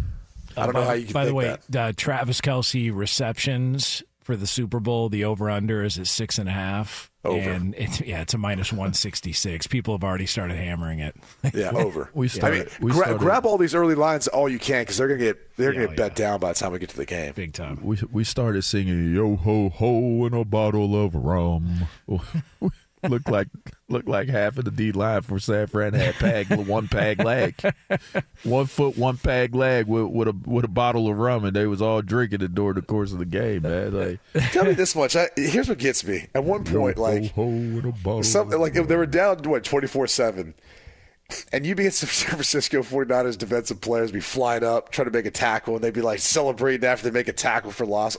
Uh, 0.56 0.66
know 0.66 0.72
by, 0.72 0.84
how 0.84 0.92
you 0.92 1.04
can 1.06 1.12
By 1.12 1.24
the 1.24 1.30
think 1.30 1.38
way, 1.38 1.56
that. 1.70 1.88
uh, 1.88 1.92
Travis 1.96 2.40
Kelce 2.40 2.94
receptions 2.94 4.02
for 4.20 4.36
the 4.36 4.46
Super 4.46 4.78
Bowl. 4.80 5.08
The 5.08 5.24
over 5.24 5.50
under 5.50 5.82
is 5.82 5.98
at 5.98 6.06
six 6.06 6.38
and 6.38 6.48
a 6.48 6.52
half. 6.52 7.10
Over. 7.24 7.38
And 7.50 7.74
it's, 7.76 8.00
yeah, 8.00 8.22
it's 8.22 8.32
a 8.32 8.38
minus 8.38 8.72
166. 8.72 9.66
People 9.66 9.92
have 9.94 10.02
already 10.04 10.24
started 10.26 10.56
hammering 10.56 11.00
it. 11.00 11.14
Yeah, 11.52 11.70
over. 11.74 12.08
We 12.14 12.28
started, 12.28 12.60
I 12.60 12.64
mean, 12.64 12.68
we 12.80 12.90
gra- 12.92 13.00
started, 13.02 13.18
grab 13.18 13.44
all 13.46 13.58
these 13.58 13.74
early 13.74 13.94
lines 13.94 14.26
all 14.28 14.48
you 14.48 14.58
can 14.58 14.82
because 14.82 14.96
they're 14.96 15.08
gonna 15.08 15.18
get 15.18 15.56
they're 15.56 15.72
Yeah, 15.74 15.80
gonna 15.86 15.88
get 15.88 15.96
bet 15.96 16.14
down 16.16 16.40
by 16.40 16.48
the 16.52 16.54
time 16.54 16.72
we 16.72 16.78
get 16.78 16.88
to 16.90 16.96
the 16.96 17.04
game. 17.06 17.32
Big 17.34 17.52
time. 17.52 17.78
we 17.82 17.98
we 18.10 18.24
started 18.24 18.62
singing 18.62 19.14
"Yo 19.14 19.36
ho 19.36 19.68
ho" 19.68 20.24
and 20.24 20.34
a 20.34 20.44
bottle 20.46 20.96
of 21.04 21.14
rum. 21.14 21.88
look 23.08 23.28
like 23.28 23.48
look 23.88 24.06
like 24.06 24.28
half 24.28 24.58
of 24.58 24.64
the 24.64 24.70
D 24.70 24.92
line 24.92 25.22
for 25.22 25.38
San 25.38 25.66
Fran 25.66 25.94
had 25.94 26.14
peg 26.14 26.50
one 26.66 26.88
peg 26.88 27.22
leg, 27.22 27.54
one 28.44 28.66
foot 28.66 28.96
one 28.96 29.16
peg 29.16 29.54
leg 29.54 29.86
with, 29.86 30.06
with 30.06 30.28
a 30.28 30.36
with 30.46 30.64
a 30.64 30.68
bottle 30.68 31.08
of 31.08 31.18
rum, 31.18 31.44
and 31.44 31.54
they 31.54 31.66
was 31.66 31.80
all 31.82 32.02
drinking 32.02 32.42
it 32.42 32.54
during 32.54 32.74
the 32.74 32.82
course 32.82 33.12
of 33.12 33.18
the 33.18 33.24
game, 33.24 33.62
man. 33.62 33.92
Like 33.92 34.20
Tell 34.52 34.64
me 34.64 34.72
this 34.72 34.94
much. 34.94 35.16
I, 35.16 35.28
here's 35.36 35.68
what 35.68 35.78
gets 35.78 36.04
me. 36.04 36.26
At 36.34 36.44
one 36.44 36.64
point, 36.64 36.98
like 36.98 37.32
ho 37.32 37.44
ho 37.44 37.48
and 37.48 37.84
a 37.86 37.92
bottle. 37.92 38.22
something 38.22 38.60
like 38.60 38.76
if 38.76 38.88
they 38.88 38.96
were 38.96 39.06
down 39.06 39.38
what 39.44 39.64
twenty 39.64 39.86
four 39.86 40.06
seven, 40.06 40.54
and 41.52 41.66
you 41.66 41.74
being 41.74 41.90
some 41.90 42.08
San 42.08 42.30
Francisco 42.30 42.82
49ers 42.82 43.38
defensive 43.38 43.80
players 43.80 44.12
be 44.12 44.20
flying 44.20 44.64
up 44.64 44.90
trying 44.90 45.06
to 45.06 45.12
make 45.12 45.26
a 45.26 45.30
tackle, 45.30 45.74
and 45.74 45.84
they'd 45.84 45.94
be 45.94 46.02
like 46.02 46.18
celebrating 46.18 46.86
after 46.86 47.08
they 47.08 47.18
make 47.18 47.28
a 47.28 47.32
tackle 47.32 47.70
for 47.70 47.86
loss. 47.86 48.16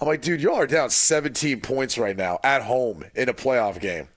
I'm 0.00 0.06
like, 0.08 0.22
dude, 0.22 0.40
y'all 0.42 0.56
are 0.56 0.66
down 0.66 0.90
17 0.90 1.60
points 1.60 1.96
right 1.98 2.16
now 2.16 2.38
at 2.44 2.62
home 2.62 3.04
in 3.14 3.28
a 3.28 3.34
playoff 3.34 3.80
game. 3.80 4.08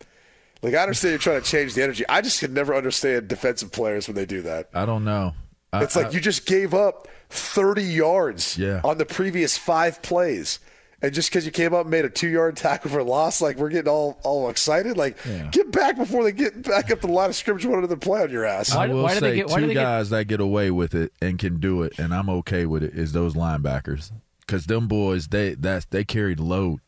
Like 0.62 0.74
I 0.74 0.80
understand 0.84 1.12
you're 1.12 1.20
trying 1.20 1.42
to 1.42 1.48
change 1.48 1.74
the 1.74 1.84
energy. 1.84 2.04
I 2.10 2.22
just 2.22 2.40
could 2.42 2.52
never 2.52 2.76
understand 2.76 3.28
defensive 3.30 3.72
players 3.72 4.08
when 4.08 4.16
they 4.16 4.26
do 4.26 4.42
that. 4.42 4.70
I 4.74 4.86
don't 4.86 5.06
know. 5.06 5.34
I, 5.72 5.84
It's 5.84 5.96
like 5.96 6.08
I- 6.08 6.10
you 6.10 6.20
just 6.20 6.46
gave 6.46 6.74
up 6.74 7.08
30 7.30 7.84
yards 7.84 8.58
Yeah. 8.58 8.82
on 8.84 8.98
the 8.98 9.06
previous 9.06 9.58
five 9.58 10.02
plays. 10.02 10.60
And 11.02 11.14
just 11.14 11.30
because 11.30 11.46
you 11.46 11.52
came 11.54 11.74
up 11.74 11.84
and 11.84 11.92
made 11.92 12.04
a 12.04 12.10
two 12.10 12.28
yard 12.28 12.58
tackle 12.58 12.92
for 12.92 13.00
a 13.00 13.04
loss, 13.06 13.40
like 13.40 13.56
we're 13.56 13.70
getting 13.70 13.88
all, 13.90 14.20
all 14.26 14.50
excited. 14.50 14.98
Like, 14.98 15.18
get 15.52 15.72
back 15.72 15.96
before 15.96 16.26
they 16.26 16.34
get 16.34 16.62
back 16.64 16.92
up 16.92 17.00
the 17.00 17.08
line 17.08 17.30
of 17.30 17.38
scrimmage, 17.38 17.66
one 17.66 17.78
another 17.80 17.96
play 17.96 18.22
on 18.24 18.30
your 18.30 18.44
ass. 18.44 18.74
I 18.76 18.88
will 18.88 19.08
say 19.08 19.42
two 19.44 19.74
guys 19.74 20.10
that 20.10 20.26
get 20.26 20.42
away 20.42 20.72
with 20.72 20.94
it 20.94 21.14
and 21.22 21.40
can 21.40 21.62
do 21.62 21.84
it, 21.84 21.98
and 22.00 22.14
I'm 22.14 22.30
okay 22.30 22.66
with 22.66 22.84
it. 22.84 22.96
Is 22.96 23.14
those 23.14 23.34
linebackers 23.34 24.12
because 24.50 24.66
them 24.66 24.88
boys 24.88 25.28
they 25.28 25.54
that's 25.54 25.86
they 25.86 26.04
carry 26.04 26.34
the 26.34 26.44
load. 26.44 26.80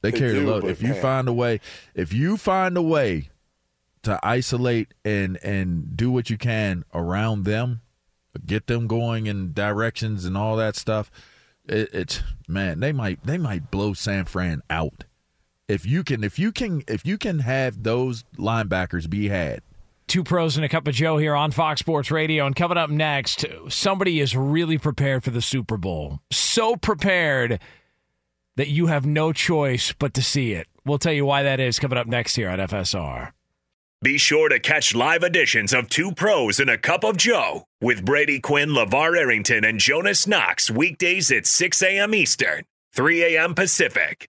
They, 0.00 0.10
They 0.10 0.18
do, 0.18 0.40
the 0.40 0.50
load. 0.50 0.64
If 0.64 0.82
you 0.82 0.94
find 0.94 1.28
a 1.28 1.32
way, 1.32 1.60
if 1.94 2.12
you 2.12 2.38
find 2.38 2.76
a 2.76 2.82
way 2.82 3.28
to 4.02 4.18
isolate 4.22 4.94
and 5.04 5.36
and 5.44 5.94
do 5.94 6.10
what 6.10 6.30
you 6.30 6.38
can 6.38 6.84
around 6.94 7.44
them, 7.44 7.82
get 8.46 8.66
them 8.66 8.86
going 8.86 9.26
in 9.26 9.52
directions 9.52 10.24
and 10.24 10.38
all 10.38 10.56
that 10.56 10.74
stuff, 10.74 11.10
it, 11.66 11.90
it's 11.92 12.22
man 12.48 12.80
they 12.80 12.92
might 12.92 13.24
they 13.24 13.36
might 13.38 13.70
blow 13.70 13.92
San 13.92 14.24
Fran 14.24 14.62
out. 14.70 15.04
If 15.68 15.84
you 15.84 16.02
can 16.02 16.24
if 16.24 16.38
you 16.38 16.50
can 16.50 16.82
if 16.88 17.04
you 17.04 17.18
can 17.18 17.40
have 17.40 17.82
those 17.82 18.24
linebackers 18.38 19.08
be 19.08 19.28
had. 19.28 19.60
Two 20.12 20.22
pros 20.22 20.56
and 20.56 20.64
a 20.66 20.68
cup 20.68 20.86
of 20.86 20.94
Joe 20.94 21.16
here 21.16 21.34
on 21.34 21.52
Fox 21.52 21.80
Sports 21.80 22.10
Radio. 22.10 22.44
And 22.44 22.54
coming 22.54 22.76
up 22.76 22.90
next, 22.90 23.46
somebody 23.70 24.20
is 24.20 24.36
really 24.36 24.76
prepared 24.76 25.24
for 25.24 25.30
the 25.30 25.40
Super 25.40 25.78
Bowl. 25.78 26.20
So 26.30 26.76
prepared 26.76 27.58
that 28.56 28.68
you 28.68 28.88
have 28.88 29.06
no 29.06 29.32
choice 29.32 29.94
but 29.98 30.12
to 30.12 30.22
see 30.22 30.52
it. 30.52 30.66
We'll 30.84 30.98
tell 30.98 31.14
you 31.14 31.24
why 31.24 31.44
that 31.44 31.60
is 31.60 31.78
coming 31.78 31.96
up 31.96 32.06
next 32.06 32.36
here 32.36 32.50
on 32.50 32.58
FSR. 32.58 33.32
Be 34.02 34.18
sure 34.18 34.50
to 34.50 34.60
catch 34.60 34.94
live 34.94 35.22
editions 35.22 35.72
of 35.72 35.88
Two 35.88 36.12
Pros 36.12 36.60
and 36.60 36.68
a 36.68 36.76
Cup 36.76 37.04
of 37.04 37.16
Joe 37.16 37.64
with 37.80 38.04
Brady 38.04 38.38
Quinn, 38.38 38.68
LaVar 38.68 39.16
Arrington, 39.16 39.64
and 39.64 39.80
Jonas 39.80 40.26
Knox 40.26 40.70
weekdays 40.70 41.32
at 41.32 41.46
6 41.46 41.82
a.m. 41.84 42.14
Eastern, 42.14 42.64
3 42.94 43.34
a.m. 43.34 43.54
Pacific. 43.54 44.28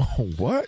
Oh, 0.18 0.30
what? 0.38 0.66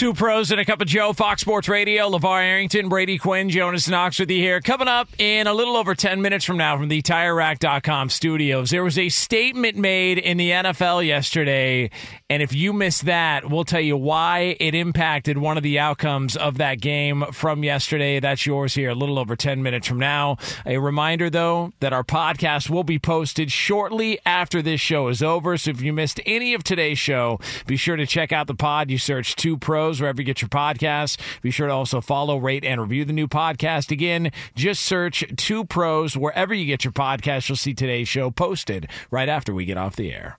Two 0.00 0.14
pros 0.14 0.50
and 0.50 0.58
a 0.58 0.64
cup 0.64 0.80
of 0.80 0.88
Joe, 0.88 1.12
Fox 1.12 1.42
Sports 1.42 1.68
Radio, 1.68 2.08
LaVar 2.08 2.42
Arrington, 2.42 2.88
Brady 2.88 3.18
Quinn, 3.18 3.50
Jonas 3.50 3.86
Knox 3.86 4.18
with 4.18 4.30
you 4.30 4.38
here. 4.38 4.62
Coming 4.62 4.88
up 4.88 5.10
in 5.18 5.46
a 5.46 5.52
little 5.52 5.76
over 5.76 5.94
10 5.94 6.22
minutes 6.22 6.46
from 6.46 6.56
now 6.56 6.78
from 6.78 6.88
the 6.88 7.02
TireRack.com 7.02 8.08
studios, 8.08 8.70
there 8.70 8.82
was 8.82 8.96
a 8.96 9.10
statement 9.10 9.76
made 9.76 10.16
in 10.16 10.38
the 10.38 10.52
NFL 10.52 11.06
yesterday, 11.06 11.90
and 12.30 12.42
if 12.42 12.54
you 12.54 12.72
missed 12.72 13.04
that, 13.04 13.50
we'll 13.50 13.66
tell 13.66 13.82
you 13.82 13.94
why 13.94 14.56
it 14.58 14.74
impacted 14.74 15.36
one 15.36 15.58
of 15.58 15.62
the 15.62 15.78
outcomes 15.78 16.34
of 16.34 16.56
that 16.56 16.80
game 16.80 17.26
from 17.30 17.62
yesterday. 17.62 18.20
That's 18.20 18.46
yours 18.46 18.72
here 18.72 18.88
a 18.88 18.94
little 18.94 19.18
over 19.18 19.36
10 19.36 19.62
minutes 19.62 19.86
from 19.86 19.98
now. 19.98 20.38
A 20.64 20.78
reminder, 20.78 21.28
though, 21.28 21.74
that 21.80 21.92
our 21.92 22.04
podcast 22.04 22.70
will 22.70 22.84
be 22.84 22.98
posted 22.98 23.52
shortly 23.52 24.18
after 24.24 24.62
this 24.62 24.80
show 24.80 25.08
is 25.08 25.22
over, 25.22 25.58
so 25.58 25.72
if 25.72 25.82
you 25.82 25.92
missed 25.92 26.20
any 26.24 26.54
of 26.54 26.64
today's 26.64 26.98
show, 26.98 27.38
be 27.66 27.76
sure 27.76 27.96
to 27.96 28.06
check 28.06 28.32
out 28.32 28.46
the 28.46 28.54
pod. 28.54 28.90
You 28.90 28.96
search 28.96 29.36
Two 29.36 29.58
Pros 29.58 29.89
Pros 29.90 30.00
wherever 30.00 30.20
you 30.20 30.26
get 30.26 30.40
your 30.40 30.48
podcasts. 30.48 31.18
Be 31.42 31.50
sure 31.50 31.66
to 31.66 31.72
also 31.72 32.00
follow, 32.00 32.36
rate, 32.36 32.64
and 32.64 32.80
review 32.80 33.04
the 33.04 33.12
new 33.12 33.26
podcast. 33.26 33.90
Again, 33.90 34.30
just 34.54 34.84
search 34.84 35.24
Two 35.36 35.64
Pros 35.64 36.16
wherever 36.16 36.54
you 36.54 36.64
get 36.64 36.84
your 36.84 36.92
podcast. 36.92 37.48
You'll 37.48 37.56
see 37.56 37.74
today's 37.74 38.08
show 38.08 38.30
posted 38.30 38.88
right 39.10 39.28
after 39.28 39.52
we 39.52 39.64
get 39.64 39.76
off 39.76 39.96
the 39.96 40.12
air. 40.12 40.38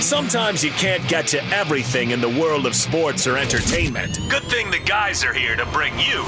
Sometimes 0.00 0.62
you 0.62 0.70
can't 0.72 1.08
get 1.08 1.26
to 1.28 1.42
everything 1.46 2.10
in 2.10 2.20
the 2.20 2.28
world 2.28 2.66
of 2.66 2.74
sports 2.74 3.26
or 3.26 3.38
entertainment. 3.38 4.18
Good 4.28 4.42
thing 4.44 4.70
the 4.70 4.80
guys 4.80 5.24
are 5.24 5.32
here 5.32 5.56
to 5.56 5.64
bring 5.66 5.98
you 5.98 6.26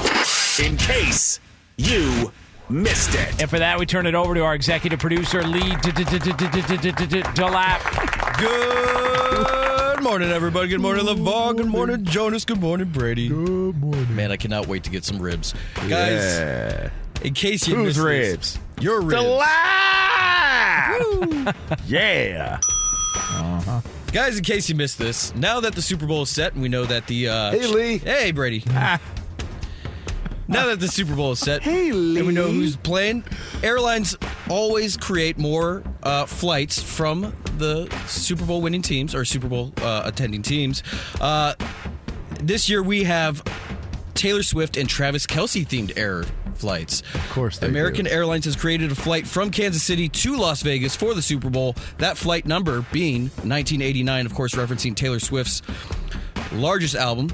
in 0.63 0.75
case 0.77 1.39
you 1.77 2.31
missed 2.69 3.13
it. 3.13 3.39
And 3.39 3.49
for 3.49 3.59
that, 3.59 3.77
we 3.77 3.85
turn 3.85 4.07
it 4.07 4.15
over 4.15 4.33
to 4.33 4.41
our 4.41 4.55
executive 4.55 4.97
producer, 4.99 5.43
Lee 5.43 5.61
Delap. 7.35 7.79
Good 8.39 9.68
morning, 10.01 10.29
everybody. 10.31 10.69
Good 10.69 10.79
morning, 10.79 11.05
LaVar. 11.05 11.57
Good 11.57 11.67
morning, 11.67 12.05
Jonas. 12.05 12.45
Good 12.45 12.61
morning, 12.61 12.89
Brady. 12.89 13.27
Good 13.29 13.79
morning. 13.79 14.15
Man, 14.15 14.31
I 14.31 14.37
cannot 14.37 14.67
wait 14.67 14.83
to 14.85 14.89
get 14.89 15.03
some 15.03 15.19
ribs. 15.19 15.53
Guys, 15.87 16.89
in 17.21 17.33
case 17.33 17.67
you 17.67 17.75
Whose 17.75 17.97
missed 17.97 17.99
ribs? 17.99 18.53
this, 18.53 18.83
your 18.83 19.01
ribs. 19.01 19.21
yeah. 21.87 22.59
Uh-huh. 23.15 23.81
Guys, 24.11 24.37
in 24.37 24.43
case 24.43 24.69
you 24.69 24.75
missed 24.75 24.97
this, 24.97 25.35
now 25.35 25.59
that 25.59 25.75
the 25.75 25.81
Super 25.81 26.05
Bowl 26.05 26.21
is 26.23 26.29
set 26.29 26.53
and 26.53 26.61
we 26.61 26.69
know 26.69 26.85
that 26.85 27.07
the 27.07 27.27
uh, 27.27 27.51
Hey, 27.51 27.67
Lee. 27.67 27.97
Hey, 27.97 28.31
Brady. 28.31 28.63
Now 30.49 30.65
that 30.67 30.79
the 30.79 30.87
Super 30.87 31.15
Bowl 31.15 31.31
is 31.31 31.39
set, 31.39 31.65
and 31.65 32.25
we 32.25 32.33
know 32.33 32.47
who's 32.47 32.75
playing, 32.75 33.23
airlines 33.61 34.17
always 34.49 34.97
create 34.97 35.37
more 35.37 35.83
uh, 36.01 36.25
flights 36.25 36.81
from 36.81 37.35
the 37.59 37.87
Super 38.07 38.45
Bowl 38.45 38.59
winning 38.59 38.81
teams 38.81 39.13
or 39.13 39.25
Super 39.25 39.47
Bowl 39.47 39.71
uh, 39.77 40.01
attending 40.05 40.41
teams. 40.41 40.81
Uh, 41.21 41.53
this 42.41 42.67
year 42.67 42.81
we 42.81 43.03
have 43.03 43.43
Taylor 44.15 44.41
Swift 44.41 44.75
and 44.75 44.89
Travis 44.89 45.27
Kelce 45.27 45.67
themed 45.67 45.95
air 45.97 46.23
flights. 46.55 47.01
Of 47.13 47.29
course, 47.29 47.59
they 47.59 47.67
American 47.67 48.07
Airlines 48.07 48.45
has 48.45 48.55
created 48.55 48.91
a 48.91 48.95
flight 48.95 49.27
from 49.27 49.51
Kansas 49.51 49.83
City 49.83 50.09
to 50.09 50.35
Las 50.35 50.63
Vegas 50.63 50.95
for 50.95 51.13
the 51.13 51.21
Super 51.21 51.51
Bowl. 51.51 51.75
That 51.99 52.17
flight 52.17 52.47
number 52.47 52.83
being 52.91 53.23
1989, 53.23 54.25
of 54.25 54.33
course, 54.33 54.55
referencing 54.55 54.95
Taylor 54.95 55.19
Swift's 55.19 55.61
largest 56.51 56.95
album, 56.95 57.29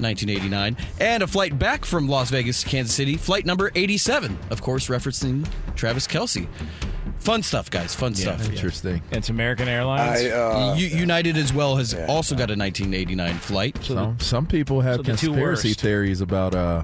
1989, 0.00 0.76
and 1.00 1.22
a 1.22 1.26
flight 1.26 1.58
back 1.58 1.84
from 1.84 2.08
Las 2.08 2.30
Vegas 2.30 2.62
to 2.62 2.68
Kansas 2.68 2.94
City, 2.94 3.16
flight 3.16 3.46
number 3.46 3.70
87, 3.74 4.38
of 4.50 4.62
course, 4.62 4.88
referencing 4.88 5.48
Travis 5.74 6.06
Kelce. 6.06 6.46
Fun 7.18 7.42
stuff, 7.42 7.70
guys. 7.70 7.94
Fun 7.94 8.14
stuff. 8.16 8.48
Interesting. 8.48 9.00
It's 9.12 9.28
American 9.28 9.68
Airlines. 9.68 10.24
I, 10.24 10.30
uh, 10.30 10.74
U- 10.76 10.88
United 10.88 11.36
as 11.36 11.52
well 11.52 11.76
has 11.76 11.94
also 12.08 12.34
got 12.34 12.50
a 12.50 12.56
1989 12.58 13.34
flight. 13.36 13.78
Some 13.84 14.18
some 14.18 14.44
people 14.44 14.80
have 14.80 14.96
so 14.96 15.02
two 15.02 15.08
conspiracy 15.28 15.68
worst. 15.68 15.80
theories 15.80 16.20
about 16.20 16.54
uh, 16.56 16.82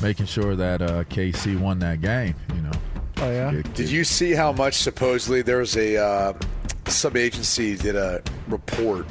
making 0.00 0.26
sure 0.26 0.54
that 0.54 0.80
uh, 0.80 1.02
KC 1.04 1.58
won 1.58 1.80
that 1.80 2.00
game. 2.00 2.36
You 2.54 2.62
know. 2.62 2.70
Oh 3.16 3.30
yeah. 3.32 3.62
Did 3.74 3.90
you 3.90 4.04
see 4.04 4.30
how 4.32 4.52
much 4.52 4.74
supposedly 4.74 5.42
there 5.42 5.58
was 5.58 5.76
a 5.76 5.96
uh, 5.96 6.32
some 6.86 7.16
agency 7.16 7.76
did 7.76 7.96
a 7.96 8.22
report 8.46 9.06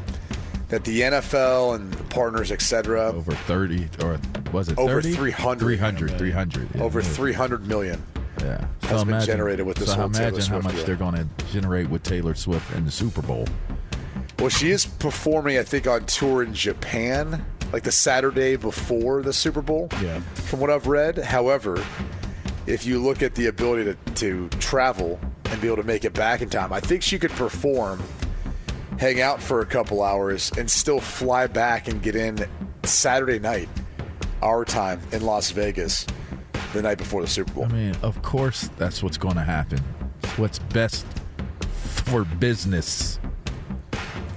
that 0.74 0.84
the 0.86 1.02
NFL 1.02 1.76
and 1.76 1.94
the 1.94 2.04
partners, 2.06 2.52
etc., 2.52 3.14
over 3.14 3.32
thirty 3.34 3.88
or 4.02 4.20
was 4.52 4.70
it 4.70 4.78
Over 4.80 5.04
30? 5.04 5.14
300. 5.14 5.60
300, 5.64 6.18
300. 6.18 6.70
yeah. 6.76 6.82
over 6.82 7.00
three 7.04 7.34
hundred 7.34 7.68
million. 7.68 8.02
Yeah, 8.42 8.66
has 8.82 9.04
been 9.04 9.22
generated 9.22 9.68
with 9.68 9.78
this 9.78 9.90
so 9.90 9.96
whole 9.96 10.10
Taylor 10.10 10.30
imagine 10.30 10.52
how 10.52 10.60
much 10.62 10.76
deal. 10.76 10.86
they're 10.86 10.96
going 10.96 11.14
to 11.14 11.28
generate 11.52 11.90
with 11.90 12.02
Taylor 12.02 12.34
Swift 12.34 12.76
in 12.76 12.86
the 12.86 12.92
Super 12.92 13.22
Bowl. 13.22 13.48
Well, 14.40 14.50
she 14.50 14.72
is 14.72 14.86
performing, 14.86 15.60
I 15.60 15.64
think, 15.64 15.86
on 15.86 16.06
tour 16.08 16.42
in 16.42 16.56
Japan, 16.56 17.46
like 17.72 17.84
the 17.84 17.92
Saturday 17.92 18.56
before 18.56 19.22
the 19.22 19.32
Super 19.32 19.62
Bowl. 19.62 19.90
Yeah. 20.02 20.20
From 20.34 20.60
what 20.60 20.72
I've 20.72 20.88
read, 20.88 21.20
however, 21.20 21.82
if 22.66 22.84
you 22.86 23.00
look 23.00 23.22
at 23.22 23.36
the 23.36 23.46
ability 23.46 23.84
to, 23.86 24.14
to 24.16 24.50
travel 24.60 25.20
and 25.46 25.62
be 25.62 25.68
able 25.68 25.78
to 25.78 25.84
make 25.84 26.04
it 26.04 26.14
back 26.14 26.42
in 26.42 26.50
time, 26.50 26.74
I 26.74 26.80
think 26.80 27.04
she 27.04 27.20
could 27.20 27.32
perform, 27.32 28.02
hang 29.04 29.20
out 29.20 29.44
for 29.44 29.60
a 29.60 29.66
couple 29.66 30.02
hours, 30.02 30.50
and 30.58 30.72
still 30.72 31.02
fly 31.02 31.46
back 31.46 31.90
and 31.90 32.02
get 32.02 32.16
in 32.16 32.38
Saturday 32.84 33.38
night, 33.38 33.68
our 34.42 34.64
time 34.64 35.02
in 35.12 35.22
Las 35.22 35.52
Vegas, 35.52 36.08
the 36.72 36.82
night 36.82 36.98
before 36.98 37.22
the 37.22 37.28
Super 37.28 37.52
Bowl. 37.52 37.66
I 37.66 37.68
mean, 37.68 37.96
of 38.02 38.22
course, 38.22 38.70
that's 38.78 39.04
what's 39.04 39.18
going 39.18 39.36
to 39.36 39.44
happen. 39.44 39.80
It's 40.24 40.38
what's 40.38 40.60
best 40.60 41.06
for 42.06 42.24
business. 42.24 43.20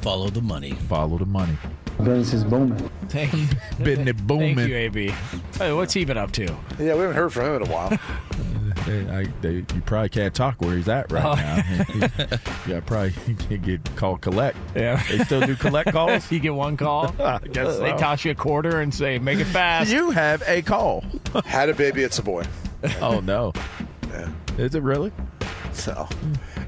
Follow 0.01 0.31
the 0.31 0.43
money. 0.43 0.73
Follow 0.73 1.17
the 1.17 1.27
money. 1.27 1.57
Business 1.99 2.33
is 2.33 2.43
booming. 2.43 2.91
Thank, 3.09 3.35
you. 3.35 3.47
Business 3.85 4.21
booming. 4.21 4.57
thank 4.57 4.69
you, 4.69 4.77
AB. 4.77 5.15
Hey, 5.59 5.73
what's 5.75 5.95
he 5.95 6.05
been 6.05 6.19
up 6.19 6.33
to? 6.33 6.43
Yeah, 6.43 6.57
we 6.79 6.89
haven't 6.89 7.15
heard 7.15 7.33
from 7.33 7.47
him 7.47 7.63
in 7.63 7.69
a 7.69 7.73
while. 7.73 7.99
They, 8.87 9.01
I, 9.11 9.25
they, 9.41 9.53
you 9.55 9.83
probably 9.85 10.09
can't 10.11 10.35
talk 10.35 10.61
where 10.63 10.77
he's 10.77 10.89
at 10.89 11.11
right 11.11 11.25
Oh. 11.25 11.35
now. 11.35 12.39
yeah, 12.69 12.81
probably 12.81 13.11
he 13.11 13.35
can 13.35 13.61
get 13.61 13.97
called 13.97 14.21
collect. 14.21 14.57
Yeah. 14.77 15.03
They 15.11 15.19
still 15.25 15.41
do 15.41 15.57
collect 15.57 15.91
calls. 15.93 16.31
you 16.33 16.39
get 16.39 16.55
one 16.55 16.77
call. 16.77 17.15
I 17.21 17.39
guess 17.39 17.79
They 17.79 17.91
so. 17.91 17.97
toss 17.99 18.25
you 18.25 18.31
a 18.31 18.35
quarter 18.37 18.81
and 18.81 18.95
say, 18.95 19.19
"Make 19.19 19.41
it 19.41 19.47
fast." 19.47 19.91
You 19.91 20.11
have 20.13 20.43
a 20.47 20.63
call. 20.63 21.05
Had 21.45 21.69
a 21.69 21.75
baby, 21.75 22.03
it's 22.03 22.19
a 22.19 22.23
boy. 22.23 22.45
Oh 23.01 23.21
no. 23.21 23.53
Yeah. 24.09 24.31
Is 24.59 24.75
it 24.77 24.83
really? 24.83 25.11
So 25.73 26.09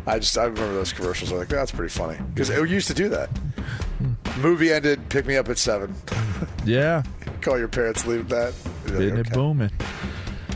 I 0.07 0.19
just 0.19 0.37
I 0.37 0.45
remember 0.45 0.75
those 0.75 0.93
commercials. 0.93 1.31
I'm 1.33 1.39
like, 1.39 1.49
that's 1.49 1.71
pretty 1.71 1.91
funny 1.93 2.19
because 2.35 2.51
we 2.51 2.69
used 2.71 2.89
to 2.89 2.95
do 2.95 3.09
that. 3.11 3.29
Hmm. 3.99 4.13
Movie 4.43 4.73
ended. 4.73 5.09
Pick 5.09 5.25
me 5.27 5.37
up 5.37 5.49
at 5.49 5.59
seven. 5.59 5.95
Yeah. 6.65 7.03
Call 7.41 7.59
your 7.59 7.69
parents. 7.69 8.07
Leave 8.07 8.29
that. 8.31 8.53
You're 8.87 8.95
like, 8.97 9.05
Isn't 9.05 9.19
it 9.19 9.27
okay. 9.29 9.35
booming? 9.35 9.71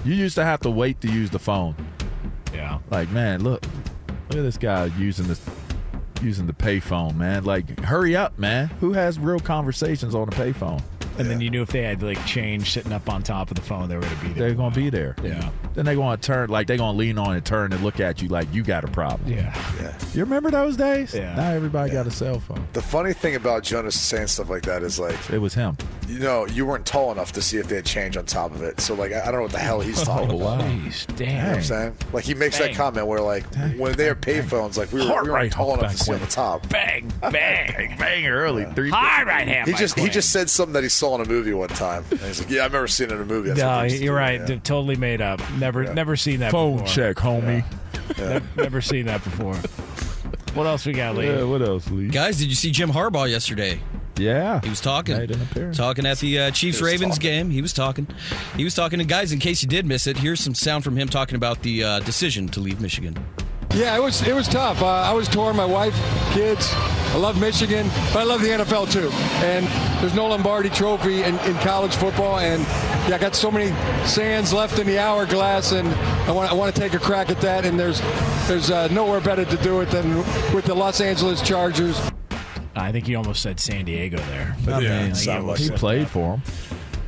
You 0.05 0.15
used 0.15 0.35
to 0.35 0.45
have 0.45 0.61
to 0.61 0.71
wait 0.71 1.01
to 1.03 1.09
use 1.09 1.31
the 1.31 1.39
phone. 1.39 1.77
Yeah. 2.53 2.79
Like, 2.91 3.11
man, 3.11 3.43
look, 3.43 3.65
look 4.29 4.39
at 4.39 4.43
this 4.43 4.59
guy 4.59 4.87
using 4.99 5.29
this 5.29 5.41
using 6.21 6.47
the 6.47 6.53
payphone, 6.53 7.17
man. 7.17 7.45
Like, 7.45 7.81
hurry 7.81 8.17
up, 8.17 8.39
man. 8.39 8.69
Who 8.81 8.93
has 8.93 9.19
real 9.19 9.41
conversations 9.41 10.15
on 10.15 10.29
a 10.29 10.33
payphone? 10.33 10.83
And 11.19 11.29
then 11.31 11.41
you 11.41 11.51
knew 11.51 11.63
if 11.63 11.71
they 11.71 11.83
had 11.83 12.03
like 12.03 12.25
change 12.27 12.73
sitting 12.73 12.93
up 12.93 13.09
on 13.09 13.23
top 13.23 13.51
of 13.51 13.57
the 13.57 13.63
phone, 13.63 13.89
they 13.89 13.95
were 13.97 14.03
going 14.03 14.17
to 14.17 14.23
be 14.23 14.29
there. 14.33 14.49
They're 14.49 14.55
gonna 14.55 14.75
be 14.75 14.91
there. 14.91 15.15
Yeah. 15.23 15.51
Then 15.75 15.85
they're 15.85 15.95
gonna 15.97 16.17
turn 16.17 16.51
like 16.51 16.67
they're 16.67 16.77
gonna 16.77 16.97
lean 16.97 17.19
on 17.19 17.35
and 17.37 17.45
turn 17.45 17.73
and 17.73 17.83
look 17.83 18.01
at 18.01 18.21
you 18.23 18.29
like 18.29 18.53
you 18.53 18.63
got 18.63 18.85
a 18.85 18.89
problem. 18.89 19.31
Yeah. 19.31 19.55
Yeah. 19.81 19.97
You 20.15 20.21
remember 20.25 20.51
those 20.51 20.77
days? 20.77 21.15
Yeah. 21.15 21.35
Now 21.35 21.51
everybody 21.53 21.93
got 21.93 22.07
a 22.07 22.11
cell 22.11 22.41
phone. 22.41 22.67
The 22.73 22.83
funny 22.83 23.13
thing 23.13 23.35
about 23.37 23.63
Jonas 23.63 23.99
saying 23.99 24.27
stuff 24.29 24.51
like 24.51 24.63
that 24.65 24.83
is 24.83 24.99
like, 24.99 25.17
It 25.31 25.39
was 25.39 25.55
him. 25.55 25.77
you 26.09 26.19
know, 26.19 26.47
you 26.47 26.67
weren't 26.67 26.85
tall 26.87 27.13
enough 27.13 27.33
to 27.33 27.43
see 27.43 27.59
if 27.59 27.69
they 27.69 27.77
had 27.77 27.87
change 27.87 28.17
on 28.17 28.25
top 28.27 28.53
of 28.55 28.63
it. 28.63 28.81
So 28.81 28.95
like, 28.95 29.13
I 29.13 29.21
I 29.23 29.25
don't 29.27 29.35
know 29.37 29.43
what 29.43 29.53
the 29.53 29.59
hell 29.59 29.81
he's 29.81 30.01
oh, 30.03 30.05
talking 30.05 30.33
Oh, 30.33 30.37
about. 30.37 30.59
wow. 30.61 30.65
Jeez, 30.67 31.21
You 31.21 31.27
know 31.27 31.33
what 31.49 31.57
I'm 31.57 31.63
saying? 31.63 31.97
Like 32.13 32.25
he 32.25 32.35
makes 32.35 32.59
Bang. 32.59 32.69
that 32.73 32.77
comment 32.77 33.07
where 33.07 33.21
like 33.21 33.45
when 33.77 33.93
they 33.95 34.09
are 34.09 34.15
payphones, 34.15 34.77
like 34.77 34.93
we 34.93 35.01
were, 35.01 35.07
Heart 35.07 35.25
we 35.25 35.31
rate 35.31 35.41
weren't 35.41 35.53
tall 35.53 35.79
enough 35.79 35.93
to 35.93 35.99
see 35.99 36.13
on 36.13 36.21
the 36.21 36.27
top. 36.27 36.69
Bang, 36.69 37.11
bang. 37.21 37.31
Bang 37.33 37.97
bang 37.99 38.27
early. 38.27 38.65
Three 38.75 38.91
Hard 38.91 39.27
right 39.27 39.47
hand. 39.49 39.67
He 39.69 39.73
by 39.73 39.79
just 39.79 39.99
he 39.99 40.09
just 40.09 40.31
said 40.33 40.51
something 40.51 40.73
that 40.75 40.83
he 40.83 40.89
saw 41.03 41.17
in 41.17 41.21
a 41.21 41.25
movie 41.29 41.53
one 41.53 41.69
time. 41.69 42.05
And 42.13 42.21
he's 42.21 42.41
like, 42.41 42.49
yeah, 42.49 42.61
I 42.61 42.67
remember 42.67 42.87
seeing 42.87 43.11
it 43.11 43.15
in 43.15 43.21
a 43.21 43.25
movie. 43.25 43.49
That's 43.49 43.61
No, 43.61 43.83
they 43.83 43.97
you're 44.05 44.15
do, 44.15 44.19
right. 44.21 44.49
yeah. 44.49 44.57
Totally 44.63 44.95
made 44.95 45.21
up. 45.21 45.41
Never, 45.59 45.93
never 45.93 46.15
seen 46.15 46.39
that. 46.41 46.53
phone 46.53 46.75
before. 46.79 46.87
check, 46.89 47.17
homie. 47.17 47.65
Ne- 48.19 48.41
Never 48.57 48.81
seen 48.81 49.07
that 49.07 49.25
before. 49.25 49.57
What 50.55 50.67
else 50.69 50.87
we 50.87 50.93
got, 50.93 51.17
Lee? 51.17 51.27
Yeah, 51.27 51.43
what 51.43 51.61
else, 51.61 51.91
Lee? 51.91 52.07
Guys, 52.09 52.39
did 52.39 52.49
you 52.49 52.55
see 52.55 52.71
Jim 52.71 52.91
Harbaugh 52.93 53.29
yesterday? 53.29 53.81
Yeah. 54.17 54.61
He 54.63 54.69
was 54.69 54.81
talking. 54.81 55.17
Made 55.17 55.31
an 55.33 55.43
appearance. 55.43 55.77
Talking 55.77 56.07
at 56.07 56.19
the 56.19 56.39
uh, 56.39 56.51
Chiefs 56.53 56.81
Ravens 56.81 57.19
game. 57.19 57.51
He 57.51 57.63
was 57.63 57.73
talking. 57.73 58.07
He 58.57 58.63
was 58.63 58.75
talking. 58.75 59.01
And 59.01 59.09
guys, 59.09 59.33
in 59.33 59.41
case 59.41 59.63
you 59.63 59.69
did 59.69 59.85
miss 59.87 60.07
it, 60.07 60.19
here's 60.19 60.39
some 60.41 60.55
sound 60.55 60.85
from 60.85 60.97
him 60.97 61.09
talking 61.09 61.35
about 61.35 61.63
the 61.63 61.83
uh, 61.83 62.01
decision 62.01 62.47
to 62.51 62.61
leave 62.61 62.81
Michigan. 62.81 63.17
Yeah, 63.75 63.97
it 63.97 64.03
was 64.03 64.23
it 64.27 64.35
was 64.35 64.49
tough. 64.49 64.83
Uh, 64.83 64.87
I 64.87 65.13
was 65.13 65.29
torn. 65.29 65.57
My 65.57 65.65
wife, 65.65 65.95
kids. 66.33 66.71
I 67.13 67.17
love 67.17 67.39
Michigan, 67.41 67.89
but 68.13 68.21
I 68.21 68.23
love 68.23 68.41
the 68.41 68.49
NFL 68.49 68.91
too. 68.91 69.11
And 69.45 69.67
there's 70.03 70.15
no 70.15 70.27
Lombardi 70.29 70.71
Trophy 70.71 71.23
in, 71.23 71.39
in 71.41 71.55
college 71.59 71.95
football, 71.95 72.39
and 72.39 72.63
yeah, 73.09 73.17
I 73.17 73.19
got 73.19 73.35
so 73.35 73.51
many 73.51 73.69
sands 74.07 74.51
left 74.53 74.79
in 74.79 74.87
the 74.87 74.99
hourglass, 74.99 75.73
and 75.73 75.89
I 76.29 76.33
want 76.33 76.51
I 76.51 76.55
want 76.55 76.75
to 76.75 76.81
take 76.81 76.95
a 76.95 76.99
crack 76.99 77.31
at 77.31 77.41
that. 77.43 77.65
And 77.65 77.79
there's 77.79 78.01
there's 78.47 78.71
uh, 78.71 78.89
nowhere 78.89 79.21
better 79.21 79.45
to 79.45 79.57
do 79.59 79.81
it 79.81 79.87
than 79.91 80.17
with 80.55 80.65
the 80.65 80.75
Los 80.75 81.01
Angeles 81.01 81.41
Chargers. 81.43 81.99
I 82.75 82.93
think 82.93 83.09
you 83.09 83.17
almost 83.19 83.43
said 83.43 83.61
San 83.61 83.85
Diego 83.85 84.17
there. 84.19 84.57
I 84.69 84.81
Yeah, 84.81 85.03
mean, 85.03 85.11
it 85.13 85.17
sounded 85.17 85.47
like 85.47 85.59
he 85.61 85.71
played 85.71 86.09
for 86.09 86.37
him. 86.37 86.43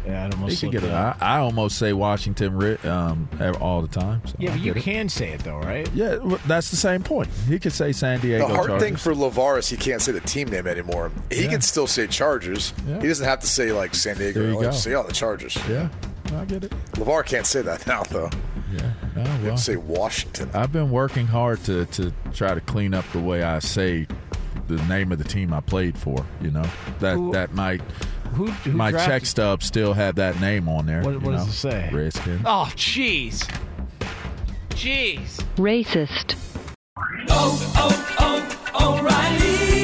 Yeah, 0.07 0.27
it 0.27 0.35
almost 0.35 0.61
He 0.61 0.67
could 0.69 0.81
get 0.81 0.85
it. 0.85 0.93
I, 0.93 1.17
I 1.21 1.39
almost 1.39 1.79
say 1.79 1.93
Washington 1.95 2.57
ri- 2.57 2.77
um, 2.85 3.29
all 3.61 3.81
the 3.81 3.89
time. 3.89 4.21
So 4.27 4.35
Yeah, 4.39 4.51
but 4.51 4.59
you 4.61 4.65
get 4.75 4.77
it. 4.77 4.83
can 4.85 5.09
say 5.09 5.31
it 5.31 5.41
though, 5.41 5.59
right? 5.59 5.89
Yeah, 5.95 6.17
w- 6.17 6.39
that's 6.47 6.71
the 6.71 6.77
same 6.77 7.03
point. 7.03 7.29
He 7.49 7.59
could 7.59 7.73
say 7.73 7.93
San 7.93 8.21
Diego. 8.21 8.47
The 8.47 8.55
hard 8.55 8.67
Chargers. 8.69 8.83
thing 8.83 8.97
for 8.97 9.15
LaVar 9.15 9.59
is 9.59 9.69
he 9.69 9.77
can't 9.79 10.03
say 10.03 10.13
the 10.13 10.21
team 10.21 10.49
name 10.51 10.67
anymore. 10.67 11.11
He 11.31 11.45
Yeah. 11.45 11.51
can 11.53 11.61
still 11.63 11.87
say 11.87 12.07
Chargers. 12.07 12.75
Yeah. 12.87 13.01
He 13.01 13.09
doesn't 13.09 13.27
have 13.27 13.41
to 13.41 13.47
say 13.47 13.73
like 13.73 13.95
San 13.95 14.17
Diego. 14.19 14.41
There 14.41 14.53
you 14.53 14.61
go. 14.61 14.71
Say 14.73 14.93
all 14.95 15.05
the 15.05 15.13
Chargers. 15.13 15.57
Yeah, 15.69 15.89
I 16.37 16.45
get 16.45 16.65
it. 16.65 16.73
LaVar 16.93 17.25
can't 17.25 17.47
say 17.47 17.63
that 17.63 17.87
now 17.87 18.03
though. 18.03 18.29
Yeah, 18.73 18.93
oh, 19.17 19.21
He 19.23 19.27
well. 19.27 19.39
can 19.51 19.57
say 19.57 19.77
Washington. 19.77 20.51
I've 20.53 20.73
been 20.73 20.91
working 20.91 21.27
hard 21.29 21.63
to 21.65 21.87
to 21.87 22.13
try 22.33 22.55
to 22.55 22.61
clean 22.61 22.93
up 22.93 23.05
the 23.13 23.21
way 23.21 23.43
I 23.43 23.61
say 23.61 24.07
the 24.67 24.77
name 24.85 25.13
of 25.13 25.19
the 25.19 25.25
team 25.25 25.53
I 25.53 25.61
played 25.61 25.97
for. 25.97 26.27
You 26.43 26.51
know 26.51 26.65
that 27.01 27.15
Who- 27.17 27.33
that 27.33 27.55
might 27.55 27.81
Who, 28.35 28.47
who 28.47 28.73
My 28.73 28.91
check 28.93 29.25
stub 29.27 29.63
still 29.63 29.93
had 29.95 30.17
that 30.17 30.41
name 30.41 30.69
on 30.69 30.87
there. 30.87 31.03
What- 31.03 31.23
what 31.23 31.33
does 31.33 31.49
it 31.49 31.53
say? 31.53 31.89
Redskin. 31.93 32.43
Oh, 32.45 32.71
jeez. 32.77 33.49
Jeez. 34.71 35.37
Racist. 35.57 36.37
Oh, 37.29 37.73
oh, 37.77 38.67
oh, 38.75 38.99
O'Reilly. 38.99 39.84